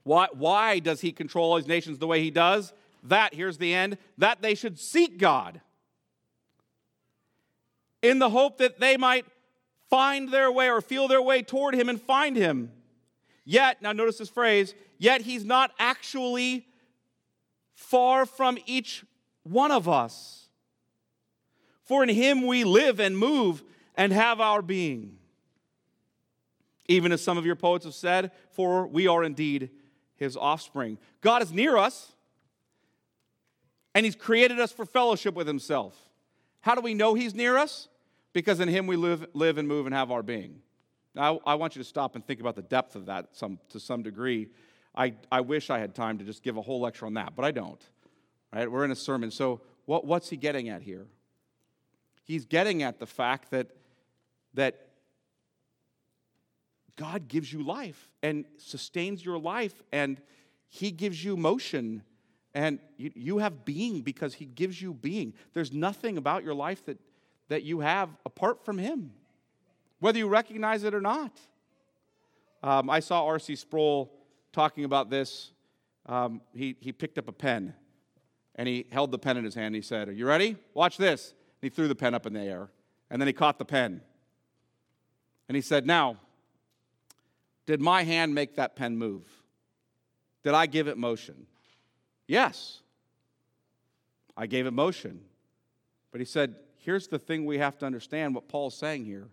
why, 0.01 0.29
why 0.33 0.79
does 0.79 0.99
he 0.99 1.11
control 1.11 1.57
his 1.57 1.67
nations 1.67 1.99
the 1.99 2.07
way 2.07 2.23
he 2.23 2.31
does? 2.31 2.73
That, 3.03 3.35
here's 3.35 3.59
the 3.59 3.71
end, 3.71 3.99
that 4.17 4.41
they 4.41 4.55
should 4.55 4.79
seek 4.79 5.19
God 5.19 5.61
in 8.01 8.17
the 8.17 8.31
hope 8.31 8.57
that 8.57 8.79
they 8.79 8.97
might 8.97 9.27
find 9.91 10.29
their 10.29 10.51
way 10.51 10.71
or 10.71 10.81
feel 10.81 11.07
their 11.07 11.21
way 11.21 11.43
toward 11.43 11.75
him 11.75 11.87
and 11.87 12.01
find 12.01 12.35
him. 12.35 12.71
Yet, 13.45 13.83
now 13.83 13.91
notice 13.91 14.17
this 14.17 14.29
phrase, 14.29 14.73
yet 14.97 15.21
he's 15.21 15.45
not 15.45 15.69
actually 15.77 16.65
far 17.75 18.25
from 18.25 18.57
each 18.65 19.05
one 19.43 19.69
of 19.69 19.87
us. 19.87 20.47
For 21.83 22.01
in 22.01 22.09
him 22.09 22.47
we 22.47 22.63
live 22.63 22.99
and 22.99 23.15
move 23.15 23.63
and 23.95 24.11
have 24.11 24.41
our 24.41 24.63
being. 24.63 25.18
Even 26.89 27.11
as 27.11 27.21
some 27.21 27.37
of 27.37 27.45
your 27.45 27.55
poets 27.55 27.85
have 27.85 27.93
said, 27.93 28.31
for 28.51 28.87
we 28.87 29.07
are 29.07 29.23
indeed 29.23 29.69
his 30.15 30.35
offspring. 30.35 30.97
God 31.21 31.43
is 31.43 31.53
near 31.53 31.77
us, 31.77 32.13
and 33.93 34.05
he's 34.05 34.15
created 34.15 34.59
us 34.59 34.71
for 34.71 34.85
fellowship 34.85 35.35
with 35.35 35.45
himself. 35.45 35.95
How 36.61 36.73
do 36.73 36.81
we 36.81 36.95
know 36.95 37.13
he's 37.13 37.35
near 37.35 37.57
us? 37.57 37.87
Because 38.33 38.59
in 38.59 38.67
him 38.67 38.87
we 38.87 38.95
live, 38.95 39.27
live 39.33 39.59
and 39.59 39.67
move 39.67 39.85
and 39.85 39.93
have 39.93 40.11
our 40.11 40.23
being. 40.23 40.61
Now, 41.13 41.39
I, 41.45 41.55
want 41.55 41.75
you 41.75 41.81
to 41.81 41.87
stop 41.87 42.15
and 42.15 42.25
think 42.25 42.39
about 42.39 42.55
the 42.55 42.63
depth 42.63 42.95
of 42.95 43.05
that 43.05 43.35
some, 43.35 43.59
to 43.69 43.79
some 43.79 44.01
degree. 44.01 44.47
I, 44.95 45.13
I 45.31 45.41
wish 45.41 45.69
I 45.69 45.77
had 45.77 45.93
time 45.93 46.17
to 46.17 46.23
just 46.23 46.41
give 46.41 46.57
a 46.57 46.61
whole 46.61 46.81
lecture 46.81 47.05
on 47.05 47.13
that, 47.13 47.35
but 47.35 47.45
I 47.45 47.51
don't. 47.51 47.81
Right? 48.51 48.69
We're 48.69 48.83
in 48.83 48.91
a 48.91 48.95
sermon. 48.95 49.29
So, 49.29 49.61
what, 49.85 50.05
what's 50.05 50.29
he 50.29 50.37
getting 50.37 50.69
at 50.69 50.81
here? 50.81 51.05
He's 52.23 52.45
getting 52.45 52.81
at 52.83 52.99
the 52.99 53.07
fact 53.07 53.51
that, 53.51 53.67
that 54.55 54.88
God 56.99 57.29
gives 57.29 57.53
you 57.53 57.63
life 57.63 58.11
and 58.21 58.43
sustains 58.57 59.23
your 59.23 59.39
life, 59.39 59.81
and 59.93 60.19
He 60.67 60.91
gives 60.91 61.23
you 61.23 61.37
motion, 61.37 62.03
and 62.53 62.79
you, 62.97 63.11
you 63.15 63.37
have 63.37 63.63
being 63.63 64.01
because 64.01 64.33
He 64.33 64.45
gives 64.45 64.81
you 64.81 64.93
being. 64.93 65.33
There's 65.53 65.71
nothing 65.71 66.17
about 66.17 66.43
your 66.43 66.53
life 66.53 66.85
that, 66.87 66.97
that 67.47 67.63
you 67.63 67.79
have 67.79 68.09
apart 68.25 68.65
from 68.65 68.77
Him 68.77 69.13
whether 69.99 70.17
you 70.17 70.27
recognize 70.27 70.83
it 70.83 70.93
or 70.93 71.01
not. 71.01 71.31
Um, 72.63 72.89
I 72.89 72.99
saw 72.99 73.25
R.C. 73.25 73.55
Sproul 73.55 74.11
talking 74.51 74.83
about 74.83 75.09
this. 75.09 75.51
Um, 76.05 76.41
he, 76.53 76.75
he 76.79 76.91
picked 76.91 77.17
up 77.17 77.27
a 77.27 77.31
pen 77.31 77.73
and 78.55 78.67
he 78.67 78.85
held 78.91 79.11
the 79.11 79.19
pen 79.19 79.37
in 79.37 79.45
his 79.45 79.55
hand. 79.55 79.75
He 79.75 79.81
said, 79.81 80.09
Are 80.09 80.13
you 80.13 80.25
ready? 80.25 80.57
Watch 80.73 80.97
this. 80.97 81.29
And 81.29 81.69
he 81.69 81.73
threw 81.73 81.87
the 81.87 81.95
pen 81.95 82.13
up 82.13 82.25
in 82.25 82.33
the 82.33 82.41
air 82.41 82.69
and 83.09 83.21
then 83.21 83.27
he 83.27 83.33
caught 83.33 83.59
the 83.59 83.65
pen. 83.65 84.01
And 85.47 85.55
he 85.55 85.61
said, 85.61 85.85
Now, 85.85 86.17
did 87.69 87.81
my 87.81 88.01
hand 88.01 88.33
make 88.33 88.55
that 88.55 88.75
pen 88.75 88.97
move? 88.97 89.27
Did 90.43 90.55
I 90.55 90.65
give 90.65 90.87
it 90.87 90.97
motion? 90.97 91.45
Yes. 92.27 92.81
I 94.35 94.47
gave 94.47 94.65
it 94.65 94.71
motion. 94.71 95.21
But 96.11 96.19
he 96.19 96.25
said, 96.25 96.55
Here's 96.77 97.07
the 97.07 97.19
thing 97.19 97.45
we 97.45 97.59
have 97.59 97.77
to 97.77 97.85
understand 97.85 98.33
what 98.33 98.47
Paul's 98.47 98.75
saying 98.75 99.05
here. 99.05 99.27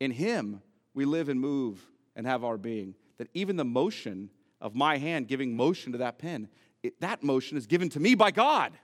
In 0.00 0.10
Him, 0.10 0.60
we 0.92 1.06
live 1.06 1.30
and 1.30 1.40
move 1.40 1.82
and 2.14 2.26
have 2.26 2.44
our 2.44 2.58
being. 2.58 2.94
That 3.16 3.30
even 3.32 3.56
the 3.56 3.64
motion 3.64 4.28
of 4.60 4.74
my 4.74 4.98
hand 4.98 5.26
giving 5.26 5.56
motion 5.56 5.92
to 5.92 5.98
that 5.98 6.18
pen, 6.18 6.50
it, 6.82 7.00
that 7.00 7.22
motion 7.22 7.56
is 7.56 7.66
given 7.66 7.88
to 7.88 8.00
me 8.00 8.14
by 8.14 8.32
God. 8.32 8.74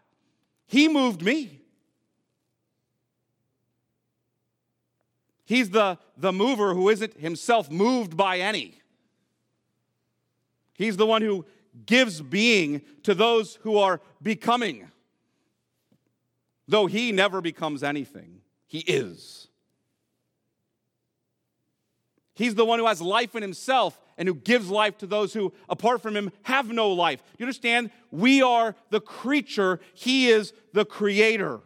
He 0.65 0.89
moved 0.89 1.21
me. 1.21 1.61
He's 5.45 5.69
the, 5.69 5.99
the 6.17 6.33
mover 6.33 6.73
who 6.73 6.89
isn't 6.89 7.21
himself 7.21 7.71
moved 7.71 8.17
by 8.17 8.39
any. 8.39 8.81
He's 10.75 10.97
the 10.97 11.07
one 11.07 11.23
who 11.23 11.45
gives 11.87 12.21
being 12.21 12.83
to 13.03 13.15
those 13.15 13.57
who 13.63 13.79
are 13.79 14.01
becoming. 14.23 14.91
Though 16.67 16.87
he 16.87 17.13
never 17.13 17.41
becomes 17.41 17.83
anything, 17.83 18.41
he 18.67 18.79
is. 18.81 19.49
He's 22.35 22.55
the 22.55 22.65
one 22.65 22.81
who 22.81 22.87
has 22.87 23.01
life 23.01 23.37
in 23.37 23.43
himself 23.43 24.01
and 24.19 24.27
who 24.27 24.35
gives 24.35 24.69
life 24.69 24.99
to 24.99 25.07
those 25.07 25.33
who, 25.33 25.53
apart 25.69 26.03
from 26.03 26.17
him, 26.17 26.33
have 26.43 26.69
no 26.69 26.91
life. 26.91 27.23
You 27.39 27.45
understand? 27.45 27.91
We 28.11 28.43
are 28.43 28.75
the 28.91 29.01
creature, 29.01 29.81
he 29.95 30.29
is 30.29 30.53
the 30.73 30.85
creator. 30.85 31.61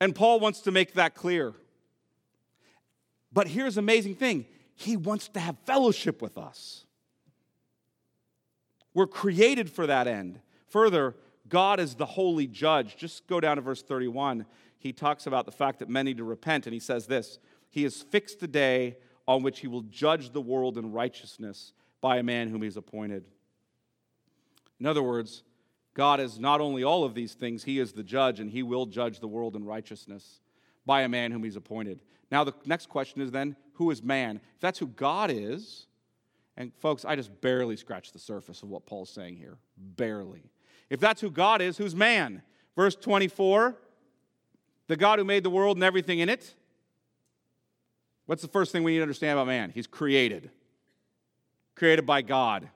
And 0.00 0.14
Paul 0.14 0.40
wants 0.40 0.60
to 0.62 0.72
make 0.72 0.94
that 0.94 1.14
clear. 1.14 1.52
But 3.32 3.46
here's 3.46 3.76
the 3.76 3.80
amazing 3.80 4.16
thing 4.16 4.46
He 4.82 4.96
wants 4.96 5.28
to 5.28 5.40
have 5.40 5.56
fellowship 5.64 6.20
with 6.20 6.36
us. 6.36 6.84
We're 8.94 9.06
created 9.06 9.70
for 9.70 9.86
that 9.86 10.06
end. 10.06 10.40
Further, 10.68 11.14
God 11.48 11.80
is 11.80 11.94
the 11.94 12.06
holy 12.06 12.46
judge. 12.46 12.96
Just 12.96 13.26
go 13.26 13.40
down 13.40 13.56
to 13.56 13.62
verse 13.62 13.82
31. 13.82 14.46
He 14.78 14.92
talks 14.92 15.26
about 15.26 15.46
the 15.46 15.52
fact 15.52 15.78
that 15.78 15.88
men 15.88 16.04
need 16.04 16.16
to 16.16 16.24
repent, 16.24 16.66
and 16.66 16.74
he 16.74 16.80
says 16.80 17.06
this 17.06 17.38
He 17.70 17.84
has 17.84 18.02
fixed 18.02 18.40
the 18.40 18.48
day 18.48 18.96
on 19.26 19.42
which 19.42 19.60
he 19.60 19.68
will 19.68 19.82
judge 19.82 20.32
the 20.32 20.40
world 20.40 20.76
in 20.76 20.92
righteousness 20.92 21.72
by 22.00 22.16
a 22.16 22.22
man 22.22 22.48
whom 22.48 22.62
he's 22.62 22.76
appointed. 22.76 23.24
In 24.80 24.86
other 24.86 25.02
words, 25.02 25.44
God 25.94 26.18
is 26.18 26.40
not 26.40 26.60
only 26.60 26.82
all 26.82 27.04
of 27.04 27.14
these 27.14 27.34
things, 27.34 27.64
he 27.64 27.78
is 27.78 27.92
the 27.92 28.02
judge, 28.02 28.40
and 28.40 28.50
he 28.50 28.62
will 28.62 28.86
judge 28.86 29.20
the 29.20 29.28
world 29.28 29.54
in 29.54 29.64
righteousness 29.64 30.40
by 30.84 31.02
a 31.02 31.08
man 31.08 31.30
whom 31.30 31.44
he's 31.44 31.56
appointed. 31.56 32.00
Now, 32.32 32.44
the 32.44 32.54
next 32.64 32.88
question 32.88 33.20
is 33.20 33.30
then, 33.30 33.54
who 33.74 33.90
is 33.90 34.02
man? 34.02 34.40
If 34.54 34.60
that's 34.60 34.78
who 34.78 34.86
God 34.86 35.30
is, 35.30 35.86
and 36.56 36.72
folks, 36.74 37.04
I 37.04 37.14
just 37.14 37.42
barely 37.42 37.76
scratched 37.76 38.14
the 38.14 38.18
surface 38.18 38.62
of 38.62 38.70
what 38.70 38.86
Paul's 38.86 39.10
saying 39.10 39.36
here. 39.36 39.58
Barely. 39.76 40.50
If 40.88 40.98
that's 40.98 41.20
who 41.20 41.30
God 41.30 41.60
is, 41.60 41.76
who's 41.76 41.94
man? 41.94 42.42
Verse 42.74 42.96
24 42.96 43.76
the 44.88 44.96
God 44.96 45.18
who 45.18 45.24
made 45.24 45.42
the 45.42 45.48
world 45.48 45.76
and 45.76 45.84
everything 45.84 46.18
in 46.18 46.28
it. 46.28 46.54
What's 48.26 48.42
the 48.42 48.48
first 48.48 48.72
thing 48.72 48.82
we 48.82 48.92
need 48.92 48.98
to 48.98 49.02
understand 49.02 49.38
about 49.38 49.46
man? 49.46 49.70
He's 49.70 49.86
created, 49.86 50.50
created 51.74 52.04
by 52.04 52.20
God. 52.20 52.68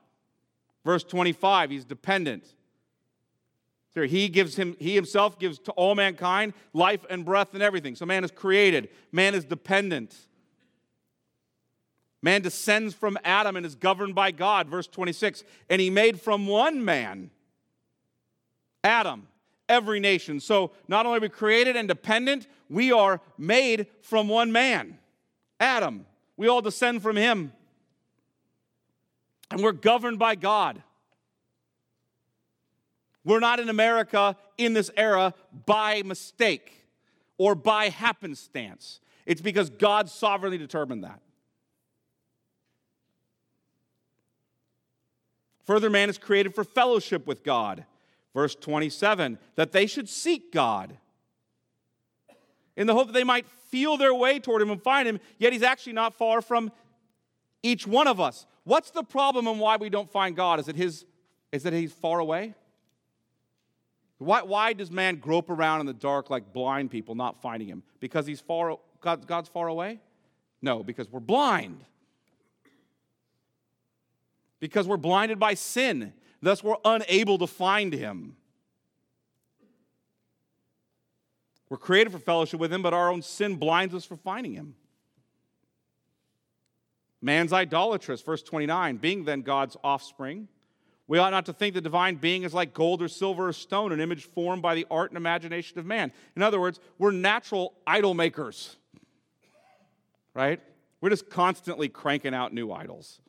Verse 0.85 1.03
25, 1.03 1.69
he's 1.69 1.85
dependent. 1.85 2.55
He 4.05 4.29
gives 4.29 4.55
him, 4.55 4.75
he 4.79 4.95
himself 4.95 5.39
gives 5.39 5.59
to 5.59 5.71
all 5.71 5.95
mankind 5.95 6.53
life 6.73 7.05
and 7.09 7.25
breath 7.25 7.53
and 7.53 7.63
everything. 7.63 7.95
So 7.95 8.05
man 8.05 8.23
is 8.23 8.31
created, 8.31 8.89
man 9.11 9.33
is 9.33 9.45
dependent. 9.45 10.15
Man 12.21 12.41
descends 12.41 12.93
from 12.93 13.17
Adam 13.23 13.55
and 13.55 13.65
is 13.65 13.75
governed 13.75 14.15
by 14.15 14.31
God. 14.31 14.67
Verse 14.67 14.87
26, 14.87 15.43
and 15.69 15.79
he 15.79 15.89
made 15.89 16.19
from 16.19 16.47
one 16.47 16.83
man, 16.83 17.29
Adam, 18.83 19.27
every 19.69 19.99
nation. 19.99 20.39
So 20.39 20.71
not 20.87 21.05
only 21.05 21.19
are 21.19 21.21
we 21.21 21.29
created 21.29 21.75
and 21.75 21.87
dependent, 21.87 22.47
we 22.69 22.91
are 22.91 23.21
made 23.37 23.87
from 24.01 24.27
one 24.27 24.51
man, 24.51 24.97
Adam. 25.59 26.05
We 26.37 26.47
all 26.47 26.61
descend 26.61 27.01
from 27.01 27.15
him. 27.15 27.53
And 29.49 29.61
we're 29.61 29.71
governed 29.71 30.19
by 30.19 30.35
God. 30.35 30.83
We're 33.27 33.41
not 33.41 33.59
in 33.59 33.67
America 33.67 34.37
in 34.57 34.71
this 34.71 34.89
era 34.95 35.33
by 35.65 36.01
mistake 36.03 36.85
or 37.37 37.55
by 37.55 37.89
happenstance. 37.89 39.01
It's 39.25 39.41
because 39.41 39.69
God 39.69 40.09
sovereignly 40.09 40.57
determined 40.57 41.03
that. 41.03 41.19
Further, 45.65 45.89
man 45.89 46.09
is 46.09 46.17
created 46.17 46.55
for 46.55 46.63
fellowship 46.63 47.27
with 47.27 47.43
God. 47.43 47.83
Verse 48.33 48.55
27 48.55 49.37
that 49.55 49.73
they 49.73 49.87
should 49.87 50.07
seek 50.07 50.53
God 50.53 50.97
in 52.77 52.87
the 52.87 52.93
hope 52.93 53.07
that 53.07 53.13
they 53.13 53.25
might 53.25 53.45
feel 53.45 53.97
their 53.97 54.13
way 54.13 54.39
toward 54.39 54.61
Him 54.61 54.69
and 54.69 54.81
find 54.81 55.05
Him, 55.05 55.19
yet 55.37 55.51
He's 55.51 55.63
actually 55.63 55.93
not 55.93 56.13
far 56.13 56.41
from 56.41 56.71
each 57.61 57.85
one 57.85 58.07
of 58.07 58.21
us. 58.21 58.45
What's 58.63 58.91
the 58.91 59.03
problem 59.03 59.47
and 59.47 59.59
why 59.59 59.75
we 59.75 59.89
don't 59.89 60.09
find 60.09 60.33
God? 60.33 60.61
Is 60.61 60.69
it, 60.69 60.77
his, 60.77 61.03
is 61.51 61.65
it 61.65 61.73
He's 61.73 61.91
far 61.91 62.19
away? 62.19 62.53
Why, 64.19 64.41
why 64.41 64.73
does 64.73 64.89
man 64.89 65.17
grope 65.17 65.49
around 65.49 65.81
in 65.81 65.85
the 65.85 65.93
dark 65.93 66.29
like 66.29 66.51
blind 66.51 66.89
people, 66.89 67.15
not 67.15 67.41
finding 67.41 67.67
him? 67.67 67.83
Because 67.99 68.25
he's 68.25 68.39
far, 68.39 68.77
God, 68.99 69.27
God's 69.27 69.49
far 69.49 69.67
away? 69.67 69.99
No, 70.61 70.83
because 70.83 71.09
we're 71.11 71.19
blind. 71.19 71.83
Because 74.59 74.87
we're 74.87 74.97
blinded 74.97 75.39
by 75.39 75.53
sin. 75.53 76.13
Thus, 76.41 76.63
we're 76.63 76.77
unable 76.83 77.37
to 77.37 77.47
find 77.47 77.93
him. 77.93 78.35
We're 81.69 81.77
created 81.77 82.11
for 82.11 82.19
fellowship 82.19 82.59
with 82.59 82.73
him, 82.73 82.81
but 82.81 82.93
our 82.93 83.11
own 83.11 83.21
sin 83.21 83.55
blinds 83.55 83.93
us 83.93 84.05
from 84.05 84.17
finding 84.17 84.53
him. 84.53 84.75
Man's 87.21 87.51
idolatrous, 87.51 88.21
verse 88.21 88.41
29, 88.41 88.97
being 88.97 89.25
then 89.25 89.41
God's 89.41 89.75
offspring 89.83 90.47
we 91.07 91.17
ought 91.19 91.31
not 91.31 91.45
to 91.45 91.53
think 91.53 91.73
the 91.73 91.81
divine 91.81 92.15
being 92.15 92.43
is 92.43 92.53
like 92.53 92.73
gold 92.73 93.01
or 93.01 93.07
silver 93.07 93.47
or 93.47 93.53
stone, 93.53 93.91
an 93.91 93.99
image 94.01 94.25
formed 94.25 94.61
by 94.61 94.75
the 94.75 94.85
art 94.91 95.11
and 95.11 95.17
imagination 95.17 95.79
of 95.79 95.85
man. 95.85 96.11
In 96.35 96.41
other 96.41 96.59
words, 96.59 96.79
we're 96.97 97.11
natural 97.11 97.73
idol 97.85 98.13
makers, 98.13 98.75
right? 100.33 100.59
We're 100.99 101.09
just 101.09 101.29
constantly 101.29 101.87
cranking 101.87 102.33
out 102.33 102.53
new 102.53 102.71
idols. 102.71 103.21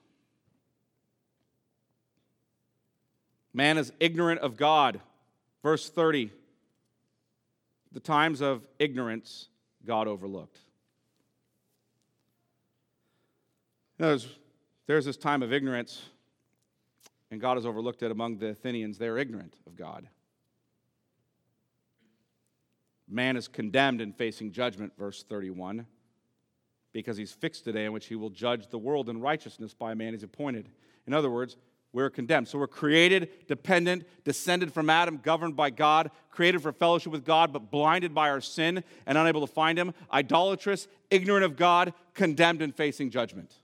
Man 3.52 3.78
is 3.78 3.92
ignorant 4.00 4.40
of 4.40 4.56
God. 4.56 5.00
Verse 5.62 5.88
30 5.88 6.30
the 7.92 8.00
times 8.00 8.40
of 8.40 8.66
ignorance 8.78 9.48
God 9.84 10.08
overlooked. 10.08 10.58
There's, 13.96 14.28
there's 14.86 15.06
this 15.06 15.16
time 15.16 15.42
of 15.42 15.52
ignorance 15.52 16.02
and 17.30 17.40
God 17.40 17.56
has 17.56 17.66
overlooked 17.66 18.02
it 18.02 18.10
among 18.10 18.38
the 18.38 18.48
Athenians. 18.48 18.98
They're 18.98 19.18
ignorant 19.18 19.54
of 19.66 19.76
God. 19.76 20.08
Man 23.08 23.36
is 23.36 23.48
condemned 23.48 24.00
and 24.00 24.14
facing 24.14 24.52
judgment, 24.52 24.92
verse 24.98 25.22
31, 25.22 25.86
because 26.92 27.16
he's 27.16 27.32
fixed 27.32 27.66
a 27.66 27.72
day 27.72 27.86
in 27.86 27.92
which 27.92 28.06
he 28.06 28.16
will 28.16 28.30
judge 28.30 28.68
the 28.68 28.78
world 28.78 29.08
in 29.08 29.20
righteousness 29.20 29.72
by 29.72 29.92
a 29.92 29.94
man 29.94 30.12
he's 30.12 30.22
appointed. 30.22 30.68
In 31.06 31.14
other 31.14 31.30
words, 31.30 31.56
we're 31.92 32.10
condemned. 32.10 32.48
So 32.48 32.58
we're 32.58 32.66
created, 32.66 33.46
dependent, 33.48 34.06
descended 34.24 34.74
from 34.74 34.90
Adam, 34.90 35.20
governed 35.22 35.56
by 35.56 35.70
God, 35.70 36.10
created 36.30 36.60
for 36.60 36.70
fellowship 36.70 37.12
with 37.12 37.24
God, 37.24 37.50
but 37.50 37.70
blinded 37.70 38.14
by 38.14 38.28
our 38.28 38.42
sin 38.42 38.84
and 39.06 39.16
unable 39.16 39.40
to 39.40 39.52
find 39.52 39.78
Him, 39.78 39.94
idolatrous, 40.12 40.86
ignorant 41.10 41.44
of 41.44 41.56
God, 41.56 41.94
condemned 42.12 42.60
and 42.60 42.74
facing 42.74 43.08
judgment. 43.08 43.54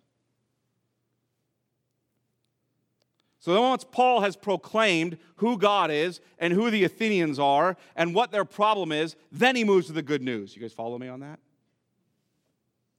So 3.45 3.61
once 3.61 3.84
Paul 3.84 4.22
has 4.22 4.36
proclaimed 4.36 5.18
who 5.36 5.59
God 5.59 5.90
is 5.90 6.22
and 6.38 6.51
who 6.51 6.70
the 6.70 6.84
Athenians 6.84 7.38
are 7.38 7.76
and 7.95 8.14
what 8.14 8.32
their 8.32 8.47
problem 8.47 8.90
is, 8.90 9.16
then 9.30 9.55
he 9.55 9.64
moves 9.64 9.88
to 9.88 9.92
the 9.92 10.01
good 10.01 10.22
news. 10.22 10.57
You 10.57 10.62
guys 10.62 10.72
follow 10.72 10.99
me 10.99 11.09
on 11.09 11.20
that? 11.20 11.38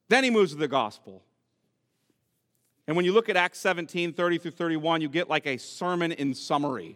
Then 0.07 0.23
he 0.23 0.29
moves 0.29 0.51
to 0.51 0.57
the 0.59 0.67
gospel. 0.67 1.23
And 2.85 2.95
when 2.95 3.05
you 3.05 3.11
look 3.11 3.27
at 3.27 3.35
Acts 3.35 3.57
17 3.57 4.13
30 4.13 4.37
through 4.37 4.51
31, 4.51 5.01
you 5.01 5.09
get 5.09 5.31
like 5.31 5.47
a 5.47 5.57
sermon 5.57 6.11
in 6.11 6.35
summary, 6.35 6.95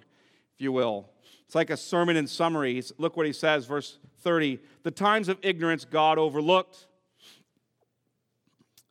if 0.53 0.61
you 0.61 0.71
will. 0.71 1.09
It's 1.47 1.55
like 1.55 1.71
a 1.71 1.77
sermon 1.77 2.17
in 2.17 2.27
summary. 2.27 2.83
Look 2.99 3.17
what 3.17 3.25
he 3.25 3.33
says, 3.33 3.65
verse 3.65 3.97
30. 4.21 4.59
The 4.83 4.91
times 4.91 5.27
of 5.27 5.39
ignorance 5.41 5.85
God 5.85 6.19
overlooked. 6.19 6.85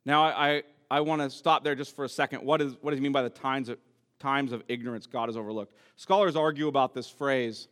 Now, 0.03 0.25
I, 0.25 0.49
I, 0.49 0.63
I 0.91 0.99
want 0.99 1.21
to 1.21 1.29
stop 1.29 1.63
there 1.63 1.75
just 1.75 1.95
for 1.95 2.03
a 2.03 2.09
second. 2.09 2.43
What, 2.43 2.61
is, 2.61 2.75
what 2.81 2.91
does 2.91 2.97
he 2.97 3.01
mean 3.01 3.13
by 3.13 3.23
the 3.23 3.29
times 3.29 3.69
of 3.69 3.77
times 4.19 4.51
of 4.51 4.63
ignorance 4.67 5.07
God 5.07 5.29
has 5.29 5.37
overlooked. 5.37 5.73
Scholars 5.95 6.35
argue 6.35 6.67
about 6.67 6.93
this 6.93 7.09
phrase. 7.09 7.67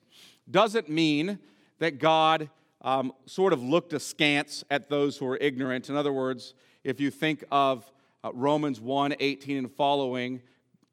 Does 0.50 0.76
it 0.76 0.89
mean 0.89 1.39
that 1.80 2.00
God 2.00 2.50
um, 2.82 3.12
sort 3.26 3.54
of 3.54 3.62
looked 3.62 3.93
askance 3.93 4.64
at 4.70 4.89
those 4.89 5.18
who 5.18 5.28
are 5.28 5.38
ignorant? 5.38 5.89
In 5.89 5.95
other 5.95 6.14
words, 6.14 6.54
if 6.84 7.00
you 7.00 7.12
think 7.12 7.43
of 7.52 7.91
uh, 8.24 8.32
Romans 8.34 8.80
1 8.80 9.16
18 9.20 9.58
and 9.58 9.72
following, 9.72 10.41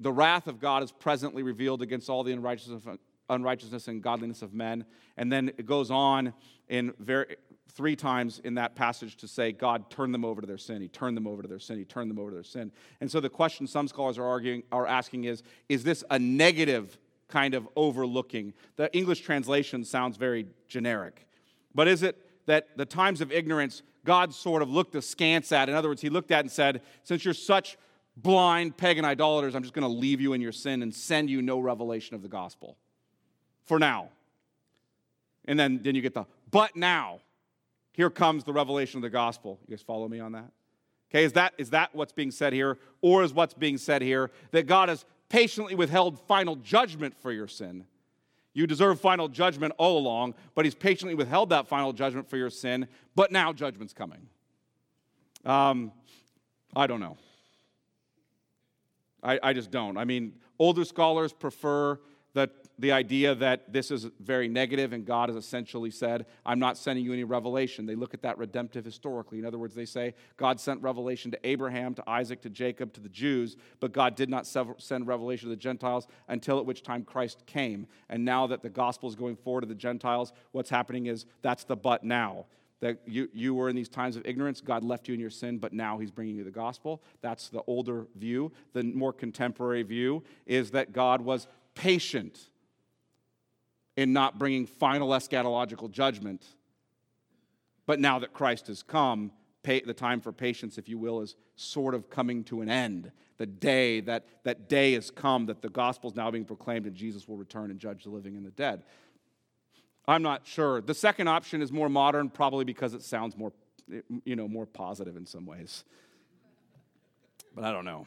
the 0.00 0.12
wrath 0.12 0.46
of 0.46 0.60
God 0.60 0.82
is 0.82 0.92
presently 0.92 1.42
revealed 1.42 1.82
against 1.82 2.10
all 2.10 2.24
the 2.24 2.32
unrighteousness 2.32 3.88
and 3.88 4.02
godliness 4.02 4.42
of 4.42 4.52
men. 4.52 4.84
And 5.16 5.32
then 5.32 5.50
it 5.56 5.66
goes 5.66 5.90
on 5.90 6.34
in 6.68 6.92
very, 6.98 7.36
three 7.72 7.96
times 7.96 8.40
in 8.44 8.54
that 8.54 8.74
passage 8.74 9.16
to 9.16 9.28
say 9.28 9.52
God 9.52 9.90
turned 9.90 10.14
them 10.14 10.24
over 10.24 10.40
to 10.40 10.46
their 10.46 10.58
sin. 10.58 10.80
He 10.80 10.88
turned 10.88 11.16
them 11.16 11.26
over 11.26 11.42
to 11.42 11.48
their 11.48 11.58
sin. 11.58 11.78
He 11.78 11.84
turned 11.84 12.10
them 12.10 12.18
over 12.18 12.30
to 12.30 12.34
their 12.34 12.44
sin. 12.44 12.70
And 13.00 13.10
so 13.10 13.20
the 13.20 13.28
question 13.28 13.66
some 13.66 13.88
scholars 13.88 14.18
are 14.18 14.24
arguing 14.24 14.62
are 14.70 14.86
asking 14.86 15.24
is 15.24 15.42
is 15.68 15.82
this 15.82 16.04
a 16.10 16.18
negative 16.18 16.98
kind 17.28 17.54
of 17.54 17.68
overlooking? 17.74 18.52
The 18.76 18.94
English 18.96 19.20
translation 19.20 19.84
sounds 19.84 20.16
very 20.16 20.46
generic. 20.68 21.26
But 21.74 21.88
is 21.88 22.02
it 22.02 22.16
that 22.46 22.76
the 22.76 22.86
times 22.86 23.20
of 23.20 23.32
ignorance 23.32 23.82
God 24.04 24.34
sort 24.34 24.62
of 24.62 24.70
looked 24.70 24.94
askance 24.94 25.50
at? 25.50 25.68
In 25.68 25.74
other 25.74 25.88
words, 25.88 26.02
he 26.02 26.10
looked 26.10 26.30
at 26.30 26.40
and 26.40 26.50
said, 26.50 26.82
since 27.02 27.24
you're 27.24 27.34
such 27.34 27.76
blind 28.16 28.76
pagan 28.76 29.04
idolaters, 29.04 29.54
I'm 29.54 29.62
just 29.62 29.74
going 29.74 29.82
to 29.82 29.88
leave 29.88 30.20
you 30.20 30.34
in 30.34 30.40
your 30.40 30.52
sin 30.52 30.82
and 30.82 30.94
send 30.94 31.28
you 31.28 31.42
no 31.42 31.58
revelation 31.58 32.14
of 32.14 32.22
the 32.22 32.28
gospel 32.28 32.76
for 33.64 33.78
now. 33.78 34.10
And 35.46 35.58
then, 35.58 35.80
then 35.82 35.94
you 35.94 36.02
get 36.02 36.14
the 36.14 36.24
but 36.50 36.76
now 36.76 37.20
here 37.94 38.10
comes 38.10 38.42
the 38.42 38.52
revelation 38.52 38.98
of 38.98 39.02
the 39.02 39.10
gospel. 39.10 39.60
You 39.66 39.76
guys 39.76 39.82
follow 39.82 40.08
me 40.08 40.18
on 40.18 40.32
that? 40.32 40.50
Okay, 41.10 41.24
is 41.24 41.32
that, 41.34 41.54
is 41.58 41.70
that 41.70 41.94
what's 41.94 42.12
being 42.12 42.32
said 42.32 42.52
here? 42.52 42.76
Or 43.00 43.22
is 43.22 43.32
what's 43.32 43.54
being 43.54 43.78
said 43.78 44.02
here 44.02 44.32
that 44.50 44.66
God 44.66 44.88
has 44.88 45.04
patiently 45.28 45.76
withheld 45.76 46.18
final 46.26 46.56
judgment 46.56 47.16
for 47.16 47.30
your 47.30 47.46
sin? 47.46 47.84
You 48.52 48.66
deserve 48.66 49.00
final 49.00 49.28
judgment 49.28 49.74
all 49.78 49.96
along, 49.96 50.34
but 50.56 50.64
He's 50.64 50.74
patiently 50.74 51.14
withheld 51.14 51.50
that 51.50 51.68
final 51.68 51.92
judgment 51.92 52.28
for 52.28 52.36
your 52.36 52.50
sin, 52.50 52.88
but 53.14 53.30
now 53.30 53.52
judgment's 53.52 53.94
coming. 53.94 54.26
Um, 55.44 55.92
I 56.74 56.88
don't 56.88 57.00
know. 57.00 57.16
I, 59.22 59.38
I 59.40 59.52
just 59.52 59.70
don't. 59.70 59.96
I 59.96 60.04
mean, 60.04 60.34
older 60.58 60.84
scholars 60.84 61.32
prefer 61.32 62.00
that 62.34 62.50
the 62.78 62.90
idea 62.90 63.34
that 63.36 63.72
this 63.72 63.90
is 63.90 64.08
very 64.18 64.48
negative 64.48 64.92
and 64.92 65.06
God 65.06 65.28
has 65.28 65.36
essentially 65.36 65.90
said, 65.90 66.26
I'm 66.44 66.58
not 66.58 66.76
sending 66.76 67.04
you 67.04 67.12
any 67.12 67.22
revelation. 67.22 67.86
They 67.86 67.94
look 67.94 68.14
at 68.14 68.22
that 68.22 68.36
redemptive 68.36 68.84
historically. 68.84 69.38
In 69.38 69.46
other 69.46 69.58
words, 69.58 69.74
they 69.74 69.84
say 69.84 70.14
God 70.36 70.58
sent 70.58 70.82
revelation 70.82 71.30
to 71.30 71.38
Abraham, 71.44 71.94
to 71.94 72.10
Isaac, 72.10 72.42
to 72.42 72.50
Jacob, 72.50 72.92
to 72.94 73.00
the 73.00 73.08
Jews, 73.08 73.56
but 73.78 73.92
God 73.92 74.16
did 74.16 74.28
not 74.28 74.46
send 74.46 75.06
revelation 75.06 75.48
to 75.48 75.54
the 75.54 75.60
Gentiles 75.60 76.08
until 76.28 76.58
at 76.58 76.66
which 76.66 76.82
time 76.82 77.04
Christ 77.04 77.44
came. 77.46 77.86
And 78.08 78.24
now 78.24 78.48
that 78.48 78.62
the 78.62 78.70
gospel 78.70 79.08
is 79.08 79.14
going 79.14 79.36
forward 79.36 79.60
to 79.60 79.68
the 79.68 79.74
Gentiles, 79.74 80.32
what's 80.50 80.70
happening 80.70 81.06
is 81.06 81.26
that's 81.42 81.64
the 81.64 81.76
but 81.76 82.02
now 82.02 82.46
that 82.80 82.98
you, 83.06 83.30
you 83.32 83.54
were 83.54 83.70
in 83.70 83.76
these 83.76 83.88
times 83.88 84.14
of 84.14 84.26
ignorance. 84.26 84.60
God 84.60 84.84
left 84.84 85.08
you 85.08 85.14
in 85.14 85.20
your 85.20 85.30
sin, 85.30 85.56
but 85.58 85.72
now 85.72 85.96
He's 85.96 86.10
bringing 86.10 86.36
you 86.36 86.44
the 86.44 86.50
gospel. 86.50 87.02
That's 87.22 87.48
the 87.48 87.62
older 87.66 88.06
view. 88.14 88.52
The 88.74 88.82
more 88.82 89.12
contemporary 89.12 89.82
view 89.84 90.22
is 90.44 90.72
that 90.72 90.92
God 90.92 91.22
was 91.22 91.46
patient 91.74 92.38
in 93.96 94.12
not 94.12 94.38
bringing 94.38 94.66
final 94.66 95.10
eschatological 95.10 95.90
judgment. 95.90 96.44
But 97.86 98.00
now 98.00 98.18
that 98.20 98.32
Christ 98.32 98.66
has 98.68 98.82
come, 98.82 99.30
the 99.62 99.94
time 99.94 100.20
for 100.20 100.32
patience, 100.32 100.78
if 100.78 100.88
you 100.88 100.98
will, 100.98 101.20
is 101.20 101.36
sort 101.56 101.94
of 101.94 102.10
coming 102.10 102.44
to 102.44 102.60
an 102.60 102.68
end. 102.68 103.10
The 103.38 103.46
day, 103.46 104.00
that, 104.00 104.26
that 104.44 104.68
day 104.68 104.92
has 104.92 105.10
come 105.10 105.46
that 105.46 105.62
the 105.62 105.68
gospel 105.68 106.10
is 106.10 106.16
now 106.16 106.30
being 106.30 106.44
proclaimed 106.44 106.86
and 106.86 106.94
Jesus 106.94 107.26
will 107.26 107.36
return 107.36 107.70
and 107.70 107.80
judge 107.80 108.04
the 108.04 108.10
living 108.10 108.36
and 108.36 108.44
the 108.44 108.50
dead. 108.50 108.82
I'm 110.06 110.22
not 110.22 110.46
sure. 110.46 110.80
The 110.80 110.94
second 110.94 111.28
option 111.28 111.62
is 111.62 111.72
more 111.72 111.88
modern, 111.88 112.28
probably 112.28 112.64
because 112.64 112.94
it 112.94 113.02
sounds 113.02 113.36
more, 113.36 113.52
you 114.24 114.36
know, 114.36 114.46
more 114.46 114.66
positive 114.66 115.16
in 115.16 115.24
some 115.24 115.46
ways. 115.46 115.84
But 117.54 117.64
I 117.64 117.72
don't 117.72 117.84
know. 117.86 118.06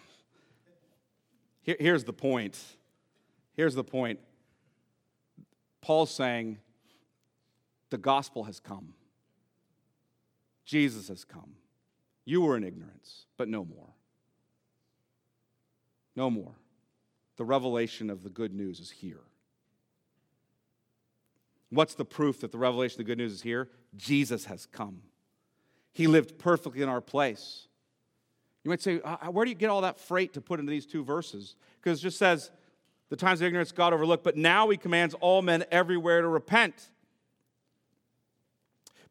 Here, 1.63 1.77
here's 1.79 2.03
the 2.03 2.13
point. 2.13 2.59
Here's 3.57 3.75
the 3.75 3.83
point. 3.83 4.19
Paul's 5.81 6.11
saying, 6.11 6.59
the 7.89 7.97
gospel 7.97 8.43
has 8.43 8.59
come. 8.59 8.93
Jesus 10.63 11.07
has 11.07 11.23
come. 11.23 11.55
You 12.23 12.41
were 12.41 12.55
in 12.55 12.63
ignorance, 12.63 13.25
but 13.35 13.47
no 13.47 13.65
more. 13.65 13.89
No 16.15 16.29
more. 16.29 16.53
The 17.37 17.45
revelation 17.45 18.09
of 18.09 18.23
the 18.23 18.29
good 18.29 18.53
news 18.53 18.79
is 18.79 18.91
here. 18.91 19.21
What's 21.69 21.95
the 21.95 22.05
proof 22.05 22.41
that 22.41 22.51
the 22.51 22.57
revelation 22.57 22.95
of 22.95 23.05
the 23.05 23.11
good 23.11 23.17
news 23.17 23.33
is 23.33 23.41
here? 23.41 23.69
Jesus 23.95 24.45
has 24.45 24.65
come. 24.65 25.01
He 25.93 26.07
lived 26.07 26.37
perfectly 26.37 26.81
in 26.81 26.89
our 26.89 27.01
place. 27.01 27.67
You 28.63 28.69
might 28.69 28.81
say, 28.81 28.99
uh, 29.03 29.31
where 29.31 29.45
do 29.45 29.49
you 29.51 29.55
get 29.55 29.69
all 29.69 29.81
that 29.81 29.97
freight 29.97 30.33
to 30.33 30.41
put 30.41 30.59
into 30.59 30.69
these 30.69 30.85
two 30.85 31.03
verses? 31.03 31.55
Because 31.81 31.99
it 31.99 32.03
just 32.03 32.17
says, 32.17 32.51
the 33.09 33.15
times 33.15 33.41
of 33.41 33.47
ignorance 33.47 33.71
God 33.71 33.93
overlooked, 33.93 34.23
but 34.23 34.37
now 34.37 34.69
he 34.69 34.77
commands 34.77 35.13
all 35.15 35.41
men 35.41 35.63
everywhere 35.71 36.21
to 36.21 36.27
repent 36.27 36.89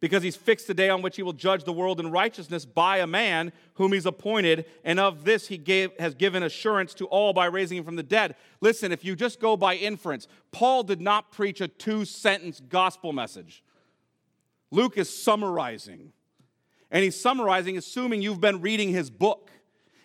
because 0.01 0.23
he's 0.23 0.37
fixed 0.37 0.67
the 0.67 0.75
day 0.75 0.89
on 0.89 1.03
which 1.03 1.17
he 1.17 1.23
will 1.23 1.33
judge 1.33 1.65
the 1.65 1.73
world 1.73 2.01
in 2.01 2.11
righteousness 2.11 2.65
by 2.65 2.99
a 2.99 3.07
man 3.07 3.53
whom 3.75 3.93
he's 3.93 4.07
appointed, 4.07 4.67
and 4.85 5.01
of 5.01 5.25
this 5.25 5.49
he 5.49 5.59
gave, 5.59 5.91
has 5.99 6.15
given 6.15 6.43
assurance 6.43 6.95
to 6.95 7.07
all 7.07 7.33
by 7.33 7.47
raising 7.47 7.79
him 7.79 7.85
from 7.85 7.97
the 7.97 8.03
dead. 8.03 8.35
Listen, 8.61 8.93
if 8.93 9.05
you 9.05 9.17
just 9.17 9.41
go 9.41 9.57
by 9.57 9.75
inference, 9.75 10.29
Paul 10.53 10.83
did 10.83 11.01
not 11.01 11.33
preach 11.33 11.61
a 11.61 11.69
two 11.69 12.05
sentence 12.05 12.61
gospel 12.61 13.13
message. 13.13 13.63
Luke 14.71 14.99
is 14.99 15.09
summarizing, 15.09 16.13
and 16.91 17.05
he's 17.05 17.19
summarizing 17.19 17.77
assuming 17.77 18.23
you've 18.23 18.41
been 18.41 18.61
reading 18.61 18.91
his 18.91 19.11
book 19.11 19.51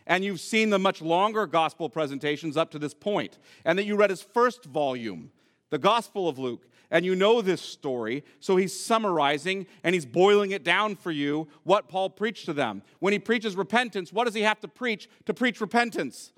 and 0.08 0.24
you've 0.24 0.40
seen 0.40 0.70
the 0.70 0.80
much 0.80 1.02
longer 1.02 1.46
gospel 1.46 1.90
presentations 1.90 2.58
up 2.58 2.72
to 2.72 2.80
this 2.80 2.94
point, 2.94 3.38
and 3.66 3.78
that 3.78 3.86
you 3.86 3.96
read 3.96 4.10
his 4.10 4.22
first 4.22 4.66
volume, 4.66 5.32
the 5.70 5.78
Gospel 5.78 6.28
of 6.28 6.38
Luke, 6.38 6.68
and 6.92 7.06
you 7.06 7.16
know 7.16 7.42
this 7.42 7.62
story. 7.62 8.24
So 8.40 8.58
he's 8.58 8.78
summarizing 8.78 9.66
and 9.84 9.96
he's 9.96 10.06
boiling 10.06 10.52
it 10.52 10.64
down 10.64 10.96
for 10.96 11.10
you 11.10 11.48
what 11.64 11.88
Paul 11.88 12.10
preached 12.10 12.46
to 12.46 12.54
them. 12.54 12.84
When 13.00 13.14
he 13.14 13.20
preaches 13.20 13.56
repentance, 13.56 14.12
what 14.12 14.26
does 14.26 14.34
he 14.34 14.42
have 14.42 14.60
to 14.60 14.68
preach 14.68 15.10
to 15.26 15.34
preach 15.34 15.62
repentance? 15.62 16.34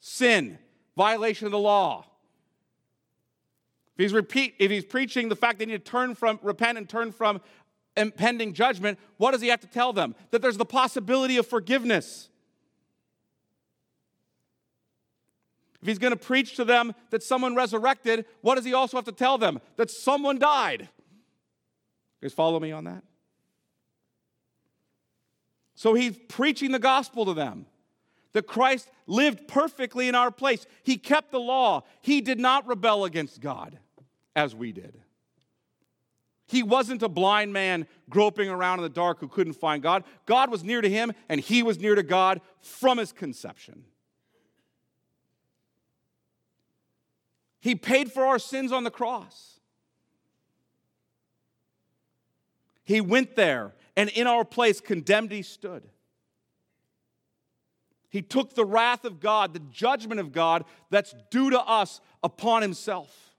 Sin, 0.00 0.58
violation 0.96 1.46
of 1.46 1.52
the 1.52 1.58
law. 1.58 2.06
If 3.96 4.02
he's, 4.02 4.12
repeat, 4.12 4.54
if 4.58 4.70
he's 4.70 4.84
preaching 4.84 5.28
the 5.28 5.36
fact 5.36 5.58
they 5.58 5.66
need 5.66 5.84
to 5.84 5.90
turn 5.90 6.14
from, 6.14 6.38
repent 6.42 6.76
and 6.76 6.88
turn 6.88 7.12
from 7.12 7.40
impending 7.96 8.52
judgment, 8.52 8.98
what 9.16 9.30
does 9.30 9.40
he 9.40 9.48
have 9.48 9.60
to 9.60 9.66
tell 9.66 9.92
them? 9.92 10.14
That 10.30 10.42
there's 10.42 10.58
the 10.58 10.66
possibility 10.66 11.38
of 11.38 11.46
forgiveness. 11.46 12.28
If 15.80 15.88
he's 15.88 15.98
going 15.98 16.12
to 16.12 16.16
preach 16.16 16.56
to 16.56 16.64
them 16.64 16.94
that 17.10 17.22
someone 17.22 17.54
resurrected, 17.54 18.24
what 18.40 18.54
does 18.54 18.64
he 18.64 18.74
also 18.74 18.96
have 18.96 19.04
to 19.04 19.12
tell 19.12 19.38
them? 19.38 19.60
That 19.76 19.90
someone 19.90 20.38
died. 20.38 20.88
You 22.20 22.28
guys 22.28 22.32
follow 22.32 22.58
me 22.58 22.72
on 22.72 22.84
that? 22.84 23.02
So 25.74 25.94
he's 25.94 26.18
preaching 26.28 26.72
the 26.72 26.78
gospel 26.78 27.26
to 27.26 27.34
them 27.34 27.66
that 28.32 28.46
Christ 28.46 28.90
lived 29.06 29.46
perfectly 29.48 30.08
in 30.08 30.14
our 30.14 30.30
place. 30.30 30.66
He 30.82 30.96
kept 30.96 31.30
the 31.30 31.40
law. 31.40 31.84
He 32.00 32.20
did 32.20 32.38
not 32.38 32.66
rebel 32.66 33.04
against 33.04 33.40
God 33.40 33.78
as 34.34 34.54
we 34.54 34.72
did. 34.72 35.00
He 36.46 36.62
wasn't 36.62 37.02
a 37.02 37.08
blind 37.08 37.52
man 37.52 37.86
groping 38.08 38.48
around 38.48 38.78
in 38.78 38.84
the 38.84 38.88
dark 38.88 39.18
who 39.20 39.28
couldn't 39.28 39.54
find 39.54 39.82
God. 39.82 40.04
God 40.26 40.50
was 40.50 40.62
near 40.62 40.80
to 40.80 40.88
him, 40.88 41.12
and 41.28 41.40
he 41.40 41.62
was 41.62 41.78
near 41.78 41.94
to 41.94 42.02
God 42.02 42.40
from 42.60 42.98
his 42.98 43.12
conception. 43.12 43.84
He 47.60 47.74
paid 47.74 48.12
for 48.12 48.24
our 48.24 48.38
sins 48.38 48.72
on 48.72 48.84
the 48.84 48.90
cross. 48.90 49.60
He 52.84 53.00
went 53.00 53.34
there, 53.34 53.74
and 53.96 54.08
in 54.10 54.26
our 54.26 54.44
place, 54.44 54.80
condemned, 54.80 55.32
he 55.32 55.42
stood. 55.42 55.82
He 58.08 58.22
took 58.22 58.54
the 58.54 58.64
wrath 58.64 59.04
of 59.04 59.20
God, 59.20 59.52
the 59.52 59.62
judgment 59.70 60.20
of 60.20 60.32
God 60.32 60.64
that's 60.90 61.14
due 61.30 61.50
to 61.50 61.60
us 61.60 62.00
upon 62.22 62.62
himself. 62.62 63.34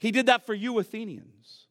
He 0.00 0.10
did 0.10 0.26
that 0.26 0.44
for 0.44 0.52
you, 0.52 0.78
Athenians. 0.78 1.66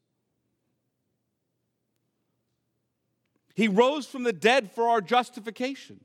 He 3.53 3.67
rose 3.67 4.07
from 4.07 4.23
the 4.23 4.33
dead 4.33 4.71
for 4.71 4.87
our 4.87 5.01
justification. 5.01 5.99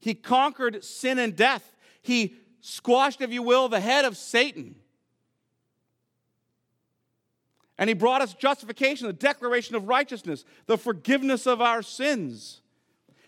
He 0.00 0.14
conquered 0.14 0.82
sin 0.82 1.18
and 1.18 1.36
death. 1.36 1.76
He 2.02 2.34
squashed, 2.60 3.20
if 3.20 3.32
you 3.32 3.42
will, 3.42 3.68
the 3.68 3.80
head 3.80 4.04
of 4.04 4.16
Satan. 4.16 4.74
And 7.78 7.88
he 7.88 7.94
brought 7.94 8.20
us 8.20 8.34
justification, 8.34 9.06
the 9.06 9.12
declaration 9.12 9.74
of 9.74 9.88
righteousness, 9.88 10.44
the 10.66 10.76
forgiveness 10.76 11.46
of 11.46 11.62
our 11.62 11.82
sins. 11.82 12.60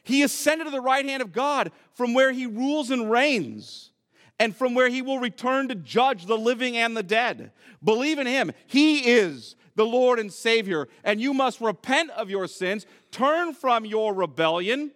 He 0.02 0.22
ascended 0.22 0.64
to 0.64 0.70
the 0.70 0.80
right 0.80 1.06
hand 1.06 1.22
of 1.22 1.32
God 1.32 1.72
from 1.94 2.12
where 2.12 2.32
he 2.32 2.46
rules 2.46 2.90
and 2.90 3.10
reigns 3.10 3.92
and 4.38 4.54
from 4.54 4.74
where 4.74 4.88
he 4.88 5.00
will 5.00 5.20
return 5.20 5.68
to 5.68 5.74
judge 5.74 6.26
the 6.26 6.36
living 6.36 6.76
and 6.76 6.96
the 6.96 7.02
dead. 7.02 7.52
Believe 7.82 8.18
in 8.18 8.26
him. 8.26 8.52
He 8.66 9.10
is 9.10 9.56
the 9.74 9.86
Lord 9.86 10.18
and 10.18 10.32
Savior, 10.32 10.88
and 11.02 11.20
you 11.20 11.32
must 11.32 11.60
repent 11.60 12.10
of 12.10 12.28
your 12.28 12.46
sins, 12.46 12.84
turn 13.10 13.54
from 13.54 13.86
your 13.86 14.12
rebellion 14.12 14.90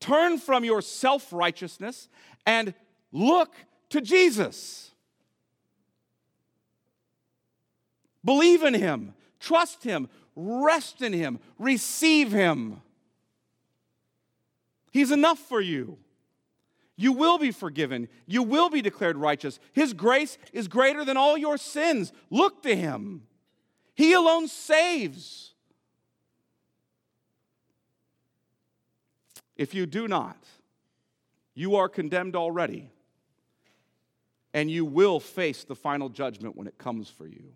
Turn 0.00 0.38
from 0.38 0.64
your 0.64 0.82
self 0.82 1.32
righteousness 1.32 2.08
and 2.46 2.74
look 3.12 3.54
to 3.90 4.00
Jesus. 4.00 4.90
Believe 8.24 8.62
in 8.62 8.74
Him, 8.74 9.14
trust 9.40 9.84
Him, 9.84 10.08
rest 10.36 11.02
in 11.02 11.12
Him, 11.12 11.38
receive 11.58 12.30
Him. 12.30 12.82
He's 14.90 15.10
enough 15.10 15.38
for 15.38 15.60
you. 15.60 15.98
You 16.96 17.12
will 17.12 17.38
be 17.38 17.52
forgiven. 17.52 18.08
You 18.26 18.42
will 18.42 18.70
be 18.70 18.82
declared 18.82 19.16
righteous. 19.16 19.60
His 19.72 19.92
grace 19.92 20.36
is 20.52 20.66
greater 20.66 21.04
than 21.04 21.16
all 21.16 21.38
your 21.38 21.56
sins. 21.56 22.12
Look 22.28 22.62
to 22.64 22.74
Him. 22.74 23.22
He 23.94 24.12
alone 24.14 24.48
saves. 24.48 25.47
If 29.58 29.74
you 29.74 29.84
do 29.84 30.06
not, 30.06 30.38
you 31.54 31.74
are 31.74 31.88
condemned 31.88 32.36
already, 32.36 32.92
and 34.54 34.70
you 34.70 34.84
will 34.84 35.18
face 35.18 35.64
the 35.64 35.74
final 35.74 36.08
judgment 36.08 36.56
when 36.56 36.68
it 36.68 36.78
comes 36.78 37.10
for 37.10 37.26
you, 37.26 37.52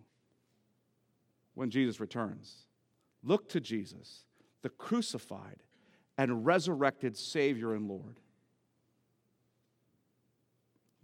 when 1.55 1.71
Jesus 1.71 2.01
returns. 2.01 2.67
Look 3.23 3.49
to 3.51 3.61
Jesus, 3.61 4.25
the 4.63 4.69
crucified 4.69 5.63
and 6.19 6.45
resurrected 6.45 7.17
Savior 7.17 7.75
and 7.75 7.89
Lord. 7.89 8.19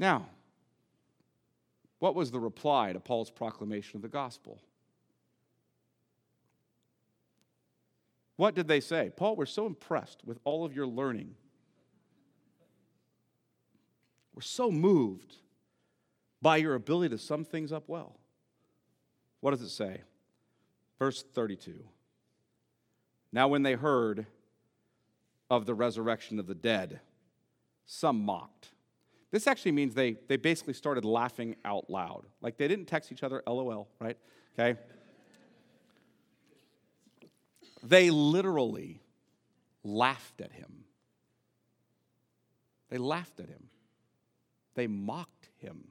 Now, 0.01 0.27
what 2.01 2.15
was 2.15 2.31
the 2.31 2.41
reply 2.41 2.93
to 2.93 3.01
Paul's 3.01 3.31
proclamation 3.31 3.97
of 3.97 4.03
the 4.03 4.09
gospel? 4.09 4.61
What 8.39 8.55
did 8.55 8.69
they 8.69 8.79
say? 8.79 9.11
Paul, 9.17 9.35
we're 9.35 9.47
so 9.47 9.67
impressed 9.67 10.21
with 10.25 10.39
all 10.45 10.65
of 10.65 10.73
your 10.73 10.87
learning. 10.87 11.35
We're 14.33 14.43
so 14.43 14.71
moved 14.71 15.35
by 16.41 16.59
your 16.59 16.77
ability 16.77 17.17
to 17.17 17.19
sum 17.19 17.45
things 17.45 17.73
up 17.73 17.89
well. 17.89 18.15
What 19.41 19.51
does 19.51 19.63
it 19.63 19.71
say? 19.71 20.03
Verse 21.01 21.25
32. 21.35 21.83
Now, 23.33 23.49
when 23.49 23.65
they 23.65 23.75
heard 23.75 24.27
of 25.51 25.67
the 25.67 25.75
resurrection 25.75 26.39
of 26.39 26.47
the 26.47 26.55
dead, 26.55 27.01
some 27.87 28.25
mocked. 28.25 28.69
This 29.33 29.49
actually 29.49 29.73
means 29.73 29.97
they, 29.97 30.15
they 30.29 30.37
basically 30.37 30.75
started 30.75 31.05
laughing 31.05 31.57
out 31.65 31.91
loud. 31.91 32.27
Like 32.41 32.57
they 32.57 32.69
didn't 32.69 32.87
text 32.87 33.11
each 33.11 33.25
other, 33.25 33.43
LOL, 33.49 33.89
right? 33.99 34.17
Okay? 34.57 34.79
They 37.83 38.11
literally 38.11 39.01
laughed 39.85 40.41
at 40.41 40.53
him. 40.53 40.85
They 42.91 42.99
laughed 42.99 43.41
at 43.41 43.49
him. 43.49 43.69
They 44.75 44.87
mocked 44.87 45.49
him. 45.59 45.89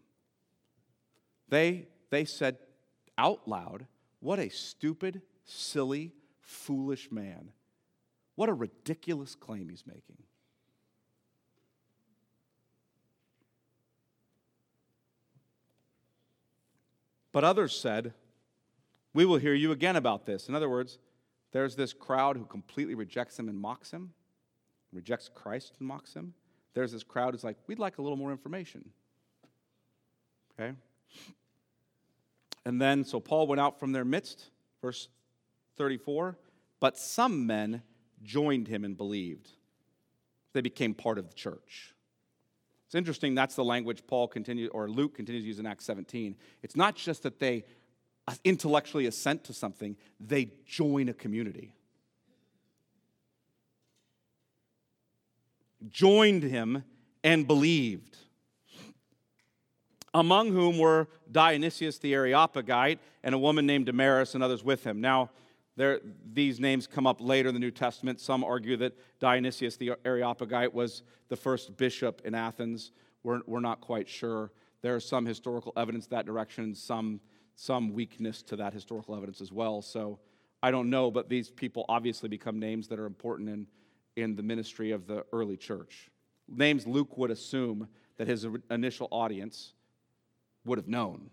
They, 1.50 1.88
they 2.10 2.26
said 2.26 2.58
out 3.18 3.48
loud, 3.48 3.88
What 4.20 4.40
a 4.40 4.50
stupid, 4.50 5.22
silly, 5.46 6.14
foolish 6.42 7.12
man. 7.12 7.52
What 8.36 8.50
a 8.50 8.54
ridiculous 8.54 9.36
claim 9.36 9.70
he's 9.70 9.86
making. 9.86 10.18
But 17.32 17.44
others 17.44 17.80
said, 17.80 18.14
We 19.14 19.26
will 19.26 19.38
hear 19.38 19.54
you 19.54 19.72
again 19.72 19.96
about 19.96 20.26
this. 20.26 20.50
In 20.50 20.56
other 20.56 20.70
words, 20.70 20.98
there's 21.52 21.76
this 21.76 21.94
crowd 21.94 22.38
who 22.38 22.46
completely 22.46 22.96
rejects 22.96 23.38
him 23.38 23.50
and 23.50 23.58
mocks 23.58 23.92
him, 23.92 24.12
rejects 24.92 25.30
Christ 25.34 25.76
and 25.80 25.88
mocks 25.88 26.14
him. 26.14 26.34
There's 26.74 26.92
this 26.92 27.04
crowd 27.04 27.34
who's 27.34 27.44
like, 27.44 27.58
We'd 27.68 27.80
like 27.80 27.98
a 27.98 28.02
little 28.02 28.18
more 28.18 28.32
information. 28.32 28.90
Okay? 30.60 30.74
And 32.66 32.82
then, 32.82 33.06
so 33.06 33.20
Paul 33.20 33.48
went 33.48 33.62
out 33.62 33.80
from 33.80 33.94
their 33.94 34.04
midst, 34.04 34.50
verse 34.82 35.08
34, 35.78 36.38
but 36.80 36.98
some 36.98 37.48
men 37.48 37.82
joined 38.24 38.68
him 38.68 38.84
and 38.84 38.98
believed. 38.98 39.52
They 40.54 40.62
became 40.62 40.94
part 40.94 41.18
of 41.18 41.30
the 41.30 41.34
church. 41.34 41.94
It's 42.86 42.96
interesting, 42.96 43.36
that's 43.36 43.56
the 43.56 43.64
language 43.64 44.04
Paul 44.08 44.28
continues, 44.28 44.70
or 44.74 44.90
Luke 44.90 45.16
continues 45.16 45.44
to 45.44 45.48
use 45.48 45.60
in 45.60 45.66
Acts 45.66 45.86
17. 45.86 46.36
It's 46.62 46.76
not 46.76 46.96
just 46.96 47.24
that 47.24 47.40
they 47.40 47.64
intellectually 48.44 49.06
assent 49.06 49.44
to 49.46 49.54
something, 49.54 49.96
they 50.20 50.52
join 50.66 51.10
a 51.10 51.14
community. 51.14 51.74
Joined 55.90 56.44
him 56.44 56.84
and 57.24 57.48
believed. 57.48 58.18
Among 60.14 60.52
whom 60.52 60.78
were 60.78 61.08
Dionysius 61.32 62.00
the 62.00 62.14
Areopagite 62.14 63.00
and 63.24 63.36
a 63.36 63.38
woman 63.38 63.66
named 63.66 63.86
Damaris 63.86 64.34
and 64.34 64.44
others 64.44 64.64
with 64.64 64.84
him. 64.84 65.00
Now, 65.00 65.30
there, 65.76 66.00
these 66.34 66.60
names 66.60 66.88
come 66.88 67.06
up 67.06 67.22
later 67.22 67.50
in 67.50 67.54
the 67.54 67.60
New 67.60 67.72
Testament. 67.72 68.20
Some 68.20 68.44
argue 68.44 68.78
that 68.78 68.94
Dionysius 69.20 69.78
the 69.78 69.94
Areopagite 70.06 70.74
was 70.74 71.04
the 71.30 71.36
first 71.36 71.78
bishop 71.78 72.22
in 72.26 72.34
Athens. 72.34 72.92
We're, 73.24 73.42
we're 73.46 73.60
not 73.60 73.80
quite 73.80 74.10
sure. 74.10 74.52
There 74.82 74.96
is 74.96 75.06
some 75.06 75.26
historical 75.26 75.74
evidence 75.78 76.08
that 76.08 76.26
direction, 76.26 76.74
some, 76.74 77.20
some 77.58 77.92
weakness 77.92 78.44
to 78.44 78.56
that 78.56 78.72
historical 78.72 79.16
evidence 79.16 79.42
as 79.42 79.52
well. 79.52 79.82
So 79.82 80.20
I 80.62 80.70
don't 80.70 80.92
know, 80.92 81.10
but 81.10 81.28
these 81.28 81.50
people 81.50 81.86
obviously 81.90 82.30
become 82.30 82.60
names 82.60 82.88
that 82.88 83.00
are 83.00 83.08
important 83.08 83.50
in, 83.50 83.68
in 84.16 84.36
the 84.36 84.44
ministry 84.44 84.92
of 84.92 85.08
the 85.08 85.26
early 85.34 85.58
church. 85.58 86.10
Names 86.48 86.86
Luke 86.86 87.18
would 87.18 87.32
assume 87.32 87.88
that 88.18 88.28
his 88.28 88.46
initial 88.70 89.08
audience 89.12 89.74
would 90.66 90.78
have 90.78 90.88
known. 90.88 91.32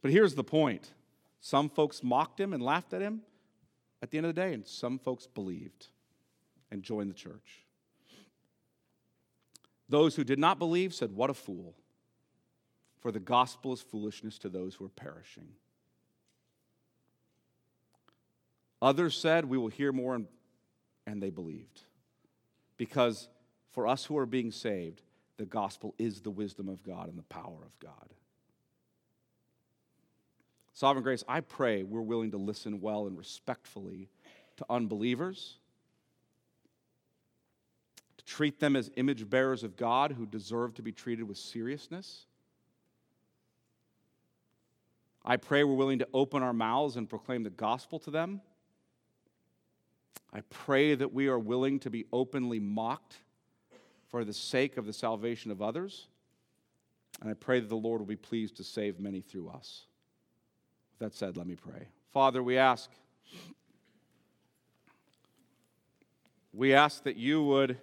But 0.00 0.10
here's 0.10 0.34
the 0.34 0.44
point 0.44 0.92
some 1.42 1.68
folks 1.68 2.02
mocked 2.02 2.40
him 2.40 2.54
and 2.54 2.62
laughed 2.62 2.94
at 2.94 3.02
him 3.02 3.20
at 4.00 4.10
the 4.10 4.16
end 4.16 4.26
of 4.26 4.34
the 4.34 4.40
day, 4.40 4.54
and 4.54 4.66
some 4.66 4.98
folks 4.98 5.26
believed 5.26 5.88
and 6.70 6.82
joined 6.82 7.10
the 7.10 7.14
church. 7.14 7.66
Those 9.90 10.16
who 10.16 10.24
did 10.24 10.38
not 10.38 10.58
believe 10.58 10.94
said, 10.94 11.12
What 11.12 11.28
a 11.28 11.34
fool! 11.34 11.74
For 13.02 13.10
the 13.10 13.20
gospel 13.20 13.72
is 13.72 13.80
foolishness 13.80 14.38
to 14.38 14.48
those 14.48 14.76
who 14.76 14.84
are 14.84 14.90
perishing. 14.90 15.48
Others 18.80 19.16
said, 19.16 19.44
We 19.44 19.58
will 19.58 19.68
hear 19.68 19.92
more, 19.92 20.20
and, 21.06 21.22
they 21.22 21.30
believed. 21.30 21.82
Because 22.76 23.28
for 23.72 23.88
us 23.88 24.04
who 24.04 24.16
are 24.16 24.26
being 24.26 24.52
saved, 24.52 25.02
the 25.36 25.44
gospel 25.44 25.96
is 25.98 26.20
the 26.20 26.30
wisdom 26.30 26.68
of 26.68 26.84
God 26.84 27.08
and 27.08 27.18
the 27.18 27.24
power 27.24 27.58
of 27.64 27.76
God. 27.80 28.14
Sovereign 30.72 31.02
Grace, 31.02 31.24
I 31.26 31.40
pray 31.40 31.82
we're 31.82 32.00
willing 32.00 32.30
to 32.30 32.38
listen 32.38 32.80
well 32.80 33.08
and 33.08 33.18
respectfully 33.18 34.08
to 34.58 34.66
unbelievers, 34.70 35.58
to 38.18 38.24
treat 38.24 38.60
them 38.60 38.76
as 38.76 38.90
image 38.96 39.28
bearers 39.28 39.64
of 39.64 39.76
God 39.76 40.12
who 40.12 40.24
deserve 40.24 40.74
to 40.74 40.82
be 40.82 40.92
treated 40.92 41.26
with 41.26 41.36
seriousness. 41.36 42.26
I 45.24 45.36
pray 45.36 45.62
we're 45.62 45.74
willing 45.74 46.00
to 46.00 46.08
open 46.12 46.42
our 46.42 46.52
mouths 46.52 46.96
and 46.96 47.08
proclaim 47.08 47.42
the 47.44 47.50
gospel 47.50 47.98
to 48.00 48.10
them. 48.10 48.40
I 50.32 50.40
pray 50.50 50.94
that 50.94 51.12
we 51.12 51.28
are 51.28 51.38
willing 51.38 51.78
to 51.80 51.90
be 51.90 52.06
openly 52.12 52.58
mocked 52.58 53.16
for 54.08 54.24
the 54.24 54.32
sake 54.32 54.76
of 54.76 54.86
the 54.86 54.92
salvation 54.92 55.50
of 55.50 55.62
others. 55.62 56.08
And 57.20 57.30
I 57.30 57.34
pray 57.34 57.60
that 57.60 57.68
the 57.68 57.76
Lord 57.76 58.00
will 58.00 58.06
be 58.06 58.16
pleased 58.16 58.56
to 58.56 58.64
save 58.64 58.98
many 58.98 59.20
through 59.20 59.50
us 59.50 59.86
that 60.98 61.14
said, 61.14 61.36
let 61.36 61.46
me 61.46 61.54
pray. 61.54 61.88
Father, 62.12 62.42
we 62.42 62.58
ask, 62.58 62.90
we 66.52 66.74
ask 66.74 67.04
that 67.04 67.16
you 67.16 67.42
would 67.44 67.78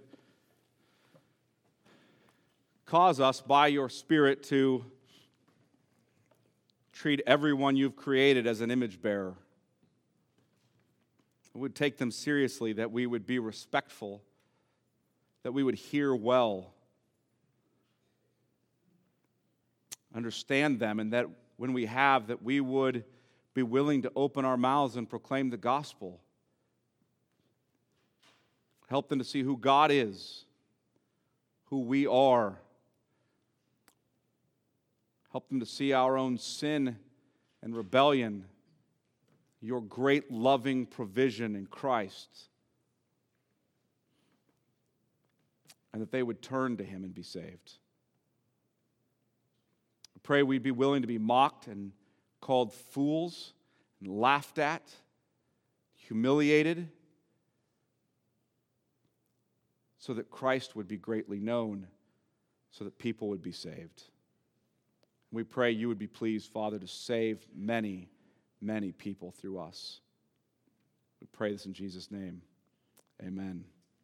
cause 2.86 3.20
us 3.20 3.42
by 3.42 3.68
your 3.68 3.90
Spirit 3.90 4.44
to 4.44 4.84
treat 7.00 7.22
everyone 7.26 7.78
you've 7.78 7.96
created 7.96 8.46
as 8.46 8.60
an 8.60 8.70
image 8.70 9.02
bearer. 9.02 9.34
We 11.54 11.62
would 11.62 11.74
take 11.74 11.98
them 11.98 12.12
seriously, 12.12 12.74
that 12.74 12.92
we 12.92 13.08
would 13.08 13.26
be 13.26 13.40
respectful, 13.40 14.22
that 15.44 15.54
we 15.54 15.64
would 15.64 15.76
hear 15.76 16.14
well, 16.14 16.74
understand 20.14 20.82
them, 20.82 21.00
and 21.00 21.14
that 21.14 21.28
when 21.56 21.72
we 21.72 21.86
have, 21.86 22.28
that 22.28 22.44
we 22.44 22.60
would 22.60 23.06
be 23.54 23.64
willing 23.64 24.02
to 24.02 24.12
open 24.14 24.44
our 24.44 24.58
mouths 24.58 24.98
and 24.98 25.10
proclaim 25.10 25.50
the 25.50 25.58
gospel. 25.58 26.20
Help 28.90 29.08
them 29.08 29.20
to 29.20 29.26
see 29.26 29.42
who 29.42 29.56
God 29.56 29.90
is, 29.90 30.44
who 31.68 31.80
we 31.80 32.06
are. 32.08 32.60
Help 35.32 35.48
them 35.50 35.60
to 35.60 35.66
see 35.66 35.94
our 35.94 36.18
own 36.18 36.38
sin 36.38 36.98
and 37.62 37.76
rebellion, 37.76 38.46
your 39.62 39.82
great 39.82 40.32
loving 40.32 40.86
provision 40.86 41.56
in 41.56 41.68
Christ, 41.68 42.50
and 45.94 46.02
that 46.02 46.12
they 46.12 46.24
would 46.24 46.42
turn 46.42 46.78
to 46.78 46.84
Him 46.84 47.04
and 47.04 47.14
be 47.14 47.24
saved. 47.24 47.78
I 50.16 50.20
pray 50.24 50.42
we'd 50.42 50.64
be 50.64 50.72
willing 50.72 51.02
to 51.02 51.08
be 51.08 51.18
mocked 51.18 51.68
and 51.68 51.92
called 52.42 52.74
fools 52.74 53.54
and 54.00 54.10
laughed 54.10 54.58
at, 54.58 54.90
humiliated, 55.94 56.90
so 60.00 60.14
that 60.14 60.32
Christ 60.32 60.76
would 60.76 60.88
be 60.88 60.98
greatly 60.98 61.40
known, 61.40 61.86
so 62.72 62.84
that 62.86 62.98
people 62.98 63.30
would 63.30 63.44
be 63.44 63.52
saved. 63.52 64.04
We 65.32 65.44
pray 65.44 65.72
you 65.72 65.88
would 65.88 66.00
be 66.00 66.08
pleased, 66.08 66.52
Father, 66.52 66.80
to 66.80 66.88
save 66.88 67.46
many, 67.56 68.10
many 68.62 68.92
people 68.92 69.32
through 69.32 69.60
us. 69.60 70.02
We 71.22 71.28
pray 71.32 71.52
this 71.52 71.66
in 71.66 71.74
Jesus' 71.74 72.10
name. 72.12 72.42
Amen. 73.22 73.64